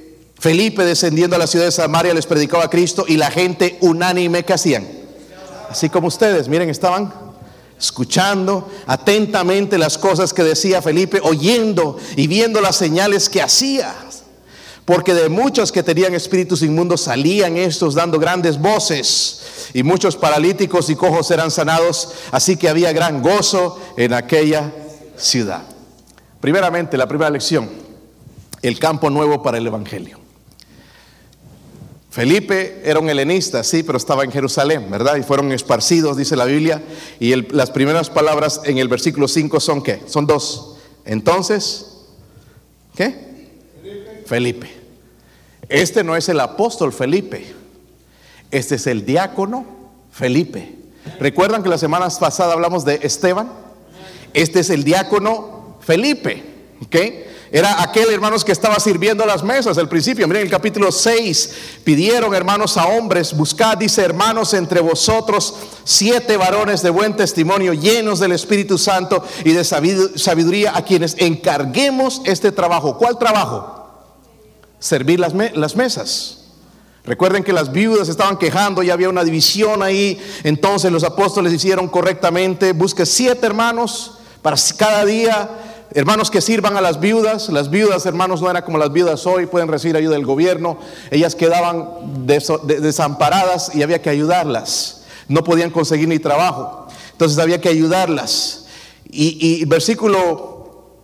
Felipe 0.43 0.83
descendiendo 0.83 1.37
a 1.37 1.39
la 1.39 1.47
ciudad 1.47 1.63
de 1.63 1.71
Samaria 1.71 2.13
les 2.13 2.25
predicaba 2.25 2.65
a 2.65 2.69
Cristo 2.69 3.05
y 3.07 3.15
la 3.15 3.31
gente 3.31 3.77
unánime 3.79 4.43
que 4.43 4.51
hacían. 4.51 4.85
Así 5.69 5.87
como 5.87 6.09
ustedes, 6.09 6.49
miren, 6.49 6.69
estaban 6.69 7.13
escuchando 7.79 8.69
atentamente 8.85 9.77
las 9.77 9.97
cosas 9.97 10.33
que 10.33 10.43
decía 10.43 10.81
Felipe, 10.81 11.21
oyendo 11.23 11.97
y 12.17 12.27
viendo 12.27 12.59
las 12.59 12.75
señales 12.75 13.29
que 13.29 13.41
hacía. 13.41 13.95
Porque 14.83 15.13
de 15.13 15.29
muchos 15.29 15.71
que 15.71 15.81
tenían 15.81 16.13
espíritus 16.13 16.61
inmundos 16.61 16.99
salían 16.99 17.55
estos 17.55 17.95
dando 17.95 18.19
grandes 18.19 18.59
voces 18.59 19.69
y 19.73 19.81
muchos 19.81 20.17
paralíticos 20.17 20.89
y 20.89 20.97
cojos 20.97 21.31
eran 21.31 21.51
sanados, 21.51 22.15
así 22.31 22.57
que 22.57 22.67
había 22.67 22.91
gran 22.91 23.21
gozo 23.21 23.79
en 23.95 24.11
aquella 24.11 24.73
ciudad. 25.15 25.63
Primeramente, 26.41 26.97
la 26.97 27.07
primera 27.07 27.29
lección, 27.29 27.69
el 28.61 28.77
campo 28.77 29.09
nuevo 29.09 29.41
para 29.41 29.57
el 29.57 29.67
Evangelio. 29.67 30.22
Felipe 32.13 32.79
era 32.85 32.99
un 32.99 33.09
helenista, 33.09 33.63
sí, 33.63 33.81
pero 33.81 33.97
estaba 33.97 34.23
en 34.23 34.31
Jerusalén, 34.31 34.85
¿verdad? 34.91 35.15
Y 35.15 35.23
fueron 35.23 35.51
esparcidos, 35.51 36.15
dice 36.15 36.35
la 36.35 36.45
Biblia. 36.45 36.79
Y 37.19 37.33
las 37.51 37.71
primeras 37.71 38.11
palabras 38.11 38.61
en 38.65 38.77
el 38.77 38.87
versículo 38.87 39.27
5 39.27 39.59
son 39.59 39.81
¿qué? 39.81 39.99
Son 40.05 40.27
dos. 40.27 40.77
Entonces, 41.05 41.87
¿qué? 42.93 43.49
Felipe. 43.81 44.27
Felipe. 44.27 44.69
Este 45.69 46.03
no 46.03 46.15
es 46.15 46.29
el 46.29 46.39
apóstol 46.39 46.93
Felipe. 46.93 47.51
Este 48.51 48.75
es 48.75 48.85
el 48.85 49.07
diácono 49.07 49.65
Felipe. 50.11 50.75
¿Recuerdan 51.19 51.63
que 51.63 51.69
la 51.69 51.79
semana 51.79 52.07
pasada 52.09 52.53
hablamos 52.53 52.85
de 52.85 52.99
Esteban? 53.01 53.51
Este 54.35 54.59
es 54.59 54.69
el 54.69 54.83
diácono 54.83 55.79
Felipe. 55.81 56.43
¿Ok? 56.79 56.95
Era 57.53 57.83
aquel, 57.83 58.09
hermanos, 58.09 58.43
que 58.43 58.51
estaba 58.51 58.79
sirviendo 58.79 59.23
las 59.27 59.43
mesas 59.43 59.77
al 59.77 59.87
principio. 59.87 60.27
Miren 60.27 60.41
el 60.41 60.49
capítulo 60.49 60.91
6. 60.91 61.51
Pidieron, 61.83 62.33
hermanos, 62.33 62.77
a 62.77 62.87
hombres, 62.87 63.31
buscad, 63.31 63.77
dice, 63.77 64.01
hermanos, 64.01 64.55
entre 64.55 64.81
vosotros 64.81 65.53
siete 65.83 66.35
varones 66.35 66.81
de 66.81 66.89
buen 66.89 67.15
testimonio, 67.15 67.73
llenos 67.73 68.19
del 68.19 68.31
Espíritu 68.31 68.79
Santo 68.79 69.23
y 69.45 69.51
de 69.51 69.63
sabiduría, 69.63 70.75
a 70.75 70.83
quienes 70.83 71.15
encarguemos 71.19 72.23
este 72.25 72.51
trabajo. 72.51 72.97
¿Cuál 72.97 73.19
trabajo? 73.19 73.87
Servir 74.79 75.19
las, 75.19 75.33
las 75.53 75.75
mesas. 75.75 76.45
Recuerden 77.05 77.43
que 77.43 77.53
las 77.53 77.71
viudas 77.71 78.09
estaban 78.09 78.37
quejando 78.37 78.81
y 78.81 78.89
había 78.89 79.09
una 79.09 79.23
división 79.23 79.83
ahí. 79.83 80.19
Entonces 80.43 80.91
los 80.91 81.03
apóstoles 81.03 81.53
hicieron 81.53 81.87
correctamente. 81.87 82.71
Busque 82.73 83.05
siete 83.05 83.45
hermanos 83.45 84.13
para 84.41 84.57
cada 84.75 85.05
día. 85.05 85.51
Hermanos 85.95 86.31
que 86.31 86.41
sirvan 86.41 86.77
a 86.77 86.81
las 86.81 86.99
viudas. 86.99 87.49
Las 87.49 87.69
viudas, 87.69 88.05
hermanos, 88.05 88.41
no 88.41 88.49
eran 88.49 88.63
como 88.63 88.77
las 88.77 88.91
viudas 88.91 89.25
hoy. 89.25 89.45
Pueden 89.45 89.67
recibir 89.67 89.95
ayuda 89.95 90.13
del 90.13 90.25
gobierno. 90.25 90.77
Ellas 91.11 91.35
quedaban 91.35 92.25
desamparadas 92.25 93.75
y 93.75 93.83
había 93.83 94.01
que 94.01 94.09
ayudarlas. 94.09 95.03
No 95.27 95.43
podían 95.43 95.69
conseguir 95.69 96.07
ni 96.07 96.19
trabajo. 96.19 96.87
Entonces 97.11 97.37
había 97.39 97.61
que 97.61 97.69
ayudarlas. 97.69 98.65
Y, 99.09 99.61
y 99.61 99.65
versículo 99.65 100.97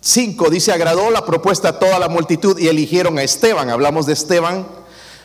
5 0.00 0.50
dice, 0.50 0.72
agradó 0.72 1.10
la 1.10 1.24
propuesta 1.24 1.68
a 1.68 1.78
toda 1.78 1.98
la 1.98 2.08
multitud 2.08 2.58
y 2.58 2.68
eligieron 2.68 3.18
a 3.18 3.22
Esteban. 3.22 3.70
Hablamos 3.70 4.06
de 4.06 4.14
Esteban 4.14 4.66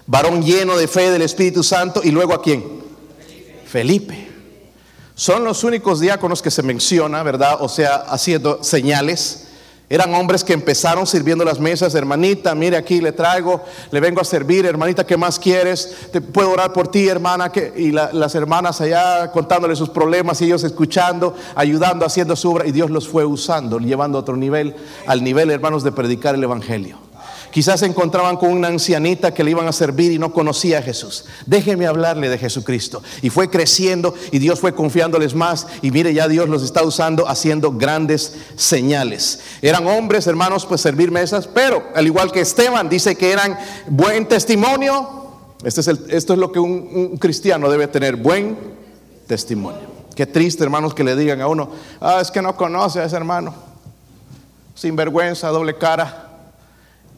varón 0.08 0.42
lleno 0.42 0.78
de 0.78 0.88
fe 0.88 1.12
del 1.12 1.22
Espíritu 1.22 1.62
Santo, 1.62 2.02
y 2.04 2.12
luego 2.12 2.34
a 2.34 2.42
quién? 2.42 2.64
Felipe. 3.68 4.27
Son 5.18 5.44
los 5.44 5.64
únicos 5.64 6.00
diáconos 6.00 6.44
que 6.44 6.52
se 6.52 6.62
menciona, 6.62 7.24
¿verdad? 7.24 7.58
O 7.62 7.68
sea, 7.68 7.96
haciendo 7.96 8.64
señales. 8.64 9.48
Eran 9.90 10.14
hombres 10.14 10.44
que 10.44 10.54
empezaron 10.54 11.08
sirviendo 11.08 11.44
las 11.44 11.60
mesas, 11.60 11.96
hermanita, 11.96 12.54
mire 12.54 12.78
aquí 12.78 13.02
le 13.02 13.14
traigo, 13.14 13.64
le 13.90 14.00
vengo 14.00 14.22
a 14.22 14.24
servir, 14.24 14.68
hermanita, 14.68 15.08
¿qué 15.08 15.18
más 15.18 15.40
quieres? 15.40 16.10
Te 16.12 16.22
puedo 16.22 16.52
orar 16.52 16.72
por 16.72 16.90
ti, 16.90 17.08
hermana, 17.08 17.52
y 17.76 17.92
las 17.92 18.36
hermanas 18.36 18.80
allá 18.80 19.32
contándole 19.32 19.76
sus 19.76 19.90
problemas 19.90 20.40
y 20.42 20.46
ellos 20.46 20.64
escuchando, 20.64 21.36
ayudando, 21.56 22.06
haciendo 22.06 22.36
su 22.36 22.52
obra, 22.52 22.68
y 22.68 22.72
Dios 22.72 22.92
los 22.92 23.08
fue 23.08 23.26
usando, 23.26 23.80
llevando 23.80 24.20
a 24.20 24.22
otro 24.22 24.38
nivel, 24.38 24.76
al 25.08 25.24
nivel, 25.24 25.50
hermanos, 25.50 25.84
de 25.84 25.94
predicar 25.94 26.36
el 26.36 26.44
Evangelio. 26.44 27.07
Quizás 27.58 27.80
se 27.80 27.88
encontraban 27.88 28.38
con 28.38 28.52
una 28.52 28.68
ancianita 28.68 29.34
que 29.34 29.44
le 29.44 29.50
iban 29.50 29.68
a 29.68 29.72
servir 29.72 30.12
y 30.12 30.20
no 30.20 30.32
conocía 30.32 30.78
a 30.78 30.82
Jesús. 30.84 31.26
Déjeme 31.48 31.88
hablarle 31.88 32.30
de 32.30 32.38
Jesucristo. 32.38 33.02
Y 33.24 33.32
fue 33.32 33.50
creciendo 33.50 34.14
y 34.32 34.38
Dios 34.38 34.60
fue 34.60 34.76
confiándoles 34.76 35.34
más. 35.34 35.66
Y 35.82 35.90
mire, 35.90 36.14
ya 36.14 36.28
Dios 36.28 36.50
los 36.50 36.62
está 36.62 36.84
usando 36.84 37.28
haciendo 37.28 37.72
grandes 37.72 38.36
señales. 38.58 39.40
Eran 39.64 39.88
hombres, 39.88 40.28
hermanos, 40.28 40.68
pues 40.68 40.82
servir 40.82 41.10
mesas, 41.10 41.48
pero 41.48 41.84
al 41.96 42.06
igual 42.06 42.32
que 42.32 42.42
Esteban 42.42 42.90
dice 42.90 43.16
que 43.16 43.32
eran 43.32 43.58
buen 43.88 44.28
testimonio. 44.28 45.26
Este 45.64 45.82
es 45.82 45.88
esto 45.88 46.34
es 46.34 46.40
lo 46.40 46.52
que 46.52 46.60
un, 46.60 46.88
un 46.94 47.18
cristiano 47.18 47.72
debe 47.72 47.88
tener, 47.88 48.18
buen 48.18 48.56
testimonio. 49.26 49.88
Qué 50.14 50.28
triste, 50.28 50.64
hermanos, 50.64 50.94
que 50.94 51.04
le 51.04 51.16
digan 51.16 51.42
a 51.42 51.48
uno, 51.48 51.72
ah, 52.02 52.20
es 52.22 52.30
que 52.30 52.40
no 52.40 52.56
conoce 52.56 53.00
a 53.00 53.06
ese 53.06 53.16
hermano. 53.16 53.56
Sin 54.76 54.96
vergüenza, 54.96 55.48
doble 55.48 55.76
cara. 55.76 56.27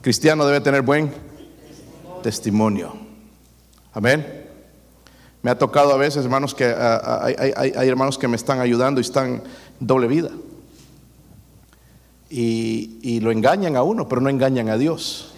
Cristiano 0.01 0.45
debe 0.45 0.61
tener 0.61 0.81
buen 0.81 1.11
testimonio. 2.23 2.93
Amén. 3.93 4.47
Me 5.41 5.51
ha 5.51 5.57
tocado 5.57 5.93
a 5.93 5.97
veces, 5.97 6.23
hermanos, 6.23 6.55
que 6.55 6.65
ah, 6.65 7.01
ah, 7.03 7.25
hay, 7.25 7.87
hermanos 7.87 8.17
que 8.17 8.27
me 8.27 8.35
están 8.35 8.59
ayudando 8.59 9.01
y 9.01 9.03
están 9.03 9.43
doble 9.79 10.07
vida. 10.07 10.29
Y, 12.29 13.19
lo 13.21 13.31
engañan 13.31 13.75
a 13.75 13.83
uno, 13.83 14.07
pero 14.07 14.21
no 14.21 14.29
engañan 14.29 14.69
a 14.69 14.77
Dios. 14.77 15.33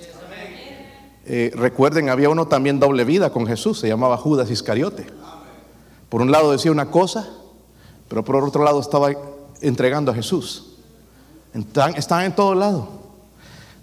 Eh, 1.26 1.52
recuerden, 1.56 2.10
había 2.10 2.30
uno 2.30 2.48
también 2.48 2.80
doble 2.80 3.04
vida 3.06 3.32
con 3.32 3.48
Jesús, 3.48 3.80
se 3.80 3.88
llamaba 3.88 4.18
Judas 4.18 4.52
Iscariote. 4.52 5.08
Por 6.10 6.22
un 6.22 6.32
lado 6.32 6.52
decía 6.52 6.72
una 6.72 6.92
cosa, 6.92 7.30
pero 8.08 8.24
por 8.24 8.44
otro 8.44 8.64
lado 8.64 8.80
estaba 8.80 9.12
entregando 9.62 10.12
a 10.12 10.16
Jesús. 10.16 10.76
Están, 11.54 11.96
están 11.96 12.26
en 12.26 12.36
todo 12.36 12.54
lado. 12.54 13.01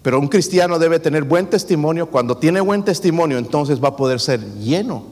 Pero 0.03 0.21
un 0.21 0.29
cristiano 0.29 0.79
debe 0.79 0.99
tener 1.01 1.25
buen 1.25 1.49
testimonio. 1.49 2.07
Cuando 2.07 2.37
tiene 2.37 2.61
buen 2.61 2.85
testimonio, 2.85 3.39
entonces 3.39 3.83
va 3.83 3.89
a 3.89 3.97
poder 3.97 4.21
ser 4.21 4.41
lleno 4.55 5.05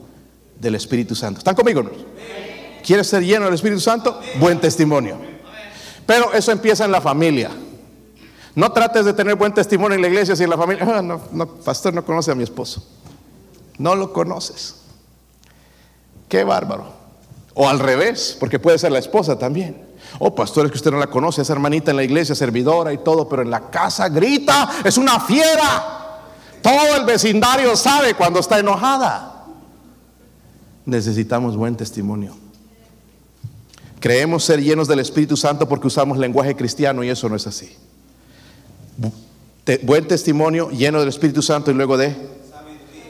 del 0.60 0.74
Espíritu 0.74 1.14
Santo. 1.14 1.38
¿Están 1.38 1.54
conmigo? 1.54 1.82
¿Quieres 2.84 3.06
ser 3.08 3.24
lleno 3.24 3.46
del 3.46 3.54
Espíritu 3.54 3.80
Santo? 3.80 4.20
Buen 4.38 4.60
testimonio. 4.60 5.18
Pero 6.06 6.32
eso 6.32 6.52
empieza 6.52 6.84
en 6.84 6.92
la 6.92 7.00
familia. 7.00 7.50
No 8.54 8.72
trates 8.72 9.04
de 9.04 9.12
tener 9.12 9.34
buen 9.34 9.52
testimonio 9.52 9.96
en 9.96 10.02
la 10.02 10.08
iglesia 10.08 10.36
si 10.36 10.44
en 10.44 10.50
la 10.50 10.56
familia, 10.56 10.86
ah, 10.88 11.02
no, 11.02 11.20
no, 11.32 11.46
pastor 11.46 11.92
no 11.92 12.04
conoce 12.04 12.30
a 12.30 12.34
mi 12.34 12.44
esposo. 12.44 12.86
No 13.76 13.94
lo 13.94 14.12
conoces. 14.12 14.76
Qué 16.28 16.44
bárbaro. 16.44 16.86
O 17.54 17.68
al 17.68 17.78
revés, 17.78 18.36
porque 18.38 18.58
puede 18.58 18.78
ser 18.78 18.92
la 18.92 18.98
esposa 18.98 19.38
también. 19.38 19.85
Oh, 20.18 20.34
pastor, 20.34 20.66
es 20.66 20.72
que 20.72 20.78
usted 20.78 20.90
no 20.90 20.98
la 20.98 21.08
conoce, 21.08 21.42
esa 21.42 21.52
hermanita 21.52 21.90
en 21.90 21.96
la 21.96 22.04
iglesia, 22.04 22.34
servidora 22.34 22.92
y 22.92 22.98
todo, 22.98 23.28
pero 23.28 23.42
en 23.42 23.50
la 23.50 23.70
casa 23.70 24.08
grita, 24.08 24.70
es 24.84 24.96
una 24.96 25.20
fiera. 25.20 26.20
Todo 26.62 26.96
el 26.96 27.04
vecindario 27.04 27.76
sabe 27.76 28.14
cuando 28.14 28.40
está 28.40 28.58
enojada. 28.58 29.44
Necesitamos 30.86 31.56
buen 31.56 31.76
testimonio. 31.76 32.34
Creemos 34.00 34.44
ser 34.44 34.62
llenos 34.62 34.88
del 34.88 35.00
Espíritu 35.00 35.36
Santo 35.36 35.68
porque 35.68 35.88
usamos 35.88 36.18
lenguaje 36.18 36.54
cristiano 36.54 37.02
y 37.02 37.10
eso 37.10 37.28
no 37.28 37.36
es 37.36 37.46
así. 37.46 37.76
buen 39.82 40.08
testimonio, 40.08 40.70
lleno 40.70 41.00
del 41.00 41.08
Espíritu 41.08 41.42
Santo 41.42 41.70
y 41.70 41.74
luego 41.74 41.96
de... 41.96 42.36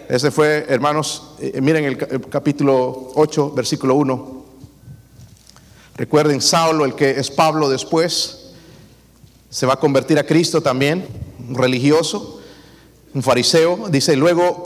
Ese 0.08 0.30
fue, 0.30 0.66
hermanos, 0.68 1.34
eh, 1.40 1.60
miren 1.60 1.84
el 1.84 2.28
capítulo 2.28 3.10
8, 3.16 3.52
versículo 3.52 3.96
1. 3.96 4.35
Recuerden, 5.96 6.42
Saulo, 6.42 6.84
el 6.84 6.94
que 6.94 7.10
es 7.10 7.30
Pablo 7.30 7.70
después, 7.70 8.50
se 9.48 9.64
va 9.64 9.74
a 9.74 9.80
convertir 9.80 10.18
a 10.18 10.26
Cristo 10.26 10.60
también, 10.60 11.06
un 11.48 11.54
religioso, 11.54 12.42
un 13.14 13.22
fariseo. 13.22 13.88
Dice, 13.88 14.14
luego, 14.14 14.62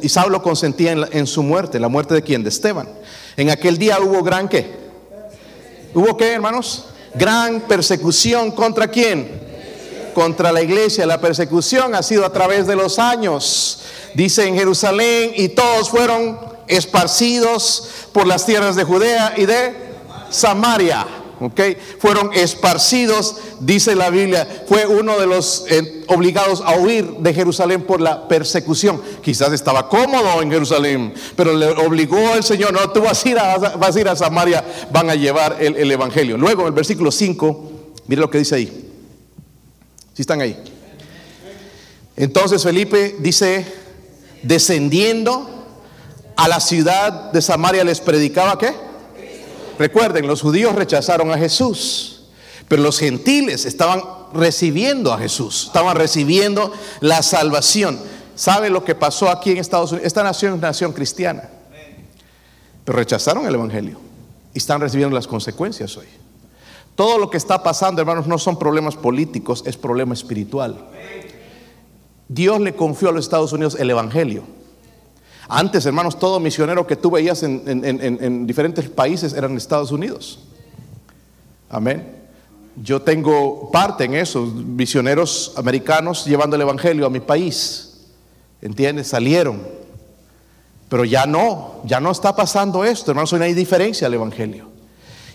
y 0.00 0.08
Saulo 0.08 0.42
consentía 0.42 0.92
en, 0.92 1.26
su 1.26 1.42
muerte, 1.42 1.78
la 1.78 1.88
muerte 1.88 2.14
de 2.14 2.22
quién? 2.22 2.42
De 2.42 2.48
Esteban. 2.48 2.88
En 3.36 3.50
aquel 3.50 3.76
día 3.76 4.00
hubo 4.00 4.22
gran 4.22 4.48
qué? 4.48 4.74
¿Hubo 5.92 6.16
qué, 6.16 6.32
hermanos? 6.32 6.86
Gran 7.14 7.60
persecución 7.60 8.50
contra 8.50 8.88
quién? 8.88 9.28
Contra 10.14 10.50
la 10.50 10.62
iglesia. 10.62 11.04
La 11.04 11.20
persecución 11.20 11.94
ha 11.94 12.02
sido 12.02 12.24
a 12.24 12.32
través 12.32 12.66
de 12.66 12.76
los 12.76 12.98
años. 12.98 13.82
Dice 14.14 14.46
en 14.46 14.56
Jerusalén 14.56 15.32
y 15.36 15.48
todos 15.50 15.90
fueron 15.90 16.40
esparcidos 16.68 17.90
por 18.12 18.26
las 18.26 18.46
tierras 18.46 18.76
de 18.76 18.84
Judea 18.84 19.34
y 19.36 19.44
de 19.44 19.89
Samaria. 20.30 21.06
Okay. 21.40 21.74
Fueron 21.98 22.34
esparcidos, 22.34 23.36
dice 23.60 23.94
la 23.94 24.10
Biblia, 24.10 24.46
fue 24.68 24.86
uno 24.86 25.18
de 25.18 25.26
los 25.26 25.64
eh, 25.70 26.04
obligados 26.08 26.60
a 26.60 26.76
huir 26.76 27.06
de 27.20 27.32
Jerusalén 27.32 27.80
por 27.80 28.02
la 28.02 28.28
persecución. 28.28 29.00
Quizás 29.22 29.50
estaba 29.54 29.88
cómodo 29.88 30.42
en 30.42 30.50
Jerusalén, 30.50 31.14
pero 31.36 31.54
le 31.54 31.68
obligó 31.68 32.34
el 32.34 32.44
Señor, 32.44 32.74
no, 32.74 32.90
tú 32.90 33.00
vas 33.00 33.24
a 33.24 33.28
ir 33.30 33.38
a, 33.38 33.56
vas 33.56 33.96
a, 33.96 34.00
ir 34.00 34.06
a 34.06 34.16
Samaria, 34.16 34.62
van 34.92 35.08
a 35.08 35.14
llevar 35.14 35.56
el, 35.60 35.90
Evangelio. 35.90 36.36
Luego 36.36 36.60
en 36.60 36.66
el 36.68 36.74
versículo 36.74 37.10
5, 37.10 37.72
mire 38.06 38.20
lo 38.20 38.28
que 38.28 38.36
dice 38.36 38.56
ahí. 38.56 38.90
Si 40.12 40.20
están 40.20 40.42
ahí. 40.42 40.62
Entonces 42.16 42.62
Felipe 42.62 43.16
dice, 43.18 43.64
descendiendo 44.42 45.48
a 46.36 46.48
la 46.48 46.60
ciudad 46.60 47.32
de 47.32 47.40
Samaria 47.40 47.82
les 47.82 48.00
predicaba 48.00 48.58
qué? 48.58 48.89
Recuerden, 49.80 50.26
los 50.26 50.42
judíos 50.42 50.74
rechazaron 50.74 51.32
a 51.32 51.38
Jesús, 51.38 52.24
pero 52.68 52.82
los 52.82 52.98
gentiles 52.98 53.64
estaban 53.64 54.02
recibiendo 54.34 55.10
a 55.10 55.16
Jesús, 55.16 55.68
estaban 55.68 55.96
recibiendo 55.96 56.70
la 57.00 57.22
salvación. 57.22 57.98
¿Sabe 58.34 58.68
lo 58.68 58.84
que 58.84 58.94
pasó 58.94 59.30
aquí 59.30 59.52
en 59.52 59.56
Estados 59.56 59.92
Unidos? 59.92 60.06
Esta 60.06 60.22
nación 60.22 60.52
es 60.52 60.60
nación 60.60 60.92
cristiana, 60.92 61.48
pero 62.84 62.98
rechazaron 62.98 63.46
el 63.46 63.54
Evangelio 63.54 63.98
y 64.52 64.58
están 64.58 64.82
recibiendo 64.82 65.16
las 65.16 65.26
consecuencias 65.26 65.96
hoy. 65.96 66.08
Todo 66.94 67.16
lo 67.16 67.30
que 67.30 67.38
está 67.38 67.62
pasando, 67.62 68.02
hermanos, 68.02 68.26
no 68.26 68.36
son 68.36 68.58
problemas 68.58 68.96
políticos, 68.96 69.62
es 69.64 69.78
problema 69.78 70.12
espiritual. 70.12 70.76
Dios 72.28 72.60
le 72.60 72.76
confió 72.76 73.08
a 73.08 73.12
los 73.12 73.24
Estados 73.24 73.54
Unidos 73.54 73.78
el 73.80 73.88
Evangelio. 73.88 74.42
Antes, 75.52 75.84
hermanos, 75.84 76.16
todo 76.16 76.38
misionero 76.38 76.86
que 76.86 76.94
tú 76.94 77.10
veías 77.10 77.42
en, 77.42 78.46
diferentes 78.46 78.88
países 78.88 79.32
eran 79.32 79.56
Estados 79.56 79.90
Unidos. 79.90 80.38
Amén. 81.68 82.18
Yo 82.80 83.02
tengo 83.02 83.68
parte 83.72 84.04
en 84.04 84.14
eso, 84.14 84.42
misioneros 84.42 85.52
americanos 85.56 86.24
llevando 86.24 86.54
el 86.54 86.62
Evangelio 86.62 87.04
a 87.04 87.10
mi 87.10 87.18
país. 87.18 88.06
¿Entiendes? 88.62 89.08
Salieron. 89.08 89.60
Pero 90.88 91.04
ya 91.04 91.26
no, 91.26 91.80
ya 91.84 91.98
no 91.98 92.12
está 92.12 92.36
pasando 92.36 92.84
esto, 92.84 93.10
hermanos, 93.10 93.32
no 93.32 93.42
hay 93.42 93.52
diferencia 93.52 94.06
al 94.06 94.14
Evangelio. 94.14 94.68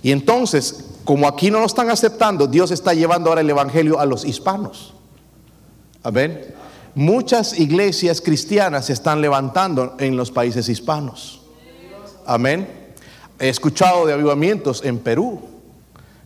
Y 0.01 0.11
entonces, 0.11 0.91
como 1.03 1.27
aquí 1.27 1.51
no 1.51 1.59
lo 1.59 1.65
están 1.65 1.89
aceptando, 1.89 2.47
Dios 2.47 2.71
está 2.71 2.93
llevando 2.93 3.29
ahora 3.31 3.41
el 3.41 3.49
Evangelio 3.49 3.99
a 3.99 4.05
los 4.05 4.23
hispanos. 4.23 4.93
Amén 6.03 6.55
muchas 6.95 7.59
iglesias 7.59 8.21
cristianas 8.21 8.87
se 8.87 8.93
están 8.93 9.21
levantando 9.21 9.95
en 9.99 10.17
los 10.17 10.31
países 10.31 10.67
hispanos. 10.69 11.41
Amén. 12.25 12.67
He 13.39 13.49
escuchado 13.49 14.05
de 14.05 14.13
avivamientos 14.13 14.83
en 14.83 14.97
Perú, 14.99 15.41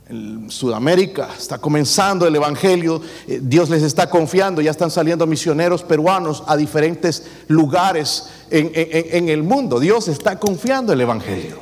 en 0.10 0.50
Sudamérica 0.50 1.30
está 1.38 1.60
comenzando 1.60 2.26
el 2.26 2.36
Evangelio, 2.36 3.00
eh, 3.28 3.40
Dios 3.44 3.70
les 3.70 3.84
está 3.84 4.10
confiando, 4.10 4.60
ya 4.60 4.72
están 4.72 4.90
saliendo 4.90 5.28
misioneros 5.28 5.84
peruanos 5.84 6.44
a 6.48 6.58
diferentes 6.58 7.24
lugares 7.48 8.30
en, 8.50 9.30
el 9.30 9.44
mundo. 9.44 9.80
Dios 9.80 10.08
está 10.08 10.40
confiando 10.40 10.94
el 10.94 11.02
Evangelio. 11.02 11.60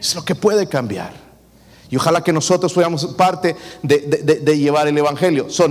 Es 0.00 0.16
lo 0.16 0.24
que 0.24 0.34
puede 0.34 0.66
cambiar. 0.66 1.12
Y 1.88 1.96
ojalá 1.96 2.24
que 2.24 2.32
nosotros 2.32 2.72
fuéramos 2.72 3.06
parte 3.14 3.54
de, 3.82 4.58
llevar 4.58 4.88
el 4.88 4.98
Evangelio. 4.98 5.48
So, 5.48 5.68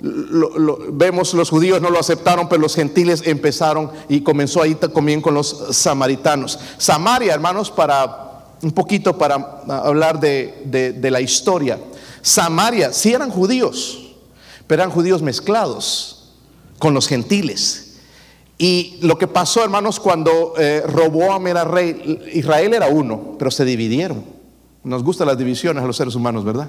vemos 0.00 1.34
los 1.34 1.50
judíos 1.50 1.80
no 1.80 1.90
lo 1.90 1.98
aceptaron, 1.98 2.48
pero 2.48 2.62
los 2.62 2.74
gentiles 2.74 3.22
empezaron 3.26 3.90
y 4.08 4.20
comenzó 4.20 4.62
ahí 4.62 4.74
también 4.74 5.20
con 5.20 5.34
los 5.34 5.66
samaritanos. 5.70 6.58
Samaria, 6.78 7.34
hermanos, 7.34 7.70
para 7.70 8.28
un 8.62 8.72
poquito 8.72 9.16
para 9.16 9.62
hablar 9.68 10.20
de, 10.20 10.98
la 11.10 11.20
historia. 11.20 11.78
Samaria, 12.22 12.92
sí 12.92 13.12
eran 13.12 13.30
judíos, 13.30 14.14
pero 14.66 14.82
eran 14.82 14.92
judíos 14.92 15.22
mezclados 15.22 16.34
con 16.78 16.94
los 16.94 17.06
gentiles. 17.06 17.84
Y 18.58 18.98
lo 19.02 19.18
que 19.18 19.28
pasó, 19.28 19.62
hermanos, 19.62 20.00
cuando 20.00 20.54
eh, 20.58 20.82
Roboam 20.84 21.46
era 21.46 21.64
rey, 21.64 22.20
Israel 22.34 22.74
era 22.74 22.88
uno, 22.88 23.36
pero 23.38 23.52
se 23.52 23.64
dividieron. 23.64 24.24
Nos 24.82 25.04
gustan 25.04 25.28
las 25.28 25.38
divisiones 25.38 25.82
a 25.84 25.86
los 25.86 25.96
seres 25.96 26.16
humanos, 26.16 26.44
¿verdad? 26.44 26.68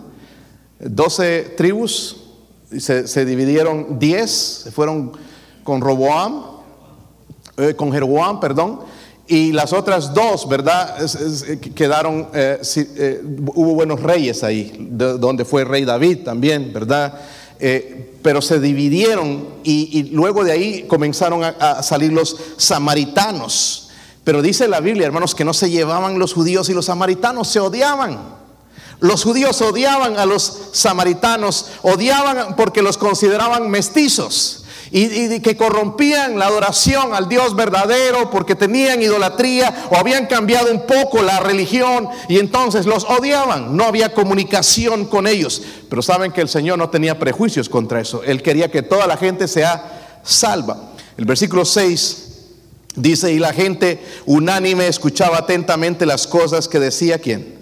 Doce 0.79 1.41
tribus, 1.57 2.28
se, 2.77 3.07
se 3.07 3.25
dividieron 3.25 3.99
diez, 3.99 4.31
se 4.63 4.71
fueron 4.71 5.13
con 5.63 5.81
Roboam, 5.81 6.43
eh, 7.57 7.73
con 7.75 7.91
Jeroboam, 7.91 8.39
perdón, 8.39 8.79
y 9.31 9.51
las 9.51 9.73
otras 9.73 10.11
dos, 10.15 10.49
¿verdad? 10.49 10.97
quedaron, 11.75 12.29
eh, 12.33 12.59
eh, 12.75 13.21
hubo 13.53 13.75
buenos 13.75 14.01
reyes 14.01 14.43
ahí, 14.43 14.87
donde 14.89 15.45
fue 15.45 15.63
rey 15.63 15.85
David 15.85 16.23
también, 16.25 16.73
¿verdad? 16.73 17.13
Eh, 17.59 18.15
pero 18.23 18.41
se 18.41 18.59
dividieron 18.59 19.47
y, 19.63 20.09
luego 20.13 20.43
de 20.43 20.51
ahí 20.51 20.85
comenzaron 20.87 21.43
a, 21.43 21.83
salir 21.83 22.11
los 22.11 22.35
samaritanos. 22.57 23.91
Pero 24.23 24.41
dice 24.41 24.67
la 24.67 24.79
Biblia, 24.79 25.05
hermanos, 25.05 25.35
que 25.35 25.45
no 25.45 25.53
se 25.53 25.69
llevaban 25.69 26.17
los 26.17 26.33
judíos 26.33 26.67
y 26.69 26.73
los 26.73 26.85
samaritanos, 26.85 27.47
se 27.49 27.59
odiaban. 27.59 28.38
Los 28.99 29.23
judíos 29.23 29.61
odiaban 29.61 30.17
a 30.17 30.25
los 30.25 30.59
samaritanos, 30.73 31.67
odiaban 31.83 32.55
porque 32.55 32.81
los 32.81 32.97
consideraban 32.97 33.69
mestizos 33.69 34.65
y, 34.91 35.39
que 35.39 35.55
corrompían 35.55 36.39
la 36.39 36.47
adoración 36.47 37.13
al 37.13 37.29
Dios 37.29 37.55
verdadero 37.55 38.29
porque 38.29 38.55
tenían 38.55 39.01
idolatría 39.01 39.87
o 39.91 39.97
habían 39.97 40.25
cambiado 40.25 40.71
un 40.71 40.85
poco 40.85 41.21
la 41.21 41.39
religión 41.39 42.09
y 42.27 42.39
entonces 42.39 42.85
los 42.85 43.03
odiaban. 43.03 43.75
No 43.75 43.85
había 43.85 44.13
comunicación 44.13 45.05
con 45.05 45.27
ellos. 45.27 45.61
Pero 45.89 46.01
saben 46.01 46.31
que 46.31 46.41
el 46.41 46.49
Señor 46.49 46.77
no 46.77 46.89
tenía 46.89 47.19
prejuicios 47.19 47.69
contra 47.69 48.01
eso. 48.01 48.23
Él 48.23 48.41
quería 48.41 48.71
que 48.71 48.81
toda 48.81 49.07
la 49.07 49.17
gente 49.17 49.47
sea 49.47 50.19
salva. 50.23 50.91
El 51.17 51.25
versículo 51.25 51.65
6 51.65 52.25
dice, 52.95 53.31
y 53.31 53.39
la 53.39 53.53
gente 53.53 54.03
unánime 54.25 54.87
escuchaba 54.87 55.37
atentamente 55.37 56.05
las 56.05 56.25
cosas 56.25 56.67
que 56.67 56.79
decía 56.79 57.19
quién. 57.19 57.58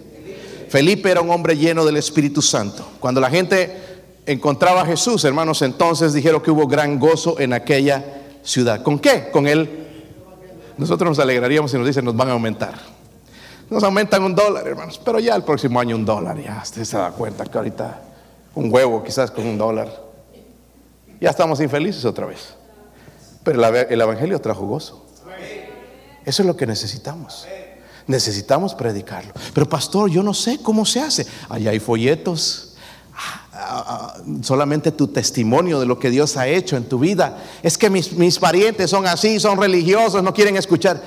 Felipe 0.68 1.10
era 1.10 1.20
un 1.20 1.30
hombre 1.30 1.56
lleno 1.56 1.84
del 1.84 1.96
Espíritu 1.96 2.42
Santo. 2.42 2.86
Cuando 3.00 3.20
la 3.20 3.30
gente 3.30 3.88
encontraba 4.26 4.82
a 4.82 4.86
Jesús, 4.86 5.24
hermanos, 5.24 5.62
entonces 5.62 6.12
dijeron 6.12 6.42
que 6.42 6.50
hubo 6.50 6.66
gran 6.66 6.98
gozo 6.98 7.40
en 7.40 7.52
aquella 7.52 8.04
ciudad. 8.42 8.82
¿Con 8.82 8.98
qué? 8.98 9.30
Con 9.30 9.46
él. 9.46 9.86
Nosotros 10.76 11.08
nos 11.08 11.18
alegraríamos 11.18 11.70
si 11.70 11.78
nos 11.78 11.86
dicen 11.86 12.04
nos 12.04 12.16
van 12.16 12.28
a 12.28 12.32
aumentar. 12.32 12.74
Nos 13.70 13.82
aumentan 13.82 14.22
un 14.22 14.34
dólar, 14.34 14.66
hermanos, 14.66 15.00
pero 15.04 15.18
ya 15.18 15.34
el 15.34 15.42
próximo 15.42 15.78
año 15.78 15.96
un 15.96 16.04
dólar, 16.04 16.40
ya 16.40 16.60
usted 16.62 16.84
se 16.84 16.96
da 16.96 17.10
cuenta 17.10 17.44
que 17.44 17.58
ahorita 17.58 18.00
un 18.54 18.72
huevo 18.72 19.02
quizás 19.02 19.30
con 19.30 19.46
un 19.46 19.58
dólar. 19.58 19.88
Ya 21.20 21.30
estamos 21.30 21.60
infelices 21.60 22.04
otra 22.04 22.26
vez. 22.26 22.54
Pero 23.42 23.66
el 23.66 24.00
Evangelio 24.00 24.40
trajo 24.40 24.66
gozo. 24.66 25.06
Eso 26.24 26.42
es 26.42 26.46
lo 26.46 26.56
que 26.56 26.66
necesitamos. 26.66 27.46
Necesitamos 28.08 28.74
predicarlo. 28.74 29.32
Pero 29.54 29.68
pastor, 29.68 30.10
yo 30.10 30.22
no 30.22 30.34
sé 30.34 30.60
cómo 30.60 30.84
se 30.84 31.00
hace. 31.00 31.26
Allá 31.48 31.70
hay 31.70 31.78
folletos 31.78 32.68
solamente 34.42 34.92
tu 34.92 35.08
testimonio 35.08 35.80
de 35.80 35.86
lo 35.86 35.98
que 35.98 36.10
Dios 36.10 36.36
ha 36.36 36.46
hecho 36.46 36.76
en 36.76 36.84
tu 36.84 36.98
vida. 36.98 37.38
Es 37.62 37.76
que 37.76 37.90
mis, 37.90 38.12
mis 38.12 38.38
parientes 38.38 38.90
son 38.90 39.06
así, 39.06 39.40
son 39.40 39.58
religiosos, 39.58 40.22
no 40.22 40.32
quieren 40.32 40.56
escuchar. 40.56 41.02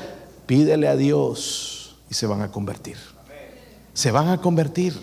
Pídele 0.45 0.87
a 0.87 0.95
Dios 0.95 1.95
y 2.09 2.13
se 2.13 2.27
van 2.27 2.41
a 2.41 2.51
convertir. 2.51 2.97
Se 3.93 4.11
van 4.11 4.29
a 4.29 4.39
convertir. 4.39 4.95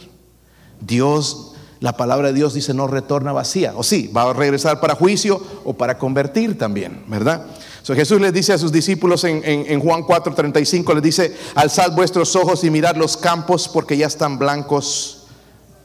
Dios, 0.80 1.54
la 1.80 1.96
palabra 1.96 2.28
de 2.28 2.34
Dios 2.34 2.54
dice 2.54 2.74
no 2.74 2.86
retorna 2.86 3.32
vacía. 3.32 3.72
O 3.76 3.82
sí, 3.82 4.08
va 4.08 4.30
a 4.30 4.32
regresar 4.32 4.80
para 4.80 4.94
juicio 4.94 5.40
o 5.64 5.74
para 5.74 5.98
convertir 5.98 6.58
también, 6.58 7.04
¿verdad? 7.08 7.46
Jesús 7.94 8.20
les 8.20 8.32
dice 8.32 8.52
a 8.52 8.58
sus 8.58 8.70
discípulos 8.70 9.24
en, 9.24 9.42
en, 9.44 9.80
Juan 9.80 10.02
4:35, 10.02 10.94
les 10.94 11.02
dice, 11.02 11.36
alzad 11.54 11.92
vuestros 11.92 12.36
ojos 12.36 12.62
y 12.64 12.70
mirad 12.70 12.96
los 12.96 13.16
campos 13.16 13.68
porque 13.68 13.96
ya 13.96 14.06
están 14.06 14.38
blancos 14.38 15.26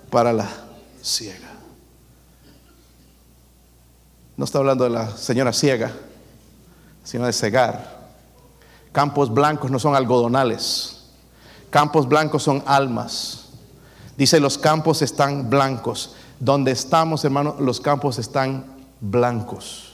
para 0.09 0.33
la 0.33 0.49
ciega. 1.01 1.49
No 4.35 4.45
está 4.45 4.57
hablando 4.57 4.83
de 4.83 4.89
la 4.89 5.15
señora 5.15 5.53
ciega, 5.53 5.93
sino 7.03 7.25
de 7.25 7.33
cegar. 7.33 8.09
Campos 8.91 9.33
blancos 9.33 9.71
no 9.71 9.79
son 9.79 9.95
algodonales. 9.95 11.05
Campos 11.69 12.07
blancos 12.07 12.43
son 12.43 12.63
almas. 12.65 13.45
Dice, 14.17 14.39
los 14.39 14.57
campos 14.57 15.01
están 15.01 15.49
blancos. 15.49 16.15
Donde 16.39 16.71
estamos, 16.71 17.23
hermano, 17.23 17.55
los 17.59 17.79
campos 17.79 18.19
están 18.19 18.65
blancos. 18.99 19.92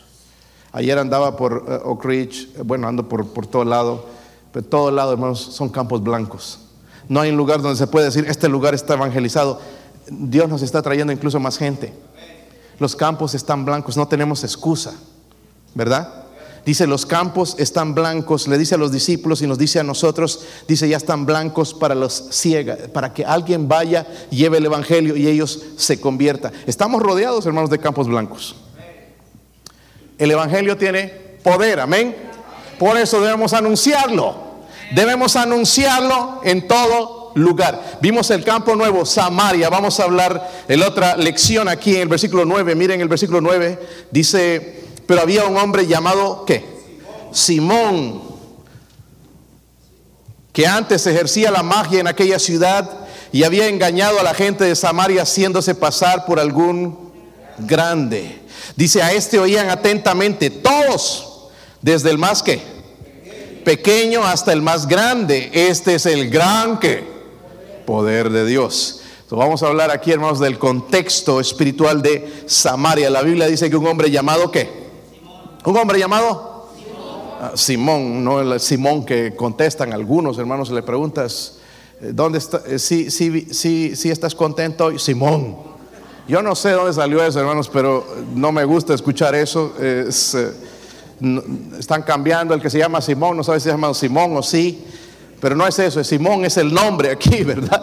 Ayer 0.71 0.97
andaba 0.97 1.36
por 1.36 1.65
eh, 1.67 1.79
Oak 1.84 2.05
Ridge, 2.05 2.49
eh, 2.55 2.62
bueno, 2.63 2.88
ando 2.88 3.08
por, 3.08 3.27
por 3.27 3.47
todo 3.47 3.65
lado, 3.65 4.05
pero 4.51 4.65
todo 4.65 4.91
lado, 4.91 5.13
hermanos, 5.13 5.39
son 5.39 5.69
campos 5.69 6.03
blancos. 6.03 6.60
No 7.08 7.19
hay 7.19 7.32
un 7.32 7.38
lugar 7.38 7.62
donde 7.62 7.77
se 7.77 7.88
puede 7.88 8.05
decir, 8.05 8.25
este 8.27 8.47
lugar 8.49 8.73
está 8.73 8.93
evangelizado. 8.93 9.60
Dios 10.10 10.47
nos 10.49 10.62
está 10.62 10.82
trayendo 10.82 11.13
incluso 11.13 11.39
más 11.39 11.58
gente 11.58 11.93
los 12.79 12.95
campos 12.95 13.36
están 13.36 13.65
blancos, 13.65 13.97
no 13.97 14.08
tenemos 14.08 14.43
excusa, 14.43 14.93
¿verdad? 15.75 16.25
Dice, 16.65 16.88
los 16.88 17.05
campos 17.05 17.55
están 17.58 17.93
blancos, 17.93 18.47
le 18.47 18.58
dice 18.58 18.75
a 18.75 18.77
los 18.77 18.91
discípulos 18.91 19.41
y 19.41 19.47
nos 19.47 19.58
dice 19.58 19.79
a 19.79 19.84
nosotros, 19.84 20.41
dice, 20.67 20.88
ya 20.88 20.97
están 20.97 21.25
blancos 21.25 21.73
para 21.73 21.95
los 21.95 22.27
ciegas, 22.32 22.89
para 22.93 23.13
que 23.13 23.25
alguien 23.25 23.67
vaya, 23.67 24.08
lleve 24.29 24.58
el 24.58 24.65
Evangelio 24.65 25.15
y 25.15 25.27
ellos 25.27 25.62
se 25.77 25.99
conviertan. 25.99 26.53
Estamos 26.67 27.01
rodeados, 27.01 27.45
hermanos, 27.45 27.69
de 27.69 27.79
campos 27.79 28.08
blancos. 28.08 28.55
El 30.19 30.29
Evangelio 30.32 30.77
tiene 30.77 31.08
poder, 31.41 31.79
amén. 31.79 32.15
Por 32.77 32.97
eso 32.97 33.21
debemos 33.21 33.53
anunciarlo. 33.53 34.36
Debemos 34.91 35.36
anunciarlo 35.38 36.41
en 36.43 36.67
todo 36.67 37.32
lugar. 37.36 37.99
Vimos 38.01 38.29
el 38.32 38.43
campo 38.43 38.75
nuevo, 38.75 39.05
Samaria. 39.05 39.69
Vamos 39.69 39.99
a 39.99 40.03
hablar 40.03 40.51
en 40.67 40.84
otra 40.84 41.15
lección 41.15 41.69
aquí 41.69 41.95
en 41.95 42.01
el 42.01 42.08
versículo 42.10 42.43
9. 42.43 42.75
Miren 42.75 42.99
el 42.99 43.08
versículo 43.08 43.39
9. 43.39 43.79
Dice, 44.12 44.84
pero 45.08 45.21
había 45.21 45.45
un 45.45 45.58
hombre 45.58 45.88
llamado, 45.88 46.43
¿qué? 46.45 46.65
Simón, 47.32 48.21
que 50.51 50.67
antes 50.67 51.08
ejercía 51.08 51.49
la 51.49 51.63
magia 51.63 52.01
en 52.01 52.08
aquella 52.08 52.39
ciudad 52.39 52.89
y 53.32 53.43
había 53.43 53.67
engañado 53.67 54.19
a 54.19 54.23
la 54.23 54.34
gente 54.34 54.65
de 54.65 54.75
Samaria 54.75 55.21
haciéndose 55.21 55.75
pasar 55.75 56.25
por 56.25 56.39
algún 56.39 57.09
grande. 57.65 58.39
Dice, 58.76 59.02
a 59.02 59.12
este 59.12 59.39
oían 59.39 59.69
atentamente 59.69 60.50
todos, 60.50 61.50
desde 61.82 62.10
el 62.10 62.17
más 62.17 62.43
que 62.43 62.62
pequeño 63.63 64.24
hasta 64.24 64.54
el 64.54 64.62
más 64.62 64.88
grande. 64.88 65.50
Este 65.54 65.95
es 65.95 66.06
el 66.06 66.30
gran 66.30 66.80
que 66.80 67.04
poder 67.86 68.30
de 68.30 68.45
Dios. 68.45 69.02
vamos 69.30 69.62
a 69.63 69.67
hablar 69.67 69.91
aquí, 69.91 70.12
hermanos, 70.12 70.39
del 70.39 70.58
contexto 70.58 71.39
espiritual 71.39 72.02
de 72.02 72.43
Samaria. 72.48 73.10
La 73.10 73.22
Biblia 73.22 73.48
dice 73.48 73.69
que 73.69 73.76
un 73.76 73.86
hombre 73.86 74.10
llamado 74.10 74.52
¿qué? 74.52 74.69
Un 75.65 75.78
hombre 75.78 76.00
llamado 76.00 76.69
Simón, 77.54 78.15
ah, 78.17 78.22
no 78.22 78.41
el 78.41 78.60
Simón 78.60 79.06
que 79.06 79.36
contestan 79.36 79.93
algunos 79.93 80.38
hermanos, 80.38 80.72
le 80.72 80.82
preguntas, 80.82 81.60
eh, 82.02 82.12
¿dónde 82.13 82.39
está? 82.39 82.62
Si, 82.80 83.12
si, 83.12 83.54
si, 83.54 83.95
si 83.95 84.10
estás 84.10 84.34
contento 84.36 84.98
Simón. 84.98 85.68
Yo 86.30 86.44
no 86.44 86.54
sé 86.54 86.70
dónde 86.74 86.94
salió 86.94 87.26
eso, 87.26 87.39
hermanos, 87.39 87.72
pero 87.74 88.06
no 88.36 88.52
me 88.52 88.63
gusta 88.63 88.94
escuchar 88.94 89.34
eso. 89.34 89.74
Eh, 89.80 90.08
están 91.80 92.04
cambiando 92.04 92.54
el 92.54 92.62
que 92.62 92.70
se 92.70 92.78
llama 92.78 93.02
Simón, 93.02 93.36
no 93.36 93.44
sabe 93.44 93.60
si 93.60 93.63
se 93.63 93.72
llama 93.72 93.92
Simón 93.96 94.38
o 94.38 94.44
sí. 94.44 94.86
Pero 95.42 95.56
no 95.56 95.65
es 95.65 95.80
eso, 95.80 96.04
Simón 96.04 96.46
es 96.46 96.58
el 96.58 96.72
nombre 96.72 97.10
aquí, 97.10 97.44
¿verdad? 97.44 97.82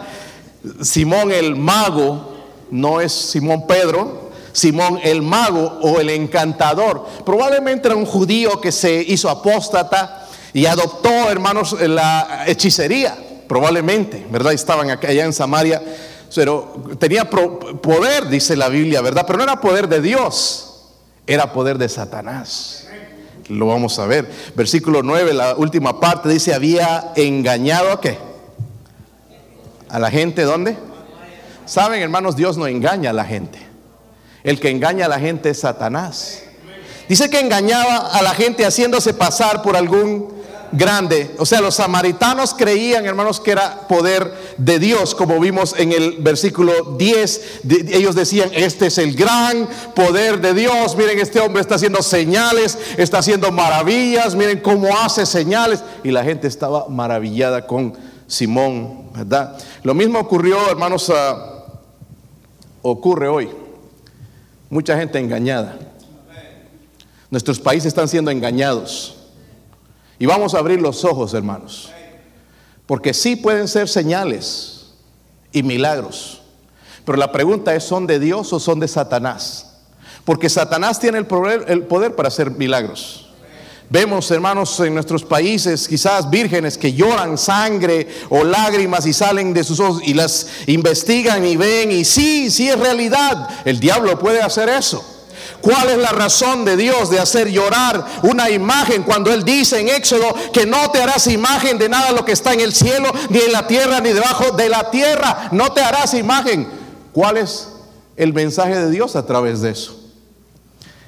Simón 0.81 1.29
el 1.29 1.57
mago 1.57 2.37
no 2.71 3.01
es 3.01 3.11
Simón 3.11 3.67
Pedro, 3.67 4.29
Simón 4.53 4.97
el 5.03 5.21
mago 5.21 5.79
o 5.81 5.99
el 5.99 6.09
encantador. 6.09 7.05
Probablemente 7.25 7.89
era 7.89 7.97
un 7.97 8.05
judío 8.05 8.61
que 8.61 8.71
se 8.71 8.93
hizo 8.93 9.29
apóstata 9.29 10.25
y 10.53 10.67
adoptó, 10.67 11.29
hermanos, 11.29 11.75
la 11.81 12.45
hechicería, 12.47 13.13
probablemente, 13.45 14.25
¿verdad? 14.31 14.53
Estaban 14.53 14.89
allá 14.89 15.25
en 15.25 15.33
Samaria. 15.33 15.81
Pero 16.35 16.73
tenía 16.99 17.29
poder, 17.29 18.27
dice 18.29 18.55
la 18.55 18.69
Biblia, 18.69 19.01
¿verdad? 19.01 19.25
Pero 19.25 19.37
no 19.37 19.43
era 19.43 19.59
poder 19.59 19.87
de 19.87 20.01
Dios, 20.01 20.93
era 21.25 21.51
poder 21.51 21.77
de 21.77 21.89
Satanás. 21.89 22.87
Lo 23.49 23.67
vamos 23.67 23.97
a 23.97 24.05
ver. 24.05 24.29
Versículo 24.55 25.01
9, 25.03 25.33
la 25.33 25.55
última 25.55 25.99
parte 25.99 26.29
dice, 26.29 26.53
había 26.53 27.13
engañado 27.15 27.91
a 27.91 28.01
qué? 28.01 28.17
A 29.89 29.99
la 29.99 30.11
gente, 30.11 30.43
¿dónde? 30.43 30.77
Saben, 31.65 32.01
hermanos, 32.01 32.35
Dios 32.35 32.57
no 32.57 32.67
engaña 32.67 33.09
a 33.09 33.13
la 33.13 33.25
gente. 33.25 33.59
El 34.43 34.59
que 34.59 34.69
engaña 34.69 35.05
a 35.05 35.09
la 35.09 35.19
gente 35.19 35.49
es 35.49 35.61
Satanás. 35.61 36.43
Dice 37.09 37.29
que 37.29 37.39
engañaba 37.39 38.11
a 38.11 38.21
la 38.21 38.33
gente 38.33 38.65
haciéndose 38.65 39.13
pasar 39.13 39.61
por 39.61 39.75
algún 39.75 40.36
grande. 40.71 41.35
O 41.37 41.45
sea, 41.45 41.61
los 41.61 41.75
samaritanos 41.75 42.53
creían, 42.53 43.05
hermanos, 43.05 43.39
que 43.39 43.51
era 43.51 43.87
poder 43.87 44.33
de 44.57 44.79
Dios, 44.79 45.15
como 45.15 45.39
vimos 45.39 45.75
en 45.77 45.91
el 45.91 46.17
versículo 46.19 46.95
10. 46.97 47.61
ellos 47.89 48.15
decían, 48.15 48.49
este 48.53 48.87
es 48.87 48.97
el 48.97 49.15
gran 49.15 49.67
poder 49.95 50.41
de 50.41 50.53
Dios. 50.53 50.95
Miren, 50.95 51.19
este 51.19 51.39
hombre 51.39 51.61
está 51.61 51.75
haciendo 51.75 52.01
señales, 52.01 52.77
está 52.97 53.19
haciendo 53.19 53.51
maravillas, 53.51 54.35
miren 54.35 54.59
cómo 54.59 54.97
hace 54.97 55.25
señales. 55.25 55.83
Y 56.03 56.11
la 56.11 56.23
gente 56.23 56.47
estaba 56.47 56.87
maravillada 56.87 57.67
con 57.67 57.93
Simón, 58.27 59.11
¿verdad? 59.15 59.57
Lo 59.83 59.93
mismo 59.93 60.19
ocurrió, 60.19 60.69
hermanos, 60.69 61.11
ah, 61.13 61.63
ocurre 62.81 63.27
hoy. 63.27 63.49
Mucha 64.69 64.97
gente 64.97 65.19
engañada. 65.19 65.77
Nuestros 67.29 67.59
países 67.59 67.87
están 67.87 68.07
siendo 68.07 68.31
engañados. 68.31 69.16
Y 70.19 70.25
vamos 70.25 70.53
a 70.53 70.59
abrir 70.59 70.81
los 70.81 71.05
ojos, 71.05 71.33
hermanos. 71.33 71.91
Porque 72.85 73.13
sí 73.13 73.35
pueden 73.35 73.67
ser 73.67 73.87
señales 73.87 74.87
y 75.51 75.63
milagros. 75.63 76.41
Pero 77.05 77.17
la 77.17 77.31
pregunta 77.31 77.75
es, 77.75 77.83
¿son 77.83 78.07
de 78.07 78.19
Dios 78.19 78.51
o 78.53 78.59
son 78.59 78.79
de 78.79 78.87
Satanás? 78.87 79.77
Porque 80.25 80.49
Satanás 80.49 80.99
tiene 80.99 81.19
el 81.19 81.25
poder, 81.25 82.15
para 82.15 82.27
hacer 82.27 82.51
milagros. 82.51 83.29
Vemos, 83.89 84.29
hermanos, 84.31 84.77
en 84.81 84.93
nuestros 84.93 85.23
países 85.23 85.87
quizás 85.87 86.29
vírgenes 86.29 86.77
que 86.77 86.91
lloran 86.91 87.37
sangre 87.37 88.09
o 88.27 88.43
lágrimas 88.43 89.05
y 89.05 89.13
salen 89.13 89.53
de 89.53 89.63
sus 89.63 89.79
ojos 89.79 90.01
y 90.03 90.13
las 90.13 90.47
investigan 90.65 91.45
y 91.45 91.55
ven 91.55 91.91
y 91.91 92.03
sí, 92.03 92.51
sí 92.51 92.67
es 92.67 92.77
realidad. 92.77 93.47
El 93.63 93.79
diablo 93.79 94.19
puede 94.19 94.41
hacer 94.41 94.67
eso. 94.67 95.16
¿Cuál 95.61 95.89
es 95.89 95.97
la 95.97 96.11
razón 96.11 96.65
de 96.65 96.77
Dios 96.77 97.09
de 97.09 97.19
hacer 97.19 97.49
llorar 97.49 98.05
una 98.23 98.49
imagen 98.49 99.03
cuando 99.03 99.33
Él 99.33 99.43
dice 99.43 99.79
en 99.79 99.89
Éxodo 99.89 100.33
que 100.53 100.65
no 100.65 100.91
te 100.91 101.01
harás 101.01 101.27
imagen 101.27 101.77
de 101.77 101.89
nada 101.89 102.11
lo 102.11 102.25
que 102.25 102.31
está 102.31 102.53
en 102.53 102.61
el 102.61 102.73
cielo, 102.73 103.11
ni 103.29 103.39
en 103.39 103.51
la 103.51 103.67
tierra, 103.67 103.99
ni 103.99 104.11
debajo 104.11 104.51
de 104.51 104.69
la 104.69 104.89
tierra? 104.91 105.49
No 105.51 105.71
te 105.71 105.81
harás 105.81 106.13
imagen. 106.13 106.67
¿Cuál 107.13 107.37
es 107.37 107.69
el 108.15 108.33
mensaje 108.33 108.75
de 108.77 108.89
Dios 108.91 109.15
a 109.15 109.25
través 109.25 109.61
de 109.61 109.71
eso? 109.71 109.99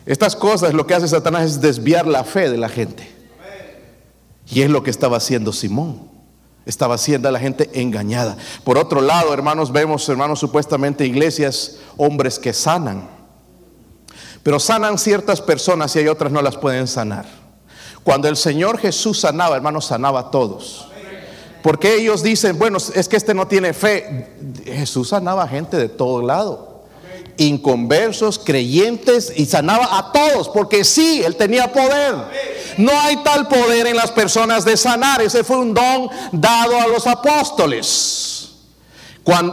Estas 0.06 0.36
cosas 0.36 0.74
lo 0.74 0.88
que 0.88 0.96
hace 0.96 1.08
Satanás 1.08 1.44
es 1.44 1.62
desviar 1.62 2.08
la 2.08 2.24
fe 2.24 2.50
de 2.50 2.58
la 2.58 2.70
gente. 2.70 3.08
Y 4.52 4.62
es 4.62 4.70
lo 4.70 4.82
que 4.82 4.90
estaba 4.90 5.18
haciendo 5.18 5.54
Simón. 5.54 6.10
Estaba 6.66 6.96
haciendo 6.96 7.30
a 7.30 7.32
la 7.32 7.40
gente 7.40 7.70
engañada. 7.74 8.38
Por 8.64 8.78
otro 8.78 9.02
lado, 9.02 9.34
hermanos, 9.34 9.72
vemos, 9.72 10.08
hermanos, 10.10 10.40
supuestamente 10.40 11.06
iglesias, 11.06 11.78
hombres 11.98 12.40
que 12.40 12.54
sanan 12.54 13.19
pero 14.44 14.60
sanan 14.60 14.98
ciertas 14.98 15.42
personas 15.42 15.96
y 15.96 16.00
hay 16.00 16.08
otras 16.08 16.32
no 16.32 16.42
las 16.42 16.58
pueden 16.58 16.88
sanar. 16.88 17.26
Cuando 18.04 18.28
el 18.28 18.38
Señor 18.38 18.78
Jesús 18.80 19.20
sanaba, 19.20 19.56
hermanos, 19.56 19.86
sanaba 19.86 20.22
a 20.22 20.32
todos. 20.32 20.88
Porque 21.62 21.96
ellos 21.96 22.24
dicen, 22.24 22.58
bueno, 22.58 22.78
es 22.78 23.10
que 23.10 23.18
este 23.18 23.34
no 23.34 23.48
tiene 23.48 23.74
fe. 23.74 24.30
Jesús 24.66 25.10
sanaba 25.10 25.44
a 25.44 25.48
gente 25.48 25.76
de 25.76 25.90
todo 25.90 26.22
lado. 26.22 26.86
Inconversos, 27.36 28.40
creyentes 28.40 29.34
y 29.36 29.46
sanaba 29.46 29.98
a 29.98 30.12
todos. 30.14 30.48
Porque 30.50 30.86
sí, 30.86 31.22
Él 31.24 31.36
tenía 31.36 31.72
poder. 31.72 32.16
No 32.78 32.98
hay 33.02 33.18
tal 33.24 33.48
poder 33.50 33.88
en 33.88 33.98
las 33.98 34.12
personas 34.12 34.64
de 34.64 34.78
sanar. 34.78 35.22
Ese 35.22 35.44
fue 35.44 35.58
un 35.58 35.74
don 35.74 36.10
dado 36.32 36.80
a 36.80 36.88
los 36.88 37.06
apóstoles 37.06 38.29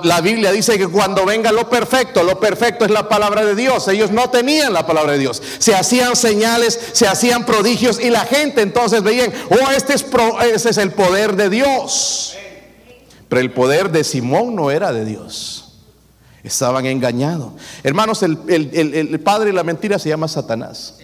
la 0.02 0.20
Biblia 0.20 0.52
dice 0.52 0.78
que 0.78 0.88
cuando 0.88 1.26
venga 1.26 1.52
lo 1.52 1.68
perfecto, 1.68 2.22
lo 2.22 2.40
perfecto 2.40 2.84
es 2.84 2.90
la 2.90 3.08
palabra 3.08 3.44
de 3.44 3.54
Dios. 3.54 3.86
Ellos 3.88 4.10
no 4.10 4.30
tenían 4.30 4.72
la 4.72 4.86
palabra 4.86 5.12
de 5.12 5.18
Dios. 5.18 5.42
Se 5.58 5.74
hacían 5.74 6.16
señales, 6.16 6.78
se 6.92 7.06
hacían 7.06 7.44
prodigios 7.44 8.00
y 8.00 8.10
la 8.10 8.20
gente 8.20 8.62
entonces 8.62 9.02
veían, 9.02 9.32
oh, 9.50 9.70
este 9.70 9.94
es, 9.94 10.78
el 10.78 10.92
poder 10.92 11.36
de 11.36 11.50
Dios. 11.50 12.36
Pero 13.28 13.40
el 13.40 13.52
poder 13.52 13.90
de 13.90 14.04
Simón 14.04 14.54
no 14.54 14.70
era 14.70 14.92
de 14.92 15.04
Dios. 15.04 15.80
Estaban 16.42 16.86
engañados. 16.86 17.52
Hermanos, 17.82 18.22
el, 18.22 19.20
padre 19.24 19.46
de 19.46 19.52
la 19.52 19.64
mentira 19.64 19.98
se 19.98 20.08
llama 20.08 20.28
Satanás. 20.28 20.98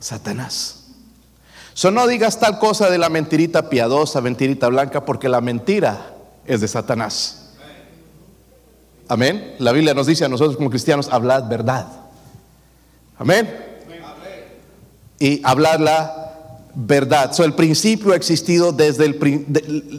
Satanás. 0.00 0.80
So 1.74 1.90
no 1.90 2.06
digas 2.06 2.38
tal 2.38 2.58
cosa 2.58 2.90
de 2.90 2.98
la 2.98 3.08
mentirita 3.08 3.68
piadosa, 3.68 4.20
mentirita 4.20 4.68
blanca, 4.68 5.04
porque 5.04 5.28
la 5.28 5.40
mentira 5.40 6.13
es 6.46 6.60
de 6.60 6.68
Satanás. 6.68 7.52
Amén. 9.08 9.54
La 9.58 9.72
Biblia 9.72 9.94
nos 9.94 10.06
dice 10.06 10.24
a 10.24 10.28
nosotros 10.28 10.56
como 10.56 10.70
cristianos, 10.70 11.08
hablad 11.10 11.48
verdad. 11.48 11.86
Amén. 13.18 13.62
Y 15.18 15.40
hablar 15.44 15.80
la 15.80 16.24
verdad. 16.74 17.32
So, 17.32 17.44
el 17.44 17.54
principio 17.54 18.12
ha 18.12 18.16
existido 18.16 18.72
desde 18.72 19.04
el, 19.04 19.44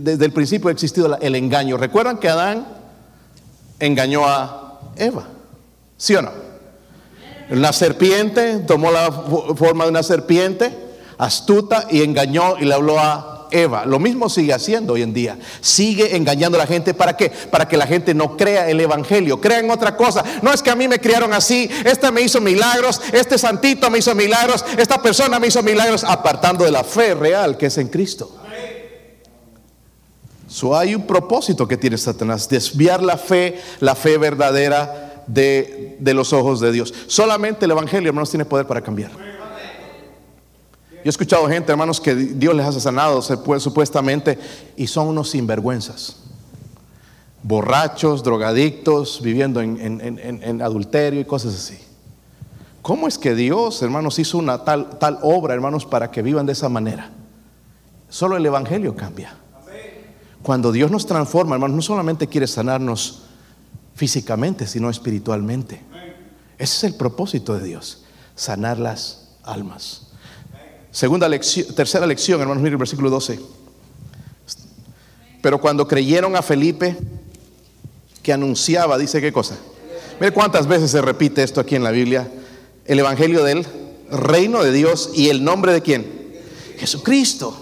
desde 0.03 0.25
el 0.25 0.31
principio 0.31 0.69
ha 0.69 0.71
existido 0.71 1.17
el 1.19 1.35
engaño. 1.35 1.77
¿Recuerdan 1.77 2.17
que 2.17 2.29
Adán 2.29 2.67
engañó 3.79 4.25
a 4.25 4.81
Eva? 4.95 5.27
¿Sí 5.97 6.15
o 6.15 6.21
no? 6.21 6.31
Una 7.49 7.71
serpiente 7.73 8.59
tomó 8.59 8.91
la 8.91 9.11
forma 9.11 9.85
de 9.85 9.91
una 9.91 10.03
serpiente 10.03 10.75
astuta 11.17 11.87
y 11.89 12.01
engañó 12.01 12.57
y 12.59 12.65
le 12.65 12.73
habló 12.73 12.99
a 12.99 13.34
Eva. 13.61 13.85
Lo 13.85 13.99
mismo 13.99 14.29
sigue 14.29 14.53
haciendo 14.53 14.93
hoy 14.93 15.01
en 15.01 15.13
día. 15.13 15.37
Sigue 15.61 16.15
engañando 16.15 16.57
a 16.57 16.61
la 16.61 16.67
gente. 16.67 16.93
¿Para 16.93 17.15
qué? 17.15 17.29
Para 17.29 17.67
que 17.67 17.77
la 17.77 17.87
gente 17.87 18.13
no 18.13 18.35
crea 18.35 18.69
el 18.69 18.79
Evangelio, 18.79 19.39
crea 19.39 19.59
en 19.59 19.71
otra 19.71 19.95
cosa. 19.95 20.23
No 20.41 20.51
es 20.51 20.61
que 20.61 20.69
a 20.69 20.75
mí 20.75 20.87
me 20.87 20.99
criaron 20.99 21.33
así, 21.33 21.69
este 21.83 22.11
me 22.11 22.21
hizo 22.21 22.41
milagros, 22.41 23.01
este 23.11 23.37
santito 23.37 23.89
me 23.89 23.99
hizo 23.99 24.13
milagros, 24.15 24.65
esta 24.77 25.01
persona 25.01 25.39
me 25.39 25.47
hizo 25.47 25.61
milagros, 25.63 26.03
apartando 26.03 26.65
de 26.65 26.71
la 26.71 26.83
fe 26.83 27.13
real 27.13 27.57
que 27.57 27.67
es 27.67 27.77
en 27.77 27.87
Cristo. 27.87 28.31
So, 30.47 30.77
hay 30.77 30.95
un 30.95 31.05
propósito 31.05 31.67
que 31.67 31.75
tiene 31.75 31.97
Satanás, 31.97 32.47
desviar 32.47 33.03
la 33.03 33.17
fe, 33.17 33.59
la 33.79 33.95
fe 33.95 34.17
verdadera 34.17 35.23
de, 35.27 35.97
de 35.99 36.13
los 36.13 36.33
ojos 36.33 36.59
de 36.59 36.71
Dios. 36.71 36.93
Solamente 37.07 37.65
el 37.65 37.71
Evangelio, 37.71 38.09
hermanos, 38.09 38.29
tiene 38.29 38.45
poder 38.45 38.67
para 38.67 38.81
cambiar. 38.81 39.24
Yo 41.05 41.09
he 41.09 41.11
escuchado 41.11 41.47
gente, 41.47 41.71
hermanos, 41.71 42.01
que 42.01 42.15
Dios 42.15 42.55
les 42.55 42.65
ha 42.65 42.71
sanado 42.71 43.21
supuestamente 43.21 44.39
y 44.75 44.87
son 44.87 45.09
unos 45.09 45.29
sinvergüenzas. 45.29 46.15
Borrachos, 47.43 48.23
drogadictos, 48.23 49.21
viviendo 49.21 49.61
en, 49.61 50.61
adulterio 50.63 51.21
y 51.21 51.25
cosas 51.25 51.53
así. 51.53 51.77
¿Cómo 52.81 53.07
es 53.07 53.19
que 53.19 53.35
Dios, 53.35 53.83
hermanos, 53.83 54.17
hizo 54.17 54.39
una 54.39 54.63
tal, 54.63 54.97
tal 54.97 55.19
obra, 55.21 55.53
hermanos, 55.53 55.85
para 55.85 56.09
que 56.09 56.23
vivan 56.23 56.47
de 56.47 56.53
esa 56.53 56.69
manera? 56.69 57.11
Solo 58.09 58.35
el 58.35 58.43
Evangelio 58.43 58.95
cambia. 58.95 59.37
Cuando 60.41 60.71
Dios 60.71 60.89
nos 60.89 61.05
transforma, 61.05 61.53
hermanos, 61.53 61.75
no 61.75 61.83
solamente 61.83 62.25
quiere 62.25 62.47
sanarnos 62.47 63.25
físicamente, 63.93 64.65
sino 64.65 64.89
espiritualmente. 64.89 65.83
Ese 66.57 66.77
es 66.77 66.83
el 66.83 66.95
propósito 66.95 67.53
de 67.53 67.63
Dios, 67.63 68.05
sanar 68.33 68.79
las 68.79 69.35
almas. 69.43 70.05
Segunda 70.95 71.27
lección, 71.27 71.75
tercera 71.75 72.07
lección, 72.07 72.39
hermanos, 72.39 72.63
miren 72.63 72.75
el 72.75 72.77
versículo 72.77 73.09
12. 73.09 73.37
Pero 75.41 75.59
cuando 75.59 75.85
creyeron 75.85 76.37
a 76.37 76.41
Felipe, 76.41 76.95
que 78.23 78.31
anunciaba, 78.31 78.97
dice 78.97 79.19
qué 79.19 79.33
cosa. 79.33 79.57
Mire 80.21 80.31
cuántas 80.31 80.67
veces 80.67 80.91
se 80.91 81.01
repite 81.01 81.43
esto 81.43 81.59
aquí 81.59 81.75
en 81.75 81.83
la 81.83 81.91
Biblia. 81.91 82.31
El 82.85 82.97
evangelio 82.97 83.43
del 83.43 83.67
reino 84.09 84.63
de 84.63 84.71
Dios 84.71 85.09
y 85.13 85.27
el 85.27 85.43
nombre 85.43 85.73
de 85.73 85.81
quién? 85.81 86.39
Jesucristo. 86.77 87.53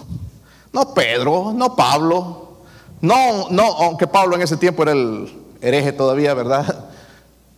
No 0.72 0.94
Pedro, 0.94 1.52
no 1.52 1.74
Pablo. 1.74 2.58
No, 3.00 3.50
no, 3.50 3.64
aunque 3.64 4.06
Pablo 4.06 4.36
en 4.36 4.42
ese 4.42 4.58
tiempo 4.58 4.84
era 4.84 4.92
el 4.92 5.28
hereje 5.60 5.92
todavía, 5.92 6.34
¿verdad? 6.34 6.88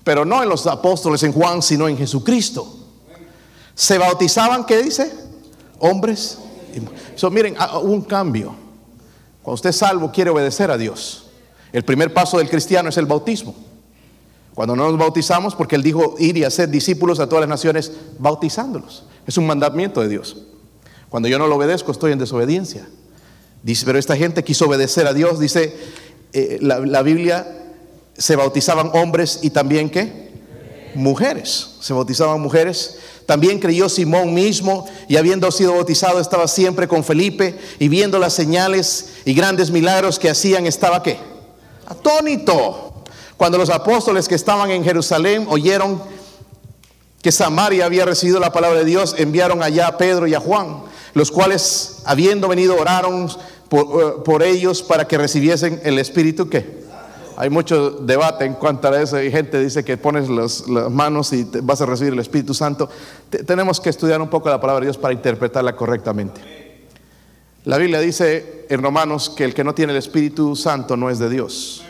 Pero 0.04 0.24
no 0.24 0.42
en 0.42 0.48
los 0.48 0.66
apóstoles, 0.66 1.22
en 1.22 1.34
Juan, 1.34 1.60
sino 1.60 1.86
en 1.86 1.98
Jesucristo. 1.98 2.66
Se 3.74 3.98
bautizaban, 3.98 4.64
¿qué 4.64 4.82
dice? 4.82 5.26
Hombres. 5.78 6.38
So, 7.14 7.30
miren, 7.30 7.54
ah, 7.58 7.78
hubo 7.78 7.92
un 7.92 8.02
cambio. 8.02 8.54
Cuando 9.42 9.54
usted 9.54 9.70
es 9.70 9.76
salvo, 9.76 10.10
quiere 10.10 10.30
obedecer 10.30 10.70
a 10.70 10.76
Dios. 10.76 11.26
El 11.72 11.84
primer 11.84 12.12
paso 12.12 12.38
del 12.38 12.48
cristiano 12.48 12.88
es 12.88 12.96
el 12.96 13.06
bautismo. 13.06 13.54
Cuando 14.54 14.74
no 14.74 14.90
nos 14.90 14.98
bautizamos, 14.98 15.54
porque 15.54 15.76
Él 15.76 15.82
dijo 15.82 16.16
ir 16.18 16.36
y 16.36 16.44
hacer 16.44 16.70
discípulos 16.70 17.20
a 17.20 17.28
todas 17.28 17.42
las 17.42 17.48
naciones, 17.48 17.92
bautizándolos. 18.18 19.04
Es 19.26 19.36
un 19.36 19.46
mandamiento 19.46 20.00
de 20.00 20.08
Dios. 20.08 20.44
Cuando 21.10 21.28
yo 21.28 21.38
no 21.38 21.46
lo 21.46 21.56
obedezco, 21.56 21.92
estoy 21.92 22.12
en 22.12 22.18
desobediencia. 22.18 22.88
Dice, 23.62 23.84
pero 23.84 23.98
esta 23.98 24.16
gente 24.16 24.42
quiso 24.44 24.66
obedecer 24.66 25.06
a 25.06 25.12
Dios. 25.12 25.38
Dice, 25.38 25.76
eh, 26.32 26.58
la, 26.60 26.78
la 26.80 27.02
Biblia 27.02 27.46
se 28.16 28.36
bautizaban 28.36 28.90
hombres 28.94 29.40
y 29.42 29.50
también 29.50 29.90
qué? 29.90 30.32
Mujeres. 30.94 31.76
Se 31.80 31.92
bautizaban 31.92 32.40
mujeres. 32.40 32.98
También 33.26 33.58
creyó 33.58 33.88
Simón 33.88 34.32
mismo 34.32 34.88
y 35.08 35.16
habiendo 35.16 35.50
sido 35.50 35.74
bautizado 35.74 36.20
estaba 36.20 36.46
siempre 36.46 36.86
con 36.86 37.02
Felipe 37.02 37.58
y 37.80 37.88
viendo 37.88 38.20
las 38.20 38.32
señales 38.32 39.14
y 39.24 39.34
grandes 39.34 39.70
milagros 39.70 40.18
que 40.20 40.30
hacían 40.30 40.66
estaba 40.66 41.02
qué? 41.02 41.18
Atónito. 41.86 43.04
Cuando 43.36 43.58
los 43.58 43.68
apóstoles 43.68 44.28
que 44.28 44.36
estaban 44.36 44.70
en 44.70 44.84
Jerusalén 44.84 45.46
oyeron 45.50 46.00
que 47.20 47.32
Samaria 47.32 47.84
había 47.84 48.04
recibido 48.04 48.38
la 48.38 48.52
palabra 48.52 48.78
de 48.78 48.84
Dios, 48.84 49.16
enviaron 49.18 49.62
allá 49.62 49.88
a 49.88 49.98
Pedro 49.98 50.28
y 50.28 50.34
a 50.34 50.40
Juan, 50.40 50.84
los 51.12 51.32
cuales 51.32 51.98
habiendo 52.04 52.46
venido 52.46 52.76
oraron 52.76 53.28
por, 53.68 54.42
eh, 54.42 54.50
ellos 54.50 54.84
para 54.84 55.08
que 55.08 55.18
recibiesen 55.18 55.80
el 55.82 55.98
Espíritu 55.98 56.48
hay 57.36 57.50
mucho 57.50 57.90
debate 57.90 58.44
en 58.44 58.54
cuanto 58.54 58.88
a 58.88 59.00
eso. 59.00 59.16
Hay 59.16 59.30
gente 59.30 59.52
que 59.52 59.64
dice 59.64 59.84
que 59.84 59.96
pones 59.96 60.28
las, 60.28 60.66
manos 60.90 61.32
y 61.32 61.46
vas 61.62 61.80
a 61.80 61.86
recibir 61.86 62.12
el 62.14 62.18
Espíritu 62.20 62.54
Santo. 62.54 62.88
Te- 63.28 63.44
tenemos 63.44 63.80
que 63.80 63.90
estudiar 63.90 64.20
un 64.20 64.28
poco 64.28 64.48
la 64.48 64.60
palabra 64.60 64.80
de 64.80 64.86
Dios 64.86 64.98
para 64.98 65.12
interpretarla 65.14 65.76
correctamente. 65.76 66.40
La 67.64 67.78
Biblia 67.78 68.00
dice 68.00 68.66
en 68.70 68.82
Romanos 68.82 69.30
que 69.30 69.44
el 69.44 69.52
que 69.54 69.64
no 69.64 69.74
tiene 69.74 69.92
el 69.92 69.98
Espíritu 69.98 70.54
Santo 70.56 70.96
no 70.96 71.10
es 71.10 71.18
de 71.18 71.28
Dios. 71.28 71.82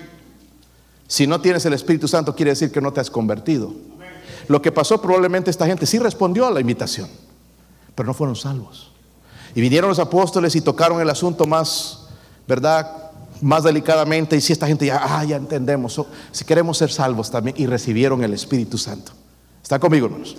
Si 1.06 1.26
no 1.26 1.40
tienes 1.40 1.64
el 1.66 1.74
Espíritu 1.74 2.08
Santo 2.08 2.34
quiere 2.34 2.50
decir 2.50 2.72
que 2.72 2.80
no 2.80 2.92
te 2.92 3.00
has 3.00 3.10
convertido. 3.10 3.72
Lo 4.48 4.62
que 4.62 4.72
pasó 4.72 5.00
probablemente 5.00 5.50
esta 5.50 5.66
gente 5.66 5.86
sí 5.86 5.98
respondió 5.98 6.46
a 6.46 6.50
la 6.50 6.60
invitación, 6.60 7.08
pero 7.94 8.06
no 8.06 8.14
fueron 8.14 8.36
salvos. 8.36 8.92
Y 9.54 9.60
vinieron 9.60 9.88
los 9.88 9.98
apóstoles 9.98 10.54
y 10.56 10.60
tocaron 10.60 11.00
el 11.00 11.10
asunto 11.10 11.46
más, 11.46 12.08
¿verdad? 12.46 13.05
Más 13.40 13.64
delicadamente. 13.64 14.36
Y 14.36 14.40
si 14.40 14.52
esta 14.52 14.66
gente 14.66 14.86
ya, 14.86 15.00
ah, 15.02 15.24
ya 15.24 15.36
entendemos. 15.36 16.00
Si 16.32 16.44
queremos 16.44 16.78
ser 16.78 16.90
salvos 16.90 17.30
también. 17.30 17.56
Y 17.58 17.66
recibieron 17.66 18.22
el 18.22 18.32
Espíritu 18.32 18.78
Santo. 18.78 19.12
¿Está 19.62 19.78
conmigo, 19.78 20.06
hermanos? 20.06 20.36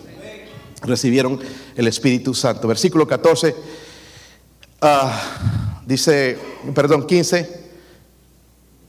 Recibieron 0.81 1.39
el 1.75 1.87
Espíritu 1.87 2.33
Santo. 2.33 2.67
Versículo 2.67 3.07
14. 3.07 3.55
ah, 4.81 5.79
dice, 5.85 6.37
perdón, 6.73 7.05
15. 7.05 7.67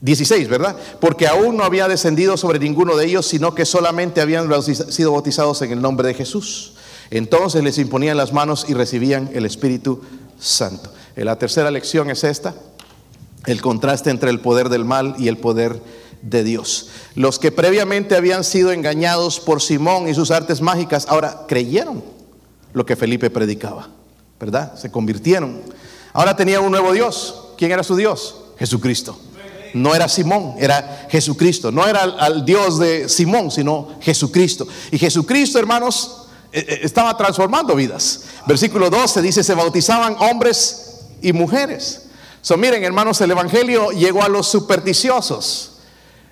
16, 0.01 0.47
¿verdad? 0.47 0.77
Porque 1.01 1.27
aún 1.27 1.57
no 1.57 1.63
había 1.63 1.87
descendido 1.87 2.37
sobre 2.37 2.57
ninguno 2.59 2.95
de 2.95 3.05
ellos, 3.05 3.25
sino 3.25 3.53
que 3.53 3.65
solamente 3.65 4.21
habían 4.21 4.49
sido 4.63 5.11
bautizados 5.11 5.61
en 5.61 5.71
el 5.71 5.81
nombre 5.81 6.07
de 6.07 6.13
Jesús. 6.13 6.75
Entonces 7.11 7.63
les 7.63 7.77
imponían 7.77 8.15
las 8.17 8.31
manos 8.31 8.65
y 8.69 8.73
recibían 8.73 9.29
el 9.33 9.45
Espíritu 9.45 10.01
Santo. 10.39 10.93
Eh, 11.15 11.25
La 11.25 11.37
tercera 11.37 11.69
lección 11.69 12.09
es 12.09 12.23
esta, 12.23 12.55
el 13.45 13.61
contraste 13.61 14.09
entre 14.09 14.29
el 14.29 14.39
poder 14.39 14.69
del 14.69 14.85
mal 14.85 15.15
y 15.17 15.27
el 15.27 15.37
poder 15.37 15.81
de 16.21 16.43
Dios. 16.43 16.89
Los 17.15 17.39
que 17.39 17.51
previamente 17.51 18.15
habían 18.15 18.43
sido 18.43 18.71
engañados 18.71 19.39
por 19.39 19.61
Simón 19.61 20.07
y 20.07 20.13
sus 20.13 20.31
artes 20.31 20.61
mágicas, 20.61 21.05
ahora 21.09 21.45
creyeron 21.47 22.03
lo 22.73 22.85
que 22.85 22.95
Felipe 22.95 23.29
predicaba, 23.29 23.89
¿verdad? 24.39 24.75
Se 24.75 24.91
convirtieron. 24.91 25.61
Ahora 26.13 26.35
tenían 26.35 26.63
un 26.63 26.71
nuevo 26.71 26.91
Dios. 26.91 27.53
¿Quién 27.57 27.71
era 27.71 27.83
su 27.83 27.95
Dios? 27.95 28.35
Jesucristo. 28.57 29.17
No 29.73 29.93
era 29.93 30.09
Simón, 30.09 30.55
era 30.57 31.07
Jesucristo. 31.09 31.71
No 31.71 31.87
era 31.87 32.01
al, 32.01 32.43
Dios 32.43 32.79
de 32.79 33.07
Simón, 33.07 33.51
sino 33.51 33.89
Jesucristo. 34.01 34.67
Y 34.91 34.97
Jesucristo, 34.97 35.59
hermanos, 35.59 36.27
eh, 36.51 36.65
eh, 36.67 36.79
estaba 36.83 37.15
transformando 37.15 37.75
vidas. 37.75 38.23
Versículo 38.47 38.89
12 38.89 39.21
dice, 39.21 39.43
se 39.43 39.53
bautizaban 39.53 40.15
hombres 40.19 41.01
y 41.21 41.33
mujeres. 41.33 42.08
So, 42.41 42.57
miren, 42.57 42.83
hermanos, 42.83 43.19
el 43.21 43.31
Evangelio 43.31 43.91
llegó 43.91 44.23
a 44.23 44.29
los 44.29 44.47
supersticiosos. 44.47 45.78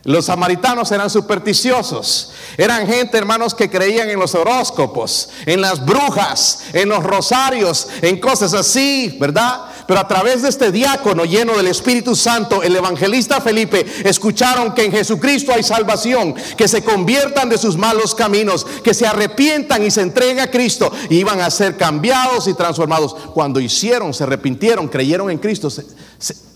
Los 0.07 0.27
samaritanos 0.27 0.89
eran 0.93 1.09
supersticiosos. 1.09 2.31
Eran 2.55 2.87
gente, 2.87 3.17
hermanos, 3.17 3.53
que 3.53 3.69
creían 3.69 4.09
en 4.09 4.17
los 4.17 4.35
horóscopos, 4.35 5.27
en 5.45 5.59
las 5.59 5.85
brujas, 5.85 6.61
en 6.71 6.87
los 6.87 7.03
rosarios, 7.03 7.89
en 8.01 8.17
cosas 8.17 8.53
así, 8.53 9.17
¿verdad? 9.19 9.65
Pero 9.85 9.99
a 9.99 10.07
través 10.07 10.43
de 10.43 10.47
este 10.49 10.71
diácono 10.71 11.25
lleno 11.25 11.57
del 11.57 11.67
Espíritu 11.67 12.15
Santo, 12.15 12.63
el 12.63 12.73
evangelista 12.77 13.41
Felipe, 13.41 13.85
escucharon 14.05 14.73
que 14.73 14.85
en 14.85 14.93
Jesucristo 14.93 15.51
hay 15.53 15.63
salvación, 15.63 16.35
que 16.55 16.69
se 16.69 16.85
conviertan 16.85 17.49
de 17.49 17.57
sus 17.57 17.75
malos 17.75 18.15
caminos, 18.15 18.65
que 18.81 18.93
se 18.93 19.05
arrepientan 19.05 19.85
y 19.85 19.91
se 19.91 20.03
entreguen 20.03 20.39
a 20.39 20.49
Cristo 20.49 20.89
y 21.09 21.17
iban 21.17 21.41
a 21.41 21.51
ser 21.51 21.75
cambiados 21.75 22.47
y 22.47 22.53
transformados. 22.53 23.13
Cuando 23.33 23.59
hicieron, 23.59 24.13
se 24.13 24.23
arrepintieron, 24.23 24.87
creyeron 24.87 25.29
en 25.29 25.37
Cristo, 25.37 25.69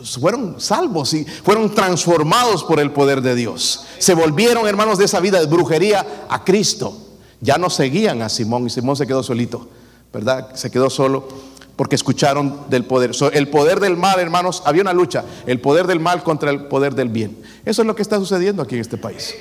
fueron 0.04 0.60
salvos 0.60 1.14
y 1.14 1.26
fueron 1.26 1.74
transformados 1.74 2.64
por 2.64 2.80
el 2.80 2.92
poder 2.92 3.22
de 3.22 3.36
Dios. 3.36 3.86
Se 4.00 4.14
volvieron, 4.14 4.68
hermanos, 4.68 4.98
de 4.98 5.06
esa 5.06 5.20
vida 5.20 5.40
de 5.40 5.46
brujería 5.46 6.26
a 6.30 6.44
Cristo. 6.44 6.98
Ya 7.40 7.58
no 7.58 7.70
seguían 7.70 8.22
a 8.22 8.30
Simón 8.30 8.68
y 8.68 8.70
Simón 8.70 8.96
se 8.96 9.08
quedó 9.08 9.24
solito, 9.24 9.68
¿verdad? 10.14 10.54
Se 10.56 10.70
quedó 10.70 10.90
solo 10.90 11.28
porque 11.76 11.96
escucharon 11.96 12.70
del 12.70 12.86
poder. 12.86 13.16
So, 13.16 13.32
el 13.32 13.48
poder 13.48 13.80
del 13.80 13.98
mal, 13.98 14.20
hermanos, 14.20 14.62
había 14.66 14.84
una 14.84 14.94
lucha, 14.94 15.24
el 15.48 15.60
poder 15.60 15.88
del 15.88 16.00
mal 16.00 16.24
contra 16.24 16.52
el 16.52 16.66
poder 16.66 16.94
del 16.94 17.10
bien. 17.10 17.38
Eso 17.66 17.82
es 17.82 17.88
lo 17.88 17.96
que 17.96 18.04
está 18.04 18.18
sucediendo 18.18 18.62
aquí 18.62 18.76
en 18.76 18.82
este 18.82 18.98
país. 18.98 19.34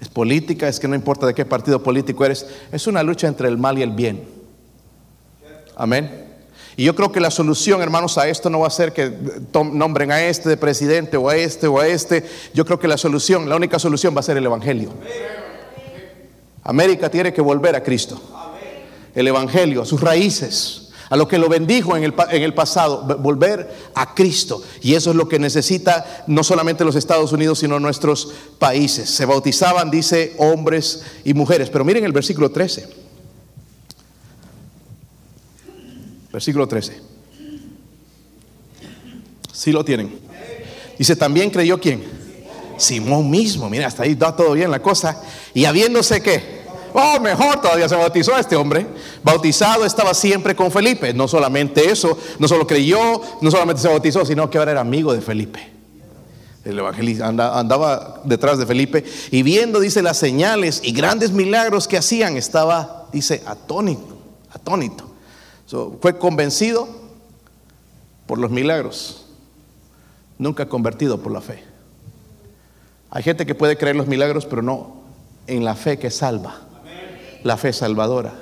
Es 0.00 0.08
política, 0.08 0.68
es 0.68 0.78
que 0.80 0.88
no 0.88 0.94
importa 0.94 1.26
de 1.26 1.34
qué 1.34 1.44
partido 1.44 1.82
político 1.82 2.24
eres, 2.24 2.46
es 2.70 2.86
una 2.86 3.02
lucha 3.02 3.28
entre 3.28 3.48
el 3.48 3.58
mal 3.58 3.78
y 3.78 3.82
el 3.82 3.90
bien. 3.90 4.24
Amén. 5.76 6.31
Y 6.76 6.84
yo 6.84 6.94
creo 6.94 7.12
que 7.12 7.20
la 7.20 7.30
solución, 7.30 7.82
hermanos, 7.82 8.16
a 8.18 8.28
esto 8.28 8.48
no 8.48 8.60
va 8.60 8.66
a 8.66 8.70
ser 8.70 8.92
que 8.92 9.10
tom- 9.50 9.76
nombren 9.76 10.10
a 10.10 10.22
este 10.24 10.48
de 10.48 10.56
presidente 10.56 11.16
o 11.16 11.28
a 11.28 11.36
este 11.36 11.66
o 11.66 11.78
a 11.78 11.86
este. 11.86 12.24
Yo 12.54 12.64
creo 12.64 12.78
que 12.78 12.88
la 12.88 12.96
solución, 12.96 13.48
la 13.48 13.56
única 13.56 13.78
solución 13.78 14.14
va 14.16 14.20
a 14.20 14.22
ser 14.22 14.36
el 14.38 14.46
Evangelio. 14.46 14.90
América 16.64 17.10
tiene 17.10 17.32
que 17.32 17.40
volver 17.40 17.74
a 17.76 17.82
Cristo. 17.82 18.20
El 19.14 19.28
Evangelio, 19.28 19.82
a 19.82 19.84
sus 19.86 20.00
raíces, 20.00 20.88
a 21.10 21.16
lo 21.16 21.28
que 21.28 21.36
lo 21.36 21.48
bendijo 21.50 21.94
en 21.96 22.04
el, 22.04 22.14
en 22.30 22.42
el 22.42 22.54
pasado, 22.54 23.02
volver 23.18 23.70
a 23.94 24.14
Cristo. 24.14 24.62
Y 24.80 24.94
eso 24.94 25.10
es 25.10 25.16
lo 25.16 25.28
que 25.28 25.38
necesita 25.38 26.24
no 26.26 26.42
solamente 26.42 26.84
los 26.84 26.96
Estados 26.96 27.32
Unidos, 27.32 27.58
sino 27.58 27.78
nuestros 27.78 28.32
países. 28.58 29.10
Se 29.10 29.26
bautizaban, 29.26 29.90
dice, 29.90 30.34
hombres 30.38 31.02
y 31.24 31.34
mujeres. 31.34 31.68
Pero 31.68 31.84
miren 31.84 32.04
el 32.04 32.12
versículo 32.12 32.50
13. 32.50 32.88
Versículo 36.32 36.66
13. 36.66 37.00
Sí 39.52 39.70
lo 39.72 39.84
tienen. 39.84 40.18
Dice, 40.98 41.16
también 41.16 41.50
creyó 41.50 41.78
quién? 41.78 42.02
Simón 42.78 43.30
mismo. 43.30 43.68
Mira, 43.68 43.86
hasta 43.86 44.02
ahí 44.04 44.12
está 44.12 44.34
todo 44.34 44.52
bien 44.52 44.70
la 44.70 44.80
cosa. 44.80 45.20
Y 45.54 45.64
habiéndose 45.66 46.22
que, 46.22 46.62
oh, 46.94 47.20
mejor 47.20 47.60
todavía 47.60 47.88
se 47.88 47.96
bautizó 47.96 48.36
este 48.38 48.56
hombre. 48.56 48.86
Bautizado 49.22 49.84
estaba 49.84 50.14
siempre 50.14 50.56
con 50.56 50.70
Felipe. 50.70 51.12
No 51.12 51.28
solamente 51.28 51.90
eso, 51.90 52.18
no 52.38 52.48
solo 52.48 52.66
creyó, 52.66 53.20
no 53.40 53.50
solamente 53.50 53.82
se 53.82 53.88
bautizó, 53.88 54.24
sino 54.24 54.48
que 54.50 54.58
ahora 54.58 54.72
era 54.72 54.80
amigo 54.80 55.12
de 55.12 55.20
Felipe. 55.20 55.70
El 56.64 56.78
evangelista 56.78 57.26
anda- 57.26 57.58
andaba 57.58 58.20
detrás 58.24 58.56
de 58.56 58.66
Felipe 58.66 59.04
y 59.32 59.42
viendo, 59.42 59.80
dice, 59.80 60.00
las 60.00 60.16
señales 60.16 60.80
y 60.84 60.92
grandes 60.92 61.32
milagros 61.32 61.88
que 61.88 61.98
hacían, 61.98 62.36
estaba, 62.36 63.08
dice, 63.12 63.42
atónito, 63.46 64.16
atónito. 64.52 65.11
Fue 66.00 66.18
convencido 66.18 66.86
por 68.26 68.38
los 68.38 68.50
milagros, 68.50 69.24
nunca 70.38 70.68
convertido 70.68 71.22
por 71.22 71.32
la 71.32 71.40
fe. 71.40 71.62
Hay 73.10 73.22
gente 73.22 73.46
que 73.46 73.54
puede 73.54 73.76
creer 73.76 73.96
los 73.96 74.06
milagros, 74.06 74.44
pero 74.46 74.62
no 74.62 75.02
en 75.46 75.64
la 75.64 75.74
fe 75.74 75.98
que 75.98 76.10
salva, 76.10 76.60
la 77.42 77.56
fe 77.56 77.72
salvadora, 77.72 78.34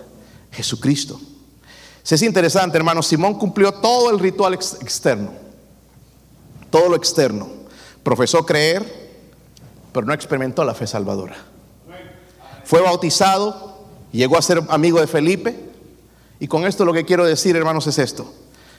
Jesucristo. 0.52 1.20
Si 2.02 2.14
es 2.14 2.22
interesante, 2.22 2.76
hermano, 2.78 3.02
Simón 3.02 3.34
cumplió 3.34 3.72
todo 3.74 4.10
el 4.10 4.18
ritual 4.18 4.54
ex- 4.54 4.78
externo, 4.80 5.30
todo 6.70 6.88
lo 6.88 6.96
externo. 6.96 7.48
Profesó 8.02 8.44
creer, 8.46 9.10
pero 9.92 10.06
no 10.06 10.12
experimentó 10.12 10.64
la 10.64 10.74
fe 10.74 10.86
salvadora. 10.86 11.36
Fue 12.64 12.80
bautizado, 12.80 13.84
llegó 14.12 14.38
a 14.38 14.42
ser 14.42 14.62
amigo 14.68 15.00
de 15.00 15.06
Felipe, 15.06 15.69
y 16.40 16.48
con 16.48 16.66
esto 16.66 16.86
lo 16.86 16.94
que 16.94 17.04
quiero 17.04 17.24
decir, 17.26 17.54
hermanos, 17.54 17.86
es 17.86 17.98
esto. 17.98 18.32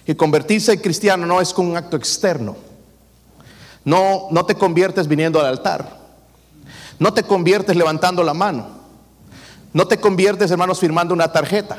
Que 0.04 0.18
convertirse 0.18 0.74
en 0.74 0.80
cristiano 0.80 1.28
no 1.28 1.40
es 1.40 1.54
con 1.54 1.68
un 1.68 1.78
acto 1.78 1.96
externo. 1.96 2.58
No, 3.86 4.28
no 4.32 4.46
te 4.46 4.56
conviertes 4.56 5.08
viniendo 5.08 5.40
al 5.40 5.46
altar. 5.46 6.00
No 6.98 7.14
te 7.14 7.24
conviertes 7.24 7.76
levantando 7.76 8.24
la 8.24 8.34
mano. 8.34 8.68
No 9.74 9.88
te 9.88 10.00
conviertes, 10.00 10.50
hermanos, 10.50 10.80
firmando 10.80 11.14
una 11.14 11.32
tarjeta. 11.32 11.78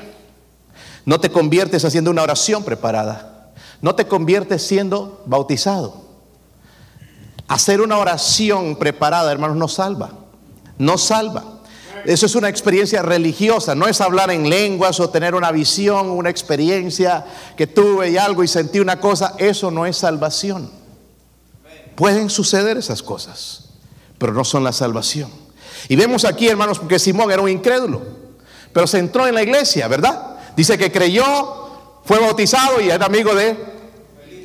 No 1.04 1.18
te 1.18 1.30
conviertes 1.30 1.84
haciendo 1.84 2.12
una 2.12 2.22
oración 2.22 2.62
preparada. 2.62 3.50
No 3.80 3.96
te 3.96 4.06
conviertes 4.06 4.64
siendo 4.64 5.22
bautizado. 5.26 6.02
Hacer 7.48 7.80
una 7.80 7.98
oración 7.98 8.76
preparada, 8.76 9.32
hermanos, 9.32 9.56
no 9.56 9.66
salva. 9.66 10.10
No 10.78 10.96
salva. 10.96 11.51
Eso 12.04 12.26
es 12.26 12.34
una 12.34 12.48
experiencia 12.48 13.02
religiosa, 13.02 13.74
no 13.74 13.86
es 13.86 14.00
hablar 14.00 14.30
en 14.30 14.48
lenguas 14.48 14.98
o 14.98 15.10
tener 15.10 15.34
una 15.34 15.52
visión, 15.52 16.10
una 16.10 16.30
experiencia 16.30 17.24
que 17.56 17.66
tuve 17.66 18.10
y 18.10 18.16
algo 18.16 18.42
y 18.42 18.48
sentí 18.48 18.80
una 18.80 18.98
cosa. 18.98 19.34
Eso 19.38 19.70
no 19.70 19.86
es 19.86 19.96
salvación. 19.96 20.70
Pueden 21.94 22.30
suceder 22.30 22.76
esas 22.76 23.02
cosas, 23.02 23.70
pero 24.18 24.32
no 24.32 24.44
son 24.44 24.64
la 24.64 24.72
salvación. 24.72 25.30
Y 25.88 25.96
vemos 25.96 26.24
aquí, 26.24 26.48
hermanos, 26.48 26.78
porque 26.78 26.98
Simón 26.98 27.30
era 27.30 27.42
un 27.42 27.48
incrédulo, 27.48 28.02
pero 28.72 28.86
se 28.86 28.98
entró 28.98 29.26
en 29.26 29.34
la 29.34 29.42
iglesia, 29.42 29.88
¿verdad? 29.88 30.36
Dice 30.56 30.78
que 30.78 30.90
creyó, 30.90 31.22
fue 32.04 32.18
bautizado 32.18 32.80
y 32.80 32.90
era 32.90 33.06
amigo 33.06 33.34
de... 33.34 33.81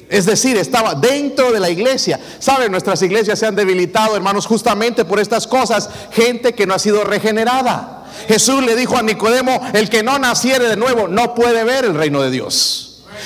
Es 0.10 0.26
decir, 0.26 0.58
estaba 0.58 0.96
dentro 0.96 1.52
de 1.52 1.60
la 1.60 1.70
iglesia. 1.70 2.20
Saben, 2.40 2.72
nuestras 2.72 3.02
iglesias 3.02 3.40
se 3.40 3.46
han 3.46 3.56
debilitado, 3.56 4.16
hermanos, 4.16 4.46
justamente 4.46 5.04
por 5.04 5.20
estas 5.20 5.48
cosas. 5.48 5.90
Gente 6.12 6.54
que 6.54 6.66
no 6.66 6.74
ha 6.74 6.80
sido 6.80 7.04
regenerada. 7.04 8.06
Jesús 8.28 8.64
le 8.64 8.76
dijo 8.76 8.98
a 8.98 9.04
Nicodemo, 9.04 9.62
el 9.74 9.90
que 9.90 10.04
no 10.04 10.18
naciere 10.18 10.70
de 10.70 10.78
nuevo 10.78 11.08
no 11.08 11.36
puede 11.36 11.64
ver 11.64 11.86
el 11.86 11.94
reino 11.94 12.22
de 12.22 12.32
Dios. 12.32 12.84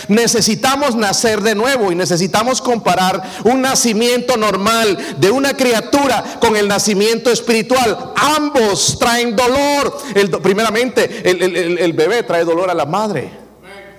Necesitamos 0.08 0.96
nacer 0.96 1.42
de 1.42 1.54
nuevo 1.54 1.92
y 1.92 1.96
necesitamos 1.96 2.62
comparar 2.62 3.22
un 3.44 3.62
nacimiento 3.62 4.38
normal 4.38 4.98
de 5.18 5.30
una 5.30 5.56
criatura 5.56 6.24
con 6.40 6.56
el 6.56 6.68
nacimiento 6.68 7.30
espiritual. 7.30 8.14
Ambos 8.16 8.98
traen 8.98 9.36
dolor. 9.36 9.98
primeramente, 10.42 11.30
el 11.30 11.94
bebé 11.94 12.24
trae 12.24 12.44
dolor 12.44 12.72
a 12.72 12.74
la 12.74 12.86
madre. 12.86 13.41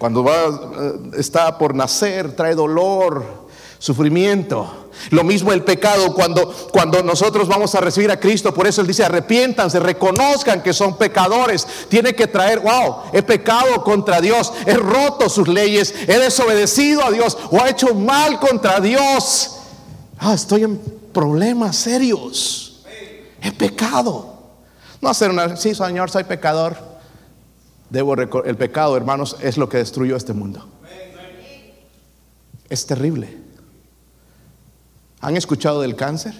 Cuando 0.02 0.24
va, 0.24 0.48
eh, 0.48 1.10
está 1.18 1.56
por 1.56 1.76
nacer, 1.76 2.34
trae 2.34 2.56
dolor, 2.56 3.24
sufrimiento. 3.78 4.88
Lo 5.10 5.22
mismo 5.22 5.52
el 5.52 5.62
pecado 5.62 6.12
cuando, 6.12 6.52
cuando 6.72 7.04
nosotros 7.04 7.46
vamos 7.46 7.72
a 7.76 7.80
recibir 7.80 8.10
a 8.10 8.18
Cristo. 8.18 8.52
Por 8.52 8.66
eso 8.66 8.80
Él 8.80 8.88
dice, 8.88 9.04
arrepiéntanse, 9.04 9.78
reconozcan 9.78 10.60
que 10.60 10.72
son 10.72 10.98
pecadores. 10.98 11.64
Tiene 11.88 12.16
que 12.16 12.26
traer, 12.26 12.58
wow, 12.58 13.02
he 13.12 13.22
pecado 13.22 13.84
contra 13.84 14.20
Dios, 14.20 14.52
he 14.66 14.74
roto 14.74 15.28
sus 15.28 15.46
leyes, 15.46 15.94
he 16.08 16.18
desobedecido 16.18 17.04
a 17.04 17.12
Dios 17.12 17.38
o 17.52 17.64
he 17.64 17.70
hecho 17.70 17.94
mal 17.94 18.40
contra 18.40 18.80
Dios. 18.80 19.58
Ah, 20.18 20.34
estoy 20.34 20.64
en 20.64 20.80
problemas 21.12 21.76
serios. 21.76 22.82
He 23.40 23.52
pecado. 23.52 24.34
No 25.00 25.08
hacer 25.08 25.30
una, 25.30 25.56
sí, 25.56 25.76
Señor, 25.76 26.10
soy 26.10 26.24
pecador. 26.24 26.91
Debo 27.92 28.14
el 28.14 28.56
pecado, 28.56 28.96
hermanos, 28.96 29.36
es 29.42 29.58
lo 29.58 29.68
que 29.68 29.76
destruyó 29.76 30.16
este 30.16 30.32
mundo. 30.32 30.66
Es 32.70 32.86
terrible. 32.86 33.36
¿Han 35.20 35.36
escuchado 35.36 35.82
del 35.82 35.94
cáncer? 35.94 36.32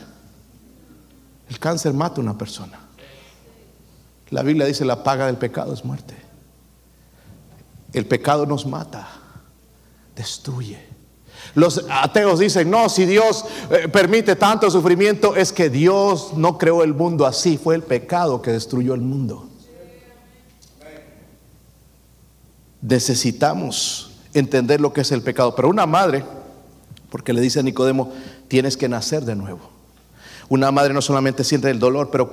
El 1.50 1.58
cáncer 1.58 1.92
mata 1.92 2.22
a 2.22 2.24
una 2.24 2.38
persona. 2.38 2.80
La 4.30 4.42
Biblia 4.42 4.64
dice 4.64 4.86
la 4.86 5.04
paga 5.04 5.26
del 5.26 5.36
pecado 5.36 5.74
es 5.74 5.84
muerte. 5.84 6.16
El 7.92 8.06
pecado 8.06 8.46
nos 8.46 8.64
mata, 8.64 9.06
destruye. 10.16 10.82
Los 11.54 11.84
ateos 11.90 12.38
dicen, 12.38 12.70
no, 12.70 12.88
si 12.88 13.04
Dios 13.04 13.44
eh, 13.70 13.88
permite 13.88 14.36
tanto 14.36 14.70
sufrimiento, 14.70 15.36
es 15.36 15.52
que 15.52 15.68
Dios 15.68 16.32
no 16.34 16.56
creó 16.56 16.82
el 16.82 16.94
mundo 16.94 17.26
así, 17.26 17.58
fue 17.58 17.74
el 17.74 17.82
pecado 17.82 18.40
que 18.40 18.52
destruyó 18.52 18.94
el 18.94 19.02
mundo. 19.02 19.51
Necesitamos 22.82 24.10
entender 24.34 24.80
lo 24.80 24.92
que 24.92 25.00
es 25.00 25.12
el 25.12 25.22
pecado. 25.22 25.54
Pero 25.54 25.68
una 25.68 25.86
madre, 25.86 26.24
porque 27.08 27.32
le 27.32 27.40
dice 27.40 27.60
a 27.60 27.62
Nicodemo, 27.62 28.12
tienes 28.48 28.76
que 28.76 28.88
nacer 28.88 29.24
de 29.24 29.36
nuevo. 29.36 29.70
Una 30.48 30.70
madre 30.70 30.92
no 30.92 31.00
solamente 31.00 31.44
siente 31.44 31.70
el 31.70 31.78
dolor, 31.78 32.10
pero 32.10 32.30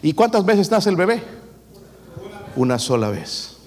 ¿y 0.00 0.12
cuántas 0.14 0.44
veces 0.46 0.70
nace 0.70 0.88
el 0.88 0.96
bebé? 0.96 1.22
Una 2.54 2.78
sola 2.78 3.10
vez. 3.10 3.58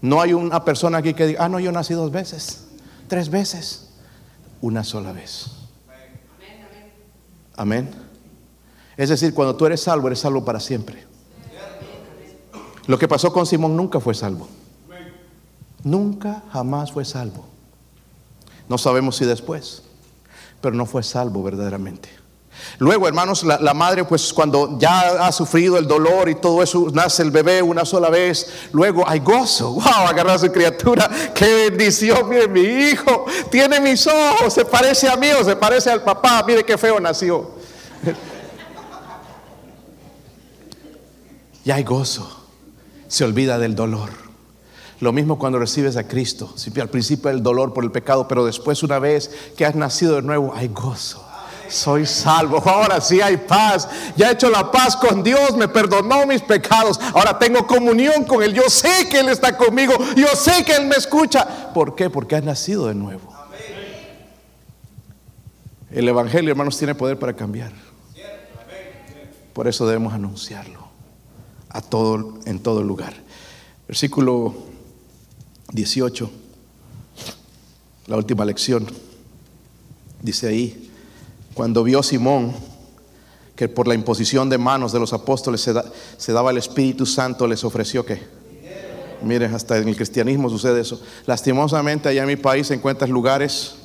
No 0.00 0.22
hay 0.22 0.32
una 0.32 0.64
persona 0.64 0.98
aquí 0.98 1.12
que 1.12 1.26
diga, 1.26 1.44
ah, 1.44 1.48
no, 1.48 1.58
yo 1.60 1.72
nací 1.72 1.92
dos 1.92 2.10
veces, 2.10 2.66
tres 3.08 3.28
veces. 3.28 3.90
Una 4.60 4.82
sola 4.82 5.12
vez. 5.12 5.46
Amén. 7.56 7.90
Es 8.96 9.10
decir, 9.10 9.34
cuando 9.34 9.56
tú 9.56 9.66
eres 9.66 9.82
salvo, 9.82 10.06
eres 10.06 10.20
salvo 10.20 10.44
para 10.44 10.60
siempre. 10.60 11.04
Lo 12.86 12.98
que 12.98 13.08
pasó 13.08 13.32
con 13.32 13.44
Simón 13.44 13.76
nunca 13.76 14.00
fue 14.00 14.14
salvo. 14.14 14.48
Nunca, 15.84 16.42
jamás 16.50 16.90
fue 16.90 17.04
salvo. 17.04 17.44
No 18.68 18.78
sabemos 18.78 19.16
si 19.16 19.26
después, 19.26 19.82
pero 20.60 20.74
no 20.74 20.86
fue 20.86 21.02
salvo 21.02 21.42
verdaderamente. 21.42 22.08
Luego, 22.78 23.06
hermanos, 23.06 23.44
la, 23.44 23.74
madre, 23.74 24.04
pues 24.04 24.32
cuando 24.32 24.78
ya 24.78 25.26
ha 25.26 25.32
sufrido 25.32 25.76
el 25.76 25.86
dolor 25.86 26.28
y 26.28 26.36
todo 26.36 26.62
eso, 26.62 26.86
nace 26.92 27.22
el 27.22 27.30
bebé 27.30 27.60
una 27.60 27.84
sola 27.84 28.08
vez, 28.08 28.68
luego 28.72 29.06
hay 29.06 29.20
gozo. 29.20 29.72
¡Wow! 29.72 30.08
Agarrar 30.08 30.36
a 30.36 30.38
su 30.38 30.50
criatura, 30.50 31.10
qué 31.34 31.68
bendición, 31.68 32.28
mire 32.28 32.48
mi 32.48 32.60
hijo, 32.60 33.26
tiene 33.50 33.80
mis 33.80 34.06
ojos, 34.06 34.54
se 34.54 34.64
parece 34.64 35.08
a 35.08 35.16
mí 35.16 35.28
o 35.30 35.44
se 35.44 35.56
parece 35.56 35.90
al 35.90 36.02
papá, 36.02 36.42
mire 36.46 36.64
qué 36.64 36.78
feo 36.78 36.98
nació. 37.00 37.50
y 41.64 41.70
hay 41.70 41.84
gozo, 41.84 42.44
se 43.08 43.24
olvida 43.24 43.58
del 43.58 43.74
dolor. 43.74 44.23
Lo 45.04 45.12
mismo 45.12 45.38
cuando 45.38 45.58
recibes 45.58 45.98
a 45.98 46.08
Cristo. 46.08 46.54
Al 46.80 46.88
principio 46.88 47.28
el 47.28 47.42
dolor 47.42 47.74
por 47.74 47.84
el 47.84 47.90
pecado, 47.90 48.26
pero 48.26 48.42
después 48.46 48.82
una 48.82 48.98
vez 48.98 49.30
que 49.54 49.66
has 49.66 49.74
nacido 49.74 50.14
de 50.16 50.22
nuevo, 50.22 50.54
hay 50.56 50.68
gozo. 50.68 51.22
Soy 51.68 52.06
salvo. 52.06 52.56
Ahora 52.64 53.02
sí 53.02 53.20
hay 53.20 53.36
paz. 53.36 53.86
Ya 54.16 54.30
he 54.30 54.32
hecho 54.32 54.48
la 54.48 54.72
paz 54.72 54.96
con 54.96 55.22
Dios. 55.22 55.58
Me 55.58 55.68
perdonó 55.68 56.26
mis 56.26 56.40
pecados. 56.40 56.98
Ahora 57.12 57.38
tengo 57.38 57.66
comunión 57.66 58.24
con 58.24 58.42
Él. 58.42 58.54
Yo 58.54 58.62
sé 58.70 59.06
que 59.10 59.20
Él 59.20 59.28
está 59.28 59.54
conmigo. 59.58 59.92
Yo 60.16 60.28
sé 60.28 60.64
que 60.64 60.74
Él 60.74 60.86
me 60.86 60.96
escucha. 60.96 61.74
¿Por 61.74 61.94
qué? 61.94 62.08
Porque 62.08 62.36
has 62.36 62.44
nacido 62.44 62.86
de 62.86 62.94
nuevo. 62.94 63.30
El 65.90 66.08
Evangelio, 66.08 66.50
hermanos, 66.50 66.78
tiene 66.78 66.94
poder 66.94 67.18
para 67.18 67.36
cambiar. 67.36 67.72
Por 69.52 69.68
eso 69.68 69.86
debemos 69.86 70.14
anunciarlo 70.14 70.88
a 71.68 71.82
todo, 71.82 72.38
en 72.46 72.58
todo 72.58 72.82
lugar. 72.82 73.12
Versículo 73.86 74.72
18, 75.74 76.30
la 78.06 78.16
última 78.16 78.44
lección, 78.44 78.86
dice 80.22 80.46
ahí, 80.46 80.90
cuando 81.52 81.82
vio 81.82 82.02
Simón 82.02 82.54
que 83.56 83.68
por 83.68 83.88
la 83.88 83.94
imposición 83.94 84.48
de 84.48 84.56
manos 84.58 84.92
de 84.92 85.00
los 85.00 85.12
apóstoles 85.12 85.60
se, 85.60 86.32
daba 86.32 86.50
el 86.50 86.58
Espíritu 86.58 87.06
Santo, 87.06 87.46
les 87.46 87.64
ofreció 87.64 88.04
que... 88.04 88.22
Miren, 89.22 89.54
hasta 89.54 89.78
en 89.78 89.88
el 89.88 89.96
cristianismo 89.96 90.50
sucede 90.50 90.80
eso. 90.80 91.00
Lastimosamente 91.26 92.08
allá 92.08 92.22
en 92.22 92.28
mi 92.28 92.36
país 92.36 92.66
se 92.66 92.74
encuentran 92.74 93.10
lugares 93.10 93.76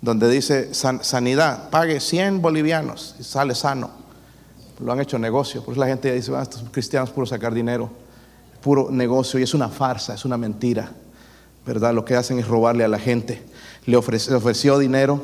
donde 0.00 0.28
dice 0.28 0.74
sanidad, 0.74 1.70
pague 1.70 2.00
100 2.00 2.42
bolivianos 2.42 3.14
y 3.18 3.22
sale 3.22 3.54
sano. 3.54 3.90
Lo 4.80 4.92
han 4.92 5.00
hecho 5.00 5.18
negocio. 5.18 5.64
Por 5.64 5.72
eso 5.72 5.80
la 5.80 5.86
gente 5.86 6.12
dice, 6.12 6.32
ah, 6.36 6.42
estos 6.42 6.64
cristianos 6.70 7.10
puro 7.10 7.26
sacar 7.26 7.54
dinero, 7.54 7.88
puro 8.60 8.90
negocio 8.90 9.38
y 9.40 9.44
es 9.44 9.54
una 9.54 9.68
farsa, 9.68 10.14
es 10.14 10.24
una 10.24 10.36
mentira. 10.36 10.90
¿Verdad? 11.66 11.94
Lo 11.94 12.04
que 12.04 12.16
hacen 12.16 12.38
es 12.38 12.48
robarle 12.48 12.84
a 12.84 12.88
la 12.88 12.98
gente. 12.98 13.42
Le 13.86 13.96
ofreció, 13.96 14.78
dinero 14.78 15.20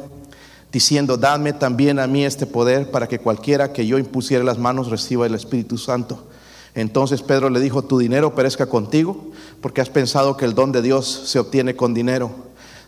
diciendo, 0.72 1.16
dame 1.16 1.52
también 1.52 1.98
a 1.98 2.06
mí 2.06 2.24
este 2.24 2.46
poder 2.46 2.90
para 2.90 3.08
que 3.08 3.18
cualquiera 3.18 3.72
que 3.72 3.86
yo 3.86 3.98
impusiera 3.98 4.44
las 4.44 4.58
manos 4.58 4.90
reciba 4.90 5.26
el 5.26 5.34
Espíritu 5.34 5.78
Santo. 5.78 6.26
Entonces 6.74 7.22
Pedro 7.22 7.48
le 7.50 7.60
dijo, 7.60 7.82
tu 7.82 7.98
dinero 7.98 8.34
perezca 8.34 8.66
contigo, 8.66 9.30
porque 9.60 9.80
has 9.80 9.88
pensado 9.88 10.36
que 10.36 10.44
el 10.44 10.54
don 10.54 10.70
de 10.70 10.82
Dios 10.82 11.22
se 11.26 11.38
obtiene 11.38 11.74
con 11.74 11.94
dinero. 11.94 12.30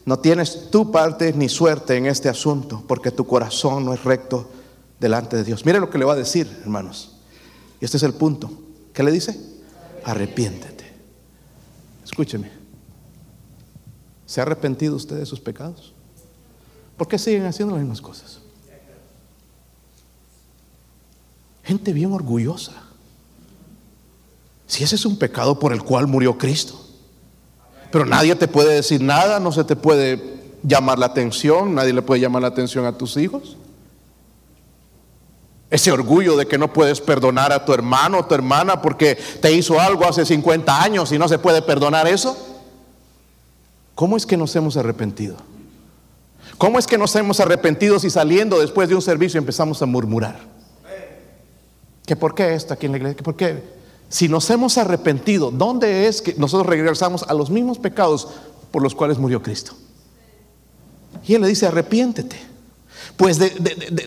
No 0.04 0.18
tienes 0.18 0.70
tu 0.70 0.92
parte 0.92 1.32
ni 1.32 1.48
suerte 1.48 1.96
en 1.96 2.06
este 2.06 2.28
asunto, 2.28 2.84
porque 2.86 3.10
tu 3.10 3.26
corazón 3.26 3.84
no 3.84 3.94
es 3.94 4.04
recto 4.04 4.48
delante 5.00 5.36
de 5.36 5.44
Dios. 5.44 5.64
Mire 5.64 5.80
lo 5.80 5.90
que 5.90 5.98
le 5.98 6.04
va 6.04 6.12
a 6.12 6.16
decir, 6.16 6.48
hermanos. 6.62 7.16
Y 7.80 7.84
este 7.84 7.96
es 7.96 8.02
el 8.02 8.14
punto. 8.14 8.50
¿Qué 8.92 9.02
le 9.02 9.10
dice? 9.10 9.38
Arrepiéntete. 10.04 10.84
Escúcheme. 12.04 12.59
¿Se 14.30 14.40
ha 14.40 14.44
arrepentido 14.44 14.94
usted 14.94 15.16
de 15.16 15.26
sus 15.26 15.40
pecados? 15.40 15.92
¿Por 16.96 17.08
qué 17.08 17.18
siguen 17.18 17.46
haciendo 17.46 17.74
las 17.74 17.82
mismas 17.82 18.00
cosas? 18.00 18.38
Gente 21.64 21.92
bien 21.92 22.12
orgullosa. 22.12 22.74
Si 24.68 24.84
ese 24.84 24.94
es 24.94 25.04
un 25.04 25.18
pecado 25.18 25.58
por 25.58 25.72
el 25.72 25.82
cual 25.82 26.06
murió 26.06 26.38
Cristo. 26.38 26.80
Pero 27.90 28.06
nadie 28.06 28.36
te 28.36 28.46
puede 28.46 28.72
decir 28.72 29.02
nada, 29.02 29.40
no 29.40 29.50
se 29.50 29.64
te 29.64 29.74
puede 29.74 30.22
llamar 30.62 31.00
la 31.00 31.06
atención, 31.06 31.74
nadie 31.74 31.92
le 31.92 32.02
puede 32.02 32.20
llamar 32.20 32.42
la 32.42 32.48
atención 32.48 32.86
a 32.86 32.96
tus 32.96 33.16
hijos. 33.16 33.56
Ese 35.70 35.90
orgullo 35.90 36.36
de 36.36 36.46
que 36.46 36.56
no 36.56 36.72
puedes 36.72 37.00
perdonar 37.00 37.52
a 37.52 37.64
tu 37.64 37.74
hermano 37.74 38.20
o 38.20 38.26
tu 38.26 38.36
hermana 38.36 38.80
porque 38.80 39.18
te 39.42 39.50
hizo 39.50 39.80
algo 39.80 40.06
hace 40.06 40.24
50 40.24 40.80
años 40.80 41.10
y 41.10 41.18
no 41.18 41.26
se 41.26 41.40
puede 41.40 41.62
perdonar 41.62 42.06
eso. 42.06 42.49
¿Cómo 44.00 44.16
es 44.16 44.24
que 44.24 44.38
nos 44.38 44.56
hemos 44.56 44.78
arrepentido? 44.78 45.36
¿Cómo 46.56 46.78
es 46.78 46.86
que 46.86 46.96
nos 46.96 47.14
hemos 47.16 47.38
arrepentido 47.38 47.98
si 47.98 48.08
saliendo 48.08 48.58
después 48.58 48.88
de 48.88 48.94
un 48.94 49.02
servicio 49.02 49.36
empezamos 49.36 49.82
a 49.82 49.84
murmurar? 49.84 50.40
¿Que 52.06 52.16
por 52.16 52.34
qué 52.34 52.54
esto 52.54 52.72
aquí 52.72 52.86
en 52.86 52.92
la 52.92 52.96
iglesia? 52.96 53.22
¿Por 53.22 53.36
qué? 53.36 53.62
Si 54.08 54.26
nos 54.26 54.48
hemos 54.48 54.78
arrepentido, 54.78 55.50
¿dónde 55.50 56.08
es 56.08 56.22
que 56.22 56.32
nosotros 56.38 56.66
regresamos 56.66 57.24
a 57.24 57.34
los 57.34 57.50
mismos 57.50 57.78
pecados 57.78 58.28
por 58.70 58.82
los 58.82 58.94
cuales 58.94 59.18
murió 59.18 59.42
Cristo? 59.42 59.74
Y 61.26 61.34
Él 61.34 61.42
le 61.42 61.48
dice, 61.48 61.66
arrepiéntete. 61.66 62.40
pues 63.18 63.38
de, 63.38 63.52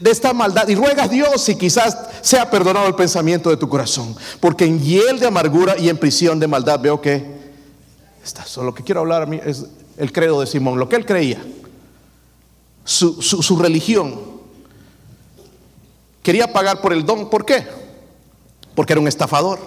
esta 0.06 0.34
maldad 0.34 0.68
y 0.70 0.74
ruega 0.74 1.04
a 1.04 1.08
Dios 1.08 1.40
si 1.40 1.56
quizás 1.56 1.96
sea 2.24 2.50
perdonado 2.50 2.88
el 2.88 2.96
pensamiento 2.96 3.52
de 3.52 3.58
tu 3.58 3.70
corazón, 3.70 4.16
porque 4.40 4.66
en 4.66 4.82
hiel 4.82 5.20
de 5.20 5.28
amargura 5.28 5.78
y 5.78 5.88
en 5.88 6.00
prisión 6.00 6.40
de 6.40 6.48
maldad 6.48 6.80
veo 6.80 7.00
que 7.00 7.44
está. 8.24 8.44
Solo 8.44 8.68
lo 8.68 8.74
que 8.74 8.84
quiero 8.84 9.02
hablar 9.02 9.22
a 9.22 9.26
mí 9.28 9.40
es 9.46 9.68
el 9.98 10.12
credo 10.12 10.42
de 10.42 10.48
Simón, 10.48 10.80
lo 10.80 10.90
que 10.90 10.96
él 10.96 11.06
creía, 11.06 11.44
su, 12.84 13.22
su 13.22 13.58
religión. 13.58 14.34
Quería 16.22 16.52
pagar 16.54 16.82
por 16.82 16.94
el 16.94 17.06
don, 17.06 17.30
¿por 17.30 17.46
qué? 17.46 17.66
Porque 18.76 18.94
era 18.94 19.02
un 19.02 19.08
estafador, 19.08 19.60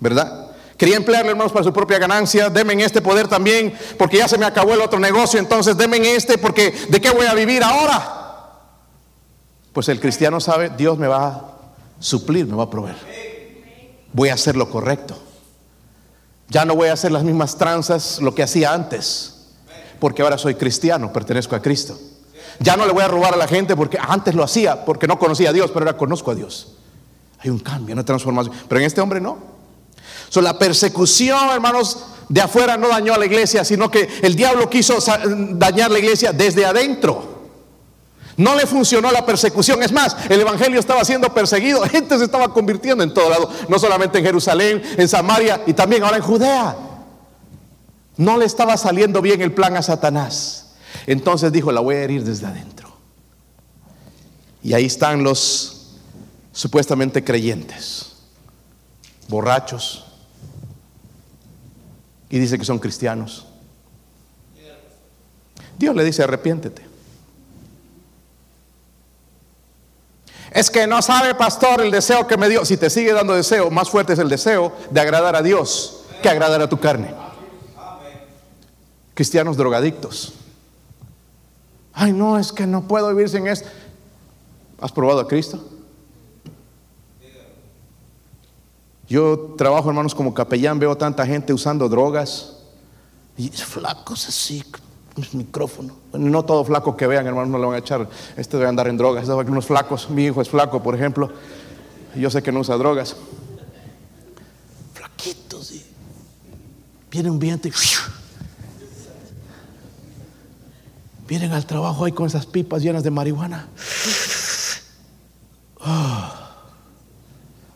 ¿verdad? 0.00 0.46
Quería 0.76 0.96
emplearle, 0.96 1.30
hermanos, 1.30 1.52
para 1.52 1.64
su 1.64 1.72
propia 1.72 1.98
ganancia. 1.98 2.50
Deme 2.50 2.74
este 2.84 3.00
poder 3.00 3.28
también, 3.28 3.72
porque 3.96 4.18
ya 4.18 4.28
se 4.28 4.36
me 4.36 4.44
acabó 4.44 4.74
el 4.74 4.80
otro 4.82 4.98
negocio. 4.98 5.40
Entonces, 5.40 5.76
deme 5.76 5.96
este, 6.14 6.36
porque 6.36 6.74
¿de 6.88 7.00
qué 7.00 7.10
voy 7.10 7.26
a 7.26 7.34
vivir 7.34 7.62
ahora? 7.62 8.60
Pues 9.72 9.88
el 9.88 10.00
cristiano 10.00 10.38
sabe, 10.40 10.70
Dios 10.76 10.98
me 10.98 11.06
va 11.06 11.26
a 11.26 11.44
suplir, 11.98 12.46
me 12.46 12.56
va 12.56 12.64
a 12.64 12.70
proveer. 12.70 12.96
Voy 14.12 14.28
a 14.28 14.34
hacer 14.34 14.56
lo 14.56 14.70
correcto. 14.70 15.25
Ya 16.48 16.64
no 16.64 16.74
voy 16.74 16.88
a 16.88 16.92
hacer 16.92 17.12
las 17.12 17.24
mismas 17.24 17.56
tranzas, 17.56 18.20
lo 18.20 18.34
que 18.34 18.42
hacía 18.42 18.72
antes, 18.72 19.34
porque 19.98 20.22
ahora 20.22 20.38
soy 20.38 20.54
cristiano, 20.54 21.12
pertenezco 21.12 21.56
a 21.56 21.62
Cristo. 21.62 21.98
Ya 22.60 22.76
no 22.76 22.86
le 22.86 22.92
voy 22.92 23.02
a 23.02 23.08
robar 23.08 23.34
a 23.34 23.36
la 23.36 23.48
gente 23.48 23.76
porque 23.76 23.98
antes 24.00 24.34
lo 24.34 24.42
hacía, 24.42 24.84
porque 24.84 25.06
no 25.06 25.18
conocía 25.18 25.50
a 25.50 25.52
Dios, 25.52 25.70
pero 25.72 25.86
ahora 25.86 25.98
conozco 25.98 26.30
a 26.30 26.34
Dios. 26.34 26.74
Hay 27.40 27.50
un 27.50 27.58
cambio, 27.58 27.92
una 27.92 28.04
transformación. 28.04 28.54
Pero 28.68 28.80
en 28.80 28.86
este 28.86 29.00
hombre 29.00 29.20
no. 29.20 29.38
So, 30.28 30.40
la 30.40 30.58
persecución, 30.58 31.50
hermanos, 31.50 32.04
de 32.28 32.40
afuera 32.40 32.76
no 32.76 32.88
dañó 32.88 33.14
a 33.14 33.18
la 33.18 33.26
iglesia, 33.26 33.64
sino 33.64 33.90
que 33.90 34.08
el 34.22 34.34
diablo 34.34 34.68
quiso 34.70 34.98
dañar 35.50 35.90
la 35.90 35.98
iglesia 35.98 36.32
desde 36.32 36.64
adentro. 36.64 37.35
No 38.36 38.54
le 38.54 38.66
funcionó 38.66 39.10
la 39.10 39.24
persecución. 39.24 39.82
Es 39.82 39.92
más, 39.92 40.16
el 40.28 40.40
Evangelio 40.40 40.78
estaba 40.78 41.04
siendo 41.04 41.32
perseguido. 41.32 41.82
Gente 41.88 42.18
se 42.18 42.24
estaba 42.24 42.52
convirtiendo 42.52 43.02
en 43.02 43.14
todo 43.14 43.30
lado. 43.30 43.50
No 43.68 43.78
solamente 43.78 44.18
en 44.18 44.24
Jerusalén, 44.24 44.82
en 44.96 45.08
Samaria 45.08 45.62
y 45.66 45.72
también 45.72 46.02
ahora 46.02 46.18
en 46.18 46.22
Judea. 46.22 46.76
No 48.16 48.36
le 48.36 48.44
estaba 48.44 48.76
saliendo 48.76 49.22
bien 49.22 49.40
el 49.40 49.52
plan 49.52 49.76
a 49.76 49.82
Satanás. 49.82 50.74
Entonces 51.06 51.52
dijo, 51.52 51.72
la 51.72 51.80
voy 51.80 51.96
a 51.96 52.02
herir 52.02 52.24
desde 52.24 52.46
adentro. 52.46 52.96
Y 54.62 54.74
ahí 54.74 54.86
están 54.86 55.22
los 55.22 55.94
supuestamente 56.52 57.22
creyentes, 57.22 58.14
borrachos, 59.28 60.06
y 62.30 62.38
dice 62.38 62.58
que 62.58 62.64
son 62.64 62.78
cristianos. 62.78 63.46
Dios 65.78 65.94
le 65.94 66.02
dice, 66.02 66.22
arrepiéntete. 66.22 66.85
Es 70.50 70.70
que 70.70 70.86
no 70.86 71.02
sabe, 71.02 71.34
pastor, 71.34 71.80
el 71.80 71.90
deseo 71.90 72.26
que 72.26 72.36
me 72.36 72.48
dio. 72.48 72.64
Si 72.64 72.76
te 72.76 72.90
sigue 72.90 73.12
dando 73.12 73.34
deseo, 73.34 73.70
más 73.70 73.90
fuerte 73.90 74.12
es 74.12 74.18
el 74.18 74.28
deseo 74.28 74.72
de 74.90 75.00
agradar 75.00 75.36
a 75.36 75.42
Dios 75.42 76.04
que 76.22 76.28
agradar 76.28 76.62
a 76.62 76.68
tu 76.68 76.78
carne. 76.78 77.14
Cristianos 79.14 79.56
drogadictos. 79.56 80.34
Ay, 81.92 82.12
no, 82.12 82.38
es 82.38 82.52
que 82.52 82.66
no 82.66 82.86
puedo 82.86 83.08
vivir 83.08 83.28
sin 83.28 83.46
esto. 83.46 83.68
¿Has 84.80 84.92
probado 84.92 85.20
a 85.20 85.28
Cristo? 85.28 85.64
Yo 89.08 89.54
trabajo, 89.56 89.88
hermanos, 89.88 90.14
como 90.14 90.34
capellán, 90.34 90.78
veo 90.78 90.96
tanta 90.96 91.24
gente 91.24 91.52
usando 91.52 91.88
drogas 91.88 92.56
y 93.38 93.48
flacos 93.48 94.28
así, 94.28 94.64
micrófono. 95.32 95.94
no 96.12 96.44
todo 96.44 96.64
flaco 96.64 96.96
que 96.96 97.06
vean, 97.06 97.26
hermanos, 97.26 97.50
no 97.50 97.58
le 97.58 97.66
van 97.66 97.74
a 97.76 97.78
echar, 97.78 98.08
este 98.36 98.56
debe 98.56 98.68
andar 98.68 98.88
en 98.88 98.96
drogas. 98.96 99.28
Unos 99.28 99.66
flacos, 99.66 100.10
mi 100.10 100.26
hijo 100.26 100.40
es 100.40 100.48
flaco, 100.48 100.82
por 100.82 100.94
ejemplo, 100.94 101.30
yo 102.14 102.30
sé 102.30 102.42
que 102.42 102.52
no 102.52 102.60
usa 102.60 102.76
drogas. 102.76 103.16
Flaquitos, 104.94 105.72
y 105.72 105.84
viene 107.10 107.30
un 107.30 107.38
viento 107.38 107.68
y 107.68 107.72
vienen 111.26 111.52
al 111.52 111.66
trabajo 111.66 112.04
ahí 112.04 112.12
con 112.12 112.26
esas 112.26 112.46
pipas 112.46 112.82
llenas 112.82 113.02
de 113.02 113.10
marihuana. 113.10 113.68
Oh, 115.80 116.32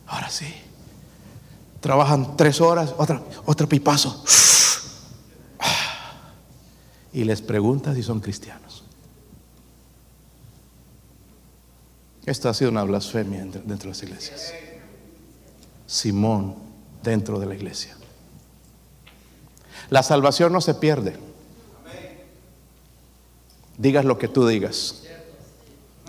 ahora 0.07 0.28
sí. 0.30 0.53
Trabajan 1.80 2.36
tres 2.36 2.61
horas, 2.61 2.95
otra, 2.99 3.22
otro 3.47 3.68
pipazo. 3.68 4.24
Y 7.13 7.25
les 7.25 7.43
pregunta 7.43 7.95
si 7.95 8.03
son 8.03 8.21
cristianos. 8.21 8.85
Esto 12.27 12.49
ha 12.49 12.55
sido 12.55 12.71
una 12.71 12.85
blasfemia 12.85 13.45
dentro 13.45 13.77
de 13.77 13.87
las 13.89 14.03
iglesias. 14.03 14.55
Simón 15.87 16.55
dentro 17.03 17.41
de 17.41 17.47
la 17.47 17.55
iglesia. 17.55 17.97
La 19.89 20.03
salvación 20.03 20.53
no 20.53 20.61
se 20.61 20.75
pierde. 20.75 21.17
Digas 23.77 24.05
lo 24.05 24.19
que 24.19 24.29
tú 24.29 24.47
digas. 24.47 25.03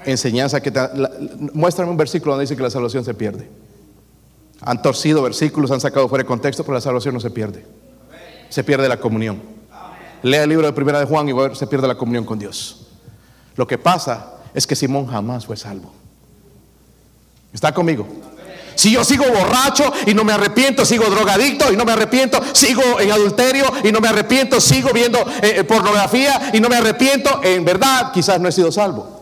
Enseñanza 0.06 0.62
que 0.62 0.72
te, 0.72 0.80
muéstrame 1.54 1.92
un 1.92 1.98
versículo 1.98 2.34
donde 2.34 2.44
dice 2.44 2.56
que 2.56 2.64
la 2.64 2.70
salvación 2.70 3.06
se 3.06 3.14
pierde. 3.14 3.48
Han 4.62 4.82
torcido 4.82 5.24
versículos, 5.24 5.72
han 5.72 5.82
sacado 5.82 6.08
fuera 6.08 6.24
de 6.24 6.28
contexto, 6.28 6.64
pero 6.64 6.76
la 6.76 6.82
salvación 6.82 7.16
no 7.16 7.20
se 7.20 7.32
pierde. 7.32 7.66
Se 8.50 8.64
pierde 8.64 8.88
la 8.88 9.00
comunión. 9.00 9.61
Lea 10.24 10.44
el 10.44 10.50
libro 10.50 10.68
de 10.68 10.74
Primera 10.74 11.00
de 11.00 11.06
Juan 11.06 11.28
y 11.30 11.56
se 11.56 11.68
pierde 11.68 11.88
la 11.88 11.96
comunión 11.96 12.26
con 12.26 12.38
Dios. 12.38 12.88
Lo 13.56 13.66
que 13.68 13.78
pasa 13.78 14.34
es 14.54 14.68
que 14.68 14.76
Simón 14.76 15.08
jamás 15.08 15.46
fue 15.46 15.58
salvo. 15.58 15.92
¿Está 17.54 17.74
conmigo? 17.74 18.08
Si 18.76 18.92
yo 18.92 19.04
sigo 19.04 19.26
borracho 19.26 19.92
y 20.06 20.14
no 20.14 20.24
me 20.24 20.34
arrepiento, 20.34 20.86
sigo 20.86 21.06
drogadicto 21.06 21.72
y 21.72 21.78
no 21.78 21.86
me 21.86 21.92
arrepiento, 21.92 22.42
sigo 22.54 23.00
en 23.00 23.12
adulterio 23.12 23.66
y 23.84 23.92
no 23.92 24.00
me 24.00 24.08
arrepiento, 24.08 24.62
sigo 24.62 24.92
viendo 24.94 25.20
eh, 25.20 25.56
eh, 25.58 25.64
pornografía 25.64 26.52
y 26.54 26.60
no 26.60 26.70
me 26.70 26.78
arrepiento, 26.78 27.42
en 27.44 27.66
verdad 27.66 28.12
quizás 28.14 28.40
no 28.40 28.48
he 28.48 28.52
sido 28.52 28.72
salvo. 28.72 29.22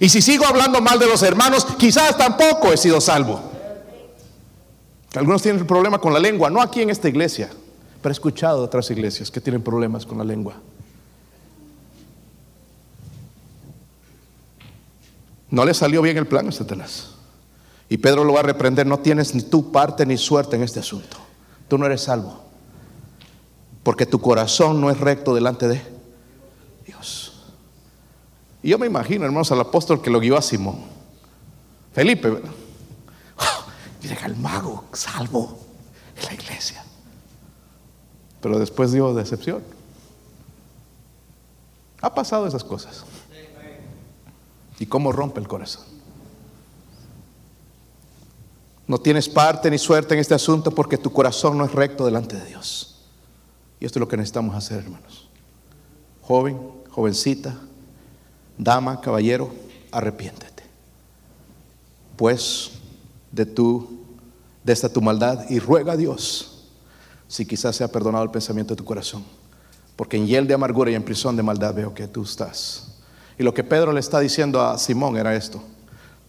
Y 0.00 0.08
si 0.08 0.22
sigo 0.22 0.46
hablando 0.46 0.80
mal 0.80 0.98
de 0.98 1.06
los 1.06 1.22
hermanos, 1.22 1.66
quizás 1.78 2.16
tampoco 2.16 2.72
he 2.72 2.76
sido 2.76 3.00
salvo. 3.00 3.40
Algunos 5.14 5.42
tienen 5.42 5.66
problema 5.66 5.98
con 5.98 6.12
la 6.12 6.18
lengua, 6.18 6.48
no 6.48 6.62
aquí 6.62 6.80
en 6.80 6.90
esta 6.90 7.08
iglesia, 7.08 7.50
pero 8.02 8.10
he 8.10 8.14
escuchado 8.14 8.58
de 8.58 8.64
otras 8.64 8.90
iglesias 8.90 9.30
que 9.30 9.40
tienen 9.40 9.62
problemas 9.62 10.04
con 10.04 10.18
la 10.18 10.24
lengua. 10.24 10.54
No 15.50 15.64
le 15.64 15.72
salió 15.74 16.02
bien 16.02 16.16
el 16.16 16.26
plan 16.26 16.48
a 16.48 16.52
Satanás. 16.52 17.10
Y 17.88 17.98
Pedro 17.98 18.24
lo 18.24 18.32
va 18.32 18.40
a 18.40 18.44
reprender, 18.44 18.86
no 18.86 18.98
tienes 18.98 19.34
ni 19.34 19.42
tu 19.42 19.70
parte 19.70 20.06
ni 20.06 20.16
suerte 20.16 20.56
en 20.56 20.62
este 20.62 20.80
asunto. 20.80 21.18
Tú 21.68 21.78
no 21.78 21.86
eres 21.86 22.02
salvo. 22.02 22.42
Porque 23.82 24.06
tu 24.06 24.20
corazón 24.20 24.80
no 24.80 24.90
es 24.90 24.98
recto 24.98 25.34
delante 25.34 25.68
de 25.68 25.82
Dios. 26.86 27.44
Y 28.62 28.70
yo 28.70 28.78
me 28.78 28.86
imagino, 28.86 29.24
hermanos, 29.24 29.52
al 29.52 29.60
apóstol 29.60 30.00
que 30.00 30.10
lo 30.10 30.20
guió 30.20 30.38
a 30.38 30.42
Simón. 30.42 30.80
Felipe, 31.92 32.30
¿verdad? 32.30 32.50
deja 34.02 34.26
el 34.26 34.36
mago 34.36 34.84
salvo 34.92 35.58
en 36.16 36.24
la 36.24 36.34
iglesia. 36.34 36.81
Pero 38.42 38.58
después 38.58 38.92
dio 38.92 39.14
decepción. 39.14 39.62
Ha 42.02 42.12
pasado 42.12 42.46
esas 42.46 42.64
cosas. 42.64 43.04
Y 44.78 44.86
cómo 44.86 45.12
rompe 45.12 45.40
el 45.40 45.46
corazón. 45.46 45.84
No 48.88 48.98
tienes 48.98 49.28
parte 49.28 49.70
ni 49.70 49.78
suerte 49.78 50.14
en 50.14 50.20
este 50.20 50.34
asunto 50.34 50.72
porque 50.72 50.98
tu 50.98 51.12
corazón 51.12 51.56
no 51.56 51.64
es 51.64 51.72
recto 51.72 52.04
delante 52.04 52.36
de 52.36 52.44
Dios. 52.46 52.96
Y 53.78 53.86
esto 53.86 53.98
es 53.98 54.00
lo 54.00 54.08
que 54.08 54.16
necesitamos 54.16 54.56
hacer, 54.56 54.80
hermanos. 54.80 55.28
Joven, 56.22 56.60
jovencita, 56.90 57.58
dama, 58.58 59.00
caballero, 59.00 59.52
arrepiéntete. 59.92 60.64
Pues 62.16 62.72
de 63.30 63.46
tu 63.46 64.02
de 64.64 64.72
esta 64.72 64.88
tu 64.88 65.00
maldad 65.00 65.48
y 65.50 65.58
ruega 65.58 65.92
a 65.92 65.96
Dios 65.96 66.51
si 67.32 67.46
quizás 67.46 67.74
sea 67.74 67.88
perdonado 67.88 68.22
el 68.24 68.30
pensamiento 68.30 68.74
de 68.74 68.76
tu 68.76 68.84
corazón. 68.84 69.24
Porque 69.96 70.18
en 70.18 70.26
hiel 70.26 70.46
de 70.46 70.52
amargura 70.52 70.90
y 70.90 70.94
en 70.94 71.02
prisión 71.02 71.34
de 71.34 71.42
maldad 71.42 71.72
veo 71.72 71.94
que 71.94 72.06
tú 72.06 72.24
estás. 72.24 72.98
Y 73.38 73.42
lo 73.42 73.54
que 73.54 73.64
Pedro 73.64 73.90
le 73.90 74.00
está 74.00 74.20
diciendo 74.20 74.60
a 74.60 74.76
Simón 74.76 75.16
era 75.16 75.34
esto. 75.34 75.62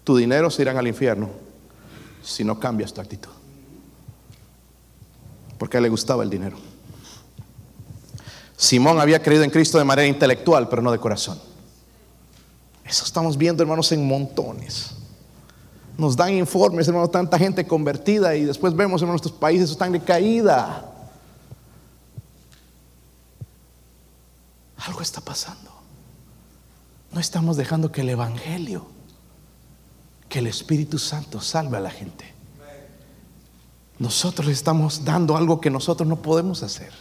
Tu 0.05 0.15
dinero 0.15 0.49
se 0.49 0.61
irán 0.61 0.77
al 0.77 0.87
infierno 0.87 1.29
si 2.23 2.45
no 2.45 2.57
cambias 2.57 2.93
tu 2.93 3.01
actitud. 3.01 3.31
Porque 5.57 5.81
le 5.81 5.89
gustaba 5.89 6.23
el 6.23 6.29
dinero. 6.29 6.55
Simón 8.55 9.01
había 9.01 9.21
creído 9.21 9.43
en 9.43 9.49
Cristo 9.49 9.77
de 9.77 9.83
manera 9.83 10.07
intelectual, 10.07 10.69
pero 10.69 10.81
no 10.81 10.89
de 10.89 10.99
corazón. 10.99 11.37
Eso 12.85 13.03
estamos 13.03 13.37
viendo, 13.37 13.61
hermanos, 13.61 13.91
en 13.91 14.07
montones. 14.07 14.91
Nos 15.97 16.15
dan 16.15 16.33
informes, 16.33 16.87
hermanos, 16.87 17.11
tanta 17.11 17.37
gente 17.37 17.67
convertida 17.67 18.37
y 18.37 18.45
después 18.45 18.73
vemos, 18.73 19.01
en 19.01 19.09
nuestros 19.09 19.33
países 19.33 19.69
están 19.69 19.91
de 19.91 19.99
caída. 19.99 20.91
Algo 24.85 25.01
está 25.01 25.21
pasando. 25.21 25.71
no 27.11 27.19
estamos 27.19 27.57
dejando 27.57 27.91
que 27.91 28.01
el 28.01 28.09
Evangelio, 28.09 28.87
que 30.27 30.39
el 30.39 30.47
Espíritu 30.47 30.97
Santo 30.97 31.39
salve 31.41 31.77
a 31.77 31.79
la 31.79 31.91
gente. 31.91 32.33
Nosotros 33.99 34.47
le 34.47 34.53
estamos 34.53 35.05
dando 35.05 35.37
algo 35.37 35.61
que 35.61 35.69
nosotros 35.69 36.09
no 36.09 36.21
podemos 36.21 36.63
hacer. 36.63 36.91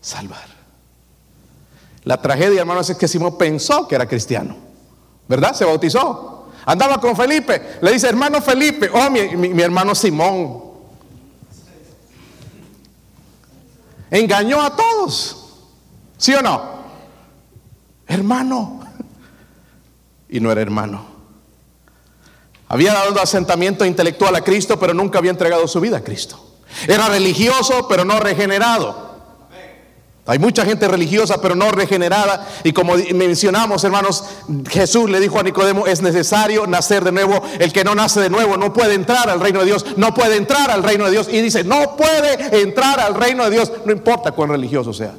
Salvar. 0.00 0.46
La 2.04 2.20
tragedia, 2.20 2.60
hermanos, 2.60 2.90
es 2.90 2.96
que 2.96 3.08
Simón 3.08 3.38
pensó 3.38 3.86
que 3.86 3.94
era 3.94 4.06
cristiano. 4.06 4.56
¿Verdad? 5.28 5.54
Se 5.54 5.64
bautizó. 5.64 6.48
Andaba 6.66 7.00
con 7.00 7.16
Felipe. 7.16 7.78
Le 7.80 7.92
dice, 7.92 8.08
hermano 8.08 8.42
Felipe, 8.42 8.90
oh, 8.92 9.10
mi, 9.10 9.62
hermano 9.62 9.94
Simón. 9.94 10.64
Engañó 14.10 14.60
a 14.60 14.74
todos. 14.74 15.37
¿Sí 16.18 16.34
o 16.34 16.42
no? 16.42 16.78
Hermano. 18.06 18.80
Y 20.28 20.40
no 20.40 20.52
era 20.52 20.60
hermano. 20.60 21.06
Había 22.68 22.92
dado 22.92 23.20
asentamiento 23.22 23.84
intelectual 23.86 24.34
a 24.34 24.42
Cristo, 24.42 24.78
pero 24.78 24.92
nunca 24.92 25.18
había 25.18 25.30
entregado 25.30 25.66
su 25.66 25.80
vida 25.80 25.98
a 25.98 26.04
Cristo. 26.04 26.44
Era 26.86 27.08
religioso, 27.08 27.88
pero 27.88 28.04
no 28.04 28.20
regenerado. 28.20 29.08
Hay 30.26 30.38
mucha 30.38 30.66
gente 30.66 30.86
religiosa, 30.86 31.40
pero 31.40 31.54
no 31.54 31.70
regenerada. 31.70 32.46
Y 32.62 32.74
como 32.74 32.92
mencionamos, 33.14 33.82
hermanos, 33.84 34.24
Jesús 34.68 35.08
le 35.08 35.20
dijo 35.20 35.40
a 35.40 35.42
Nicodemo, 35.42 35.86
es 35.86 36.02
necesario 36.02 36.66
nacer 36.66 37.02
de 37.04 37.12
nuevo. 37.12 37.42
El 37.58 37.72
que 37.72 37.84
no 37.84 37.94
nace 37.94 38.20
de 38.20 38.28
nuevo 38.28 38.58
no 38.58 38.74
puede 38.74 38.92
entrar 38.92 39.30
al 39.30 39.40
reino 39.40 39.60
de 39.60 39.66
Dios. 39.66 39.86
No 39.96 40.12
puede 40.12 40.36
entrar 40.36 40.70
al 40.70 40.82
reino 40.82 41.06
de 41.06 41.12
Dios. 41.12 41.28
Y 41.32 41.40
dice, 41.40 41.64
no 41.64 41.96
puede 41.96 42.60
entrar 42.60 43.00
al 43.00 43.14
reino 43.14 43.44
de 43.44 43.50
Dios. 43.52 43.72
No 43.86 43.92
importa 43.92 44.32
cuán 44.32 44.50
religioso 44.50 44.92
sea. 44.92 45.14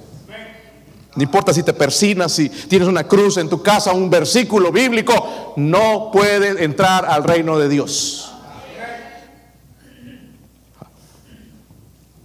No 1.16 1.24
importa 1.24 1.54
si 1.54 1.64
te 1.64 1.74
persinas, 1.74 2.32
si 2.32 2.50
tienes 2.50 2.88
una 2.88 3.06
cruz 3.06 3.38
en 3.38 3.50
tu 3.50 3.64
casa, 3.64 3.94
un 3.94 4.10
versículo 4.10 4.72
bíblico, 4.72 5.54
no 5.58 6.12
puede 6.12 6.64
entrar 6.64 7.06
al 7.06 7.24
reino 7.24 7.58
de 7.58 7.68
Dios. 7.68 8.32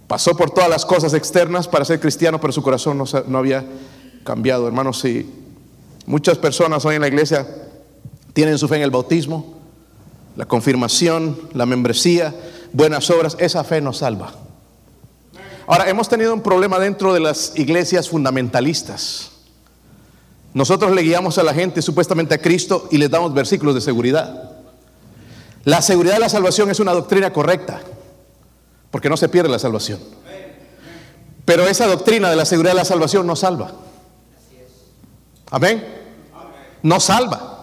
Pasó 0.07 0.37
por 0.37 0.51
todas 0.51 0.69
las 0.69 0.85
cosas 0.85 1.13
externas 1.15 1.67
para 1.67 1.83
ser 1.83 1.99
cristiano, 1.99 2.39
pero 2.39 2.53
su 2.53 2.61
corazón 2.61 3.03
no, 3.27 3.37
había 3.37 3.65
cambiado. 4.23 4.67
Hermanos, 4.67 4.99
si 4.99 5.29
muchas 6.05 6.37
personas 6.37 6.85
hoy 6.85 6.95
en 6.95 7.01
la 7.01 7.07
iglesia 7.07 7.47
tienen 8.33 8.59
su 8.59 8.67
fe 8.67 8.75
en 8.75 8.83
el 8.83 8.91
bautismo, 8.91 9.55
la 10.35 10.45
confirmación, 10.45 11.39
la 11.53 11.65
membresía, 11.65 12.35
buenas 12.71 13.09
obras, 13.09 13.35
esa 13.39 13.63
fe 13.63 13.81
nos 13.81 13.97
salva. 13.97 14.44
Ahora, 15.67 15.89
hemos 15.89 16.07
tenido 16.07 16.33
un 16.33 16.41
problema 16.41 16.77
dentro 16.79 17.13
de 17.13 17.19
las 17.19 17.53
iglesias 17.55 18.09
fundamentalistas. 18.09 19.31
Nosotros 20.53 20.93
le 20.93 21.01
guiamos 21.01 21.37
a 21.37 21.43
la 21.43 21.53
gente 21.53 21.81
supuestamente 21.81 22.35
a 22.35 22.37
Cristo 22.37 22.87
y 22.91 22.97
les 22.97 23.09
damos 23.09 23.33
versículos 23.33 23.75
de 23.75 23.81
seguridad. 23.81 24.51
La 25.63 25.81
seguridad 25.81 26.13
de 26.13 26.19
la 26.19 26.29
salvación 26.29 26.69
es 26.69 26.79
una 26.79 26.93
doctrina 26.93 27.33
correcta 27.33 27.81
porque 28.91 29.09
no 29.09 29.17
se 29.17 29.27
pierde 29.27 29.49
la 29.49 29.59
salvación. 29.59 29.99
Pero 31.43 31.67
esa 31.67 31.87
doctrina 31.87 32.29
de 32.29 32.35
la 32.35 32.45
seguridad 32.45 32.71
de 32.71 32.77
la 32.77 32.85
salvación 32.85 33.27
no 33.27 33.35
salva. 33.35 33.71
Amén. 35.51 35.85
No 36.81 36.99
salva. 36.99 37.54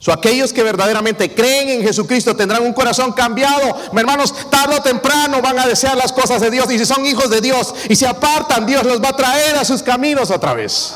So, 0.00 0.12
aquellos 0.12 0.52
que 0.52 0.62
verdaderamente 0.62 1.34
creen 1.34 1.70
en 1.70 1.82
Jesucristo 1.82 2.36
tendrán 2.36 2.62
un 2.62 2.72
corazón 2.72 3.12
cambiado. 3.12 3.76
Hermanos, 3.92 4.48
tarde 4.48 4.76
o 4.76 4.82
temprano 4.82 5.42
van 5.42 5.58
a 5.58 5.66
desear 5.66 5.96
las 5.96 6.12
cosas 6.12 6.40
de 6.40 6.50
Dios. 6.52 6.70
Y 6.70 6.78
si 6.78 6.86
son 6.86 7.04
hijos 7.04 7.30
de 7.30 7.40
Dios 7.40 7.74
y 7.88 7.96
se 7.96 8.06
apartan, 8.06 8.64
Dios 8.64 8.84
los 8.84 9.02
va 9.02 9.08
a 9.08 9.16
traer 9.16 9.56
a 9.56 9.64
sus 9.64 9.82
caminos 9.82 10.30
otra 10.30 10.54
vez. 10.54 10.94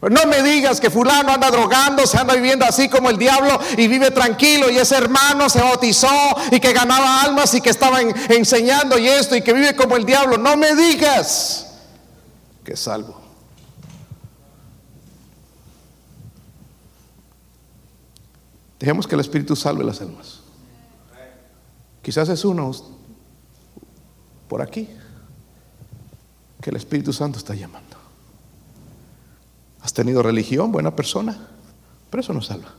No 0.00 0.26
me 0.26 0.42
digas 0.42 0.80
que 0.80 0.90
fulano 0.90 1.32
anda 1.32 1.50
drogando, 1.50 2.06
se 2.06 2.18
anda 2.18 2.34
viviendo 2.34 2.64
así 2.64 2.88
como 2.88 3.10
el 3.10 3.18
diablo 3.18 3.58
y 3.76 3.88
vive 3.88 4.12
tranquilo 4.12 4.70
y 4.70 4.78
ese 4.78 4.96
hermano 4.96 5.48
se 5.48 5.60
bautizó 5.60 6.08
y 6.52 6.60
que 6.60 6.72
ganaba 6.72 7.22
almas 7.22 7.52
y 7.54 7.60
que 7.60 7.70
estaba 7.70 8.00
enseñando 8.00 8.96
y 8.96 9.08
esto 9.08 9.34
y 9.34 9.42
que 9.42 9.52
vive 9.52 9.74
como 9.74 9.96
el 9.96 10.04
diablo. 10.04 10.38
No 10.38 10.56
me 10.56 10.76
digas 10.76 11.66
que 12.64 12.76
salvo. 12.76 13.27
Dejemos 18.78 19.06
que 19.06 19.14
el 19.14 19.20
Espíritu 19.20 19.56
salve 19.56 19.84
las 19.84 20.00
almas. 20.00 20.40
Quizás 22.02 22.28
es 22.28 22.44
uno 22.44 22.70
por 24.48 24.62
aquí 24.62 24.88
que 26.60 26.70
el 26.70 26.76
Espíritu 26.76 27.12
Santo 27.12 27.38
está 27.38 27.54
llamando. 27.54 27.96
Has 29.82 29.92
tenido 29.92 30.22
religión, 30.22 30.72
buena 30.72 30.94
persona, 30.94 31.48
pero 32.10 32.20
eso 32.20 32.32
no 32.32 32.42
salva. 32.42 32.74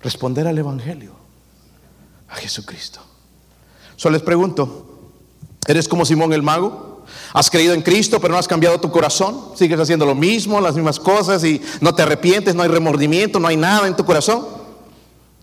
Responder 0.00 0.46
al 0.46 0.58
Evangelio, 0.58 1.12
a 2.28 2.36
Jesucristo. 2.36 3.00
Solo 3.96 4.14
les 4.14 4.22
pregunto, 4.22 5.12
¿eres 5.66 5.88
como 5.88 6.04
Simón 6.04 6.32
el 6.32 6.42
mago? 6.42 6.91
¿Has 7.32 7.50
creído 7.50 7.74
en 7.74 7.82
Cristo 7.82 8.20
pero 8.20 8.32
no 8.32 8.38
has 8.38 8.48
cambiado 8.48 8.80
tu 8.80 8.90
corazón? 8.90 9.52
¿Sigues 9.56 9.78
haciendo 9.78 10.04
lo 10.04 10.14
mismo, 10.14 10.60
las 10.60 10.74
mismas 10.74 11.00
cosas 11.00 11.42
y 11.44 11.60
no 11.80 11.94
te 11.94 12.02
arrepientes, 12.02 12.54
no 12.54 12.62
hay 12.62 12.68
remordimiento, 12.68 13.38
no 13.38 13.48
hay 13.48 13.56
nada 13.56 13.86
en 13.86 13.96
tu 13.96 14.04
corazón? 14.04 14.46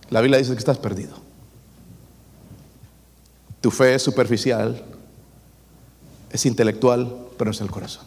La 0.09 0.21
Biblia 0.21 0.39
dice 0.39 0.53
que 0.53 0.59
estás 0.59 0.77
perdido. 0.77 1.15
Tu 3.61 3.71
fe 3.71 3.95
es 3.95 4.03
superficial, 4.03 4.83
es 6.31 6.45
intelectual, 6.45 7.15
pero 7.37 7.51
es 7.51 7.61
el 7.61 7.69
corazón. 7.69 8.05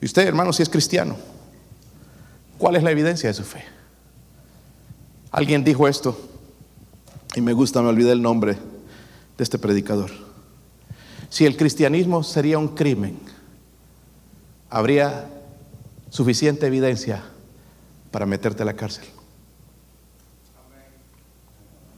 Y 0.00 0.06
usted, 0.06 0.26
hermano, 0.26 0.52
si 0.52 0.62
es 0.62 0.68
cristiano, 0.68 1.16
¿cuál 2.56 2.76
es 2.76 2.82
la 2.82 2.90
evidencia 2.90 3.28
de 3.28 3.34
su 3.34 3.44
fe? 3.44 3.64
Alguien 5.30 5.64
dijo 5.64 5.86
esto, 5.88 6.18
y 7.34 7.40
me 7.40 7.52
gusta, 7.52 7.82
me 7.82 7.88
olvidé 7.88 8.12
el 8.12 8.22
nombre 8.22 8.54
de 9.36 9.44
este 9.44 9.58
predicador. 9.58 10.10
Si 11.30 11.44
el 11.44 11.56
cristianismo 11.56 12.22
sería 12.22 12.58
un 12.58 12.68
crimen, 12.68 13.18
habría 14.70 15.30
suficiente 16.10 16.66
evidencia 16.66 17.22
para 18.10 18.26
meterte 18.26 18.62
a 18.62 18.66
la 18.66 18.74
cárcel. 18.74 19.04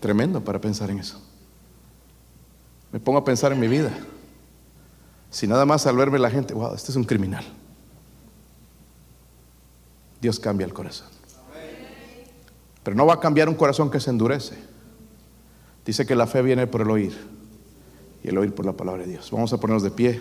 Tremendo 0.00 0.42
para 0.42 0.60
pensar 0.60 0.90
en 0.90 0.98
eso. 0.98 1.20
Me 2.90 2.98
pongo 2.98 3.18
a 3.18 3.24
pensar 3.24 3.52
en 3.52 3.60
mi 3.60 3.68
vida. 3.68 3.92
Si 5.30 5.46
nada 5.46 5.64
más 5.64 5.86
al 5.86 5.96
verme 5.96 6.18
la 6.18 6.30
gente, 6.30 6.54
wow, 6.54 6.74
este 6.74 6.90
es 6.90 6.96
un 6.96 7.04
criminal. 7.04 7.44
Dios 10.20 10.40
cambia 10.40 10.64
el 10.64 10.72
corazón. 10.72 11.06
Pero 12.82 12.96
no 12.96 13.06
va 13.06 13.14
a 13.14 13.20
cambiar 13.20 13.48
un 13.48 13.54
corazón 13.54 13.90
que 13.90 14.00
se 14.00 14.10
endurece. 14.10 14.58
Dice 15.84 16.04
que 16.04 16.16
la 16.16 16.26
fe 16.26 16.42
viene 16.42 16.66
por 16.66 16.80
el 16.80 16.90
oír 16.90 17.39
y 18.22 18.28
el 18.28 18.38
oír 18.38 18.54
por 18.54 18.66
la 18.66 18.72
palabra 18.72 19.02
de 19.02 19.10
Dios. 19.10 19.30
Vamos 19.30 19.52
a 19.52 19.58
ponernos 19.58 19.82
de 19.82 19.90
pie, 19.90 20.20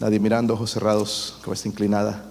nadie 0.00 0.18
mirando, 0.18 0.54
ojos 0.54 0.70
cerrados, 0.70 1.38
cabeza 1.42 1.68
inclinada. 1.68 2.30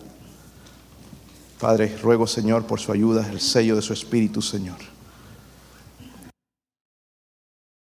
Padre, 1.59 1.97
ruego 2.01 2.27
Señor 2.27 2.65
por 2.65 2.79
su 2.79 2.91
ayuda, 2.91 3.29
el 3.31 3.39
sello 3.39 3.75
de 3.75 3.81
su 3.81 3.93
Espíritu, 3.93 4.41
Señor. 4.41 4.92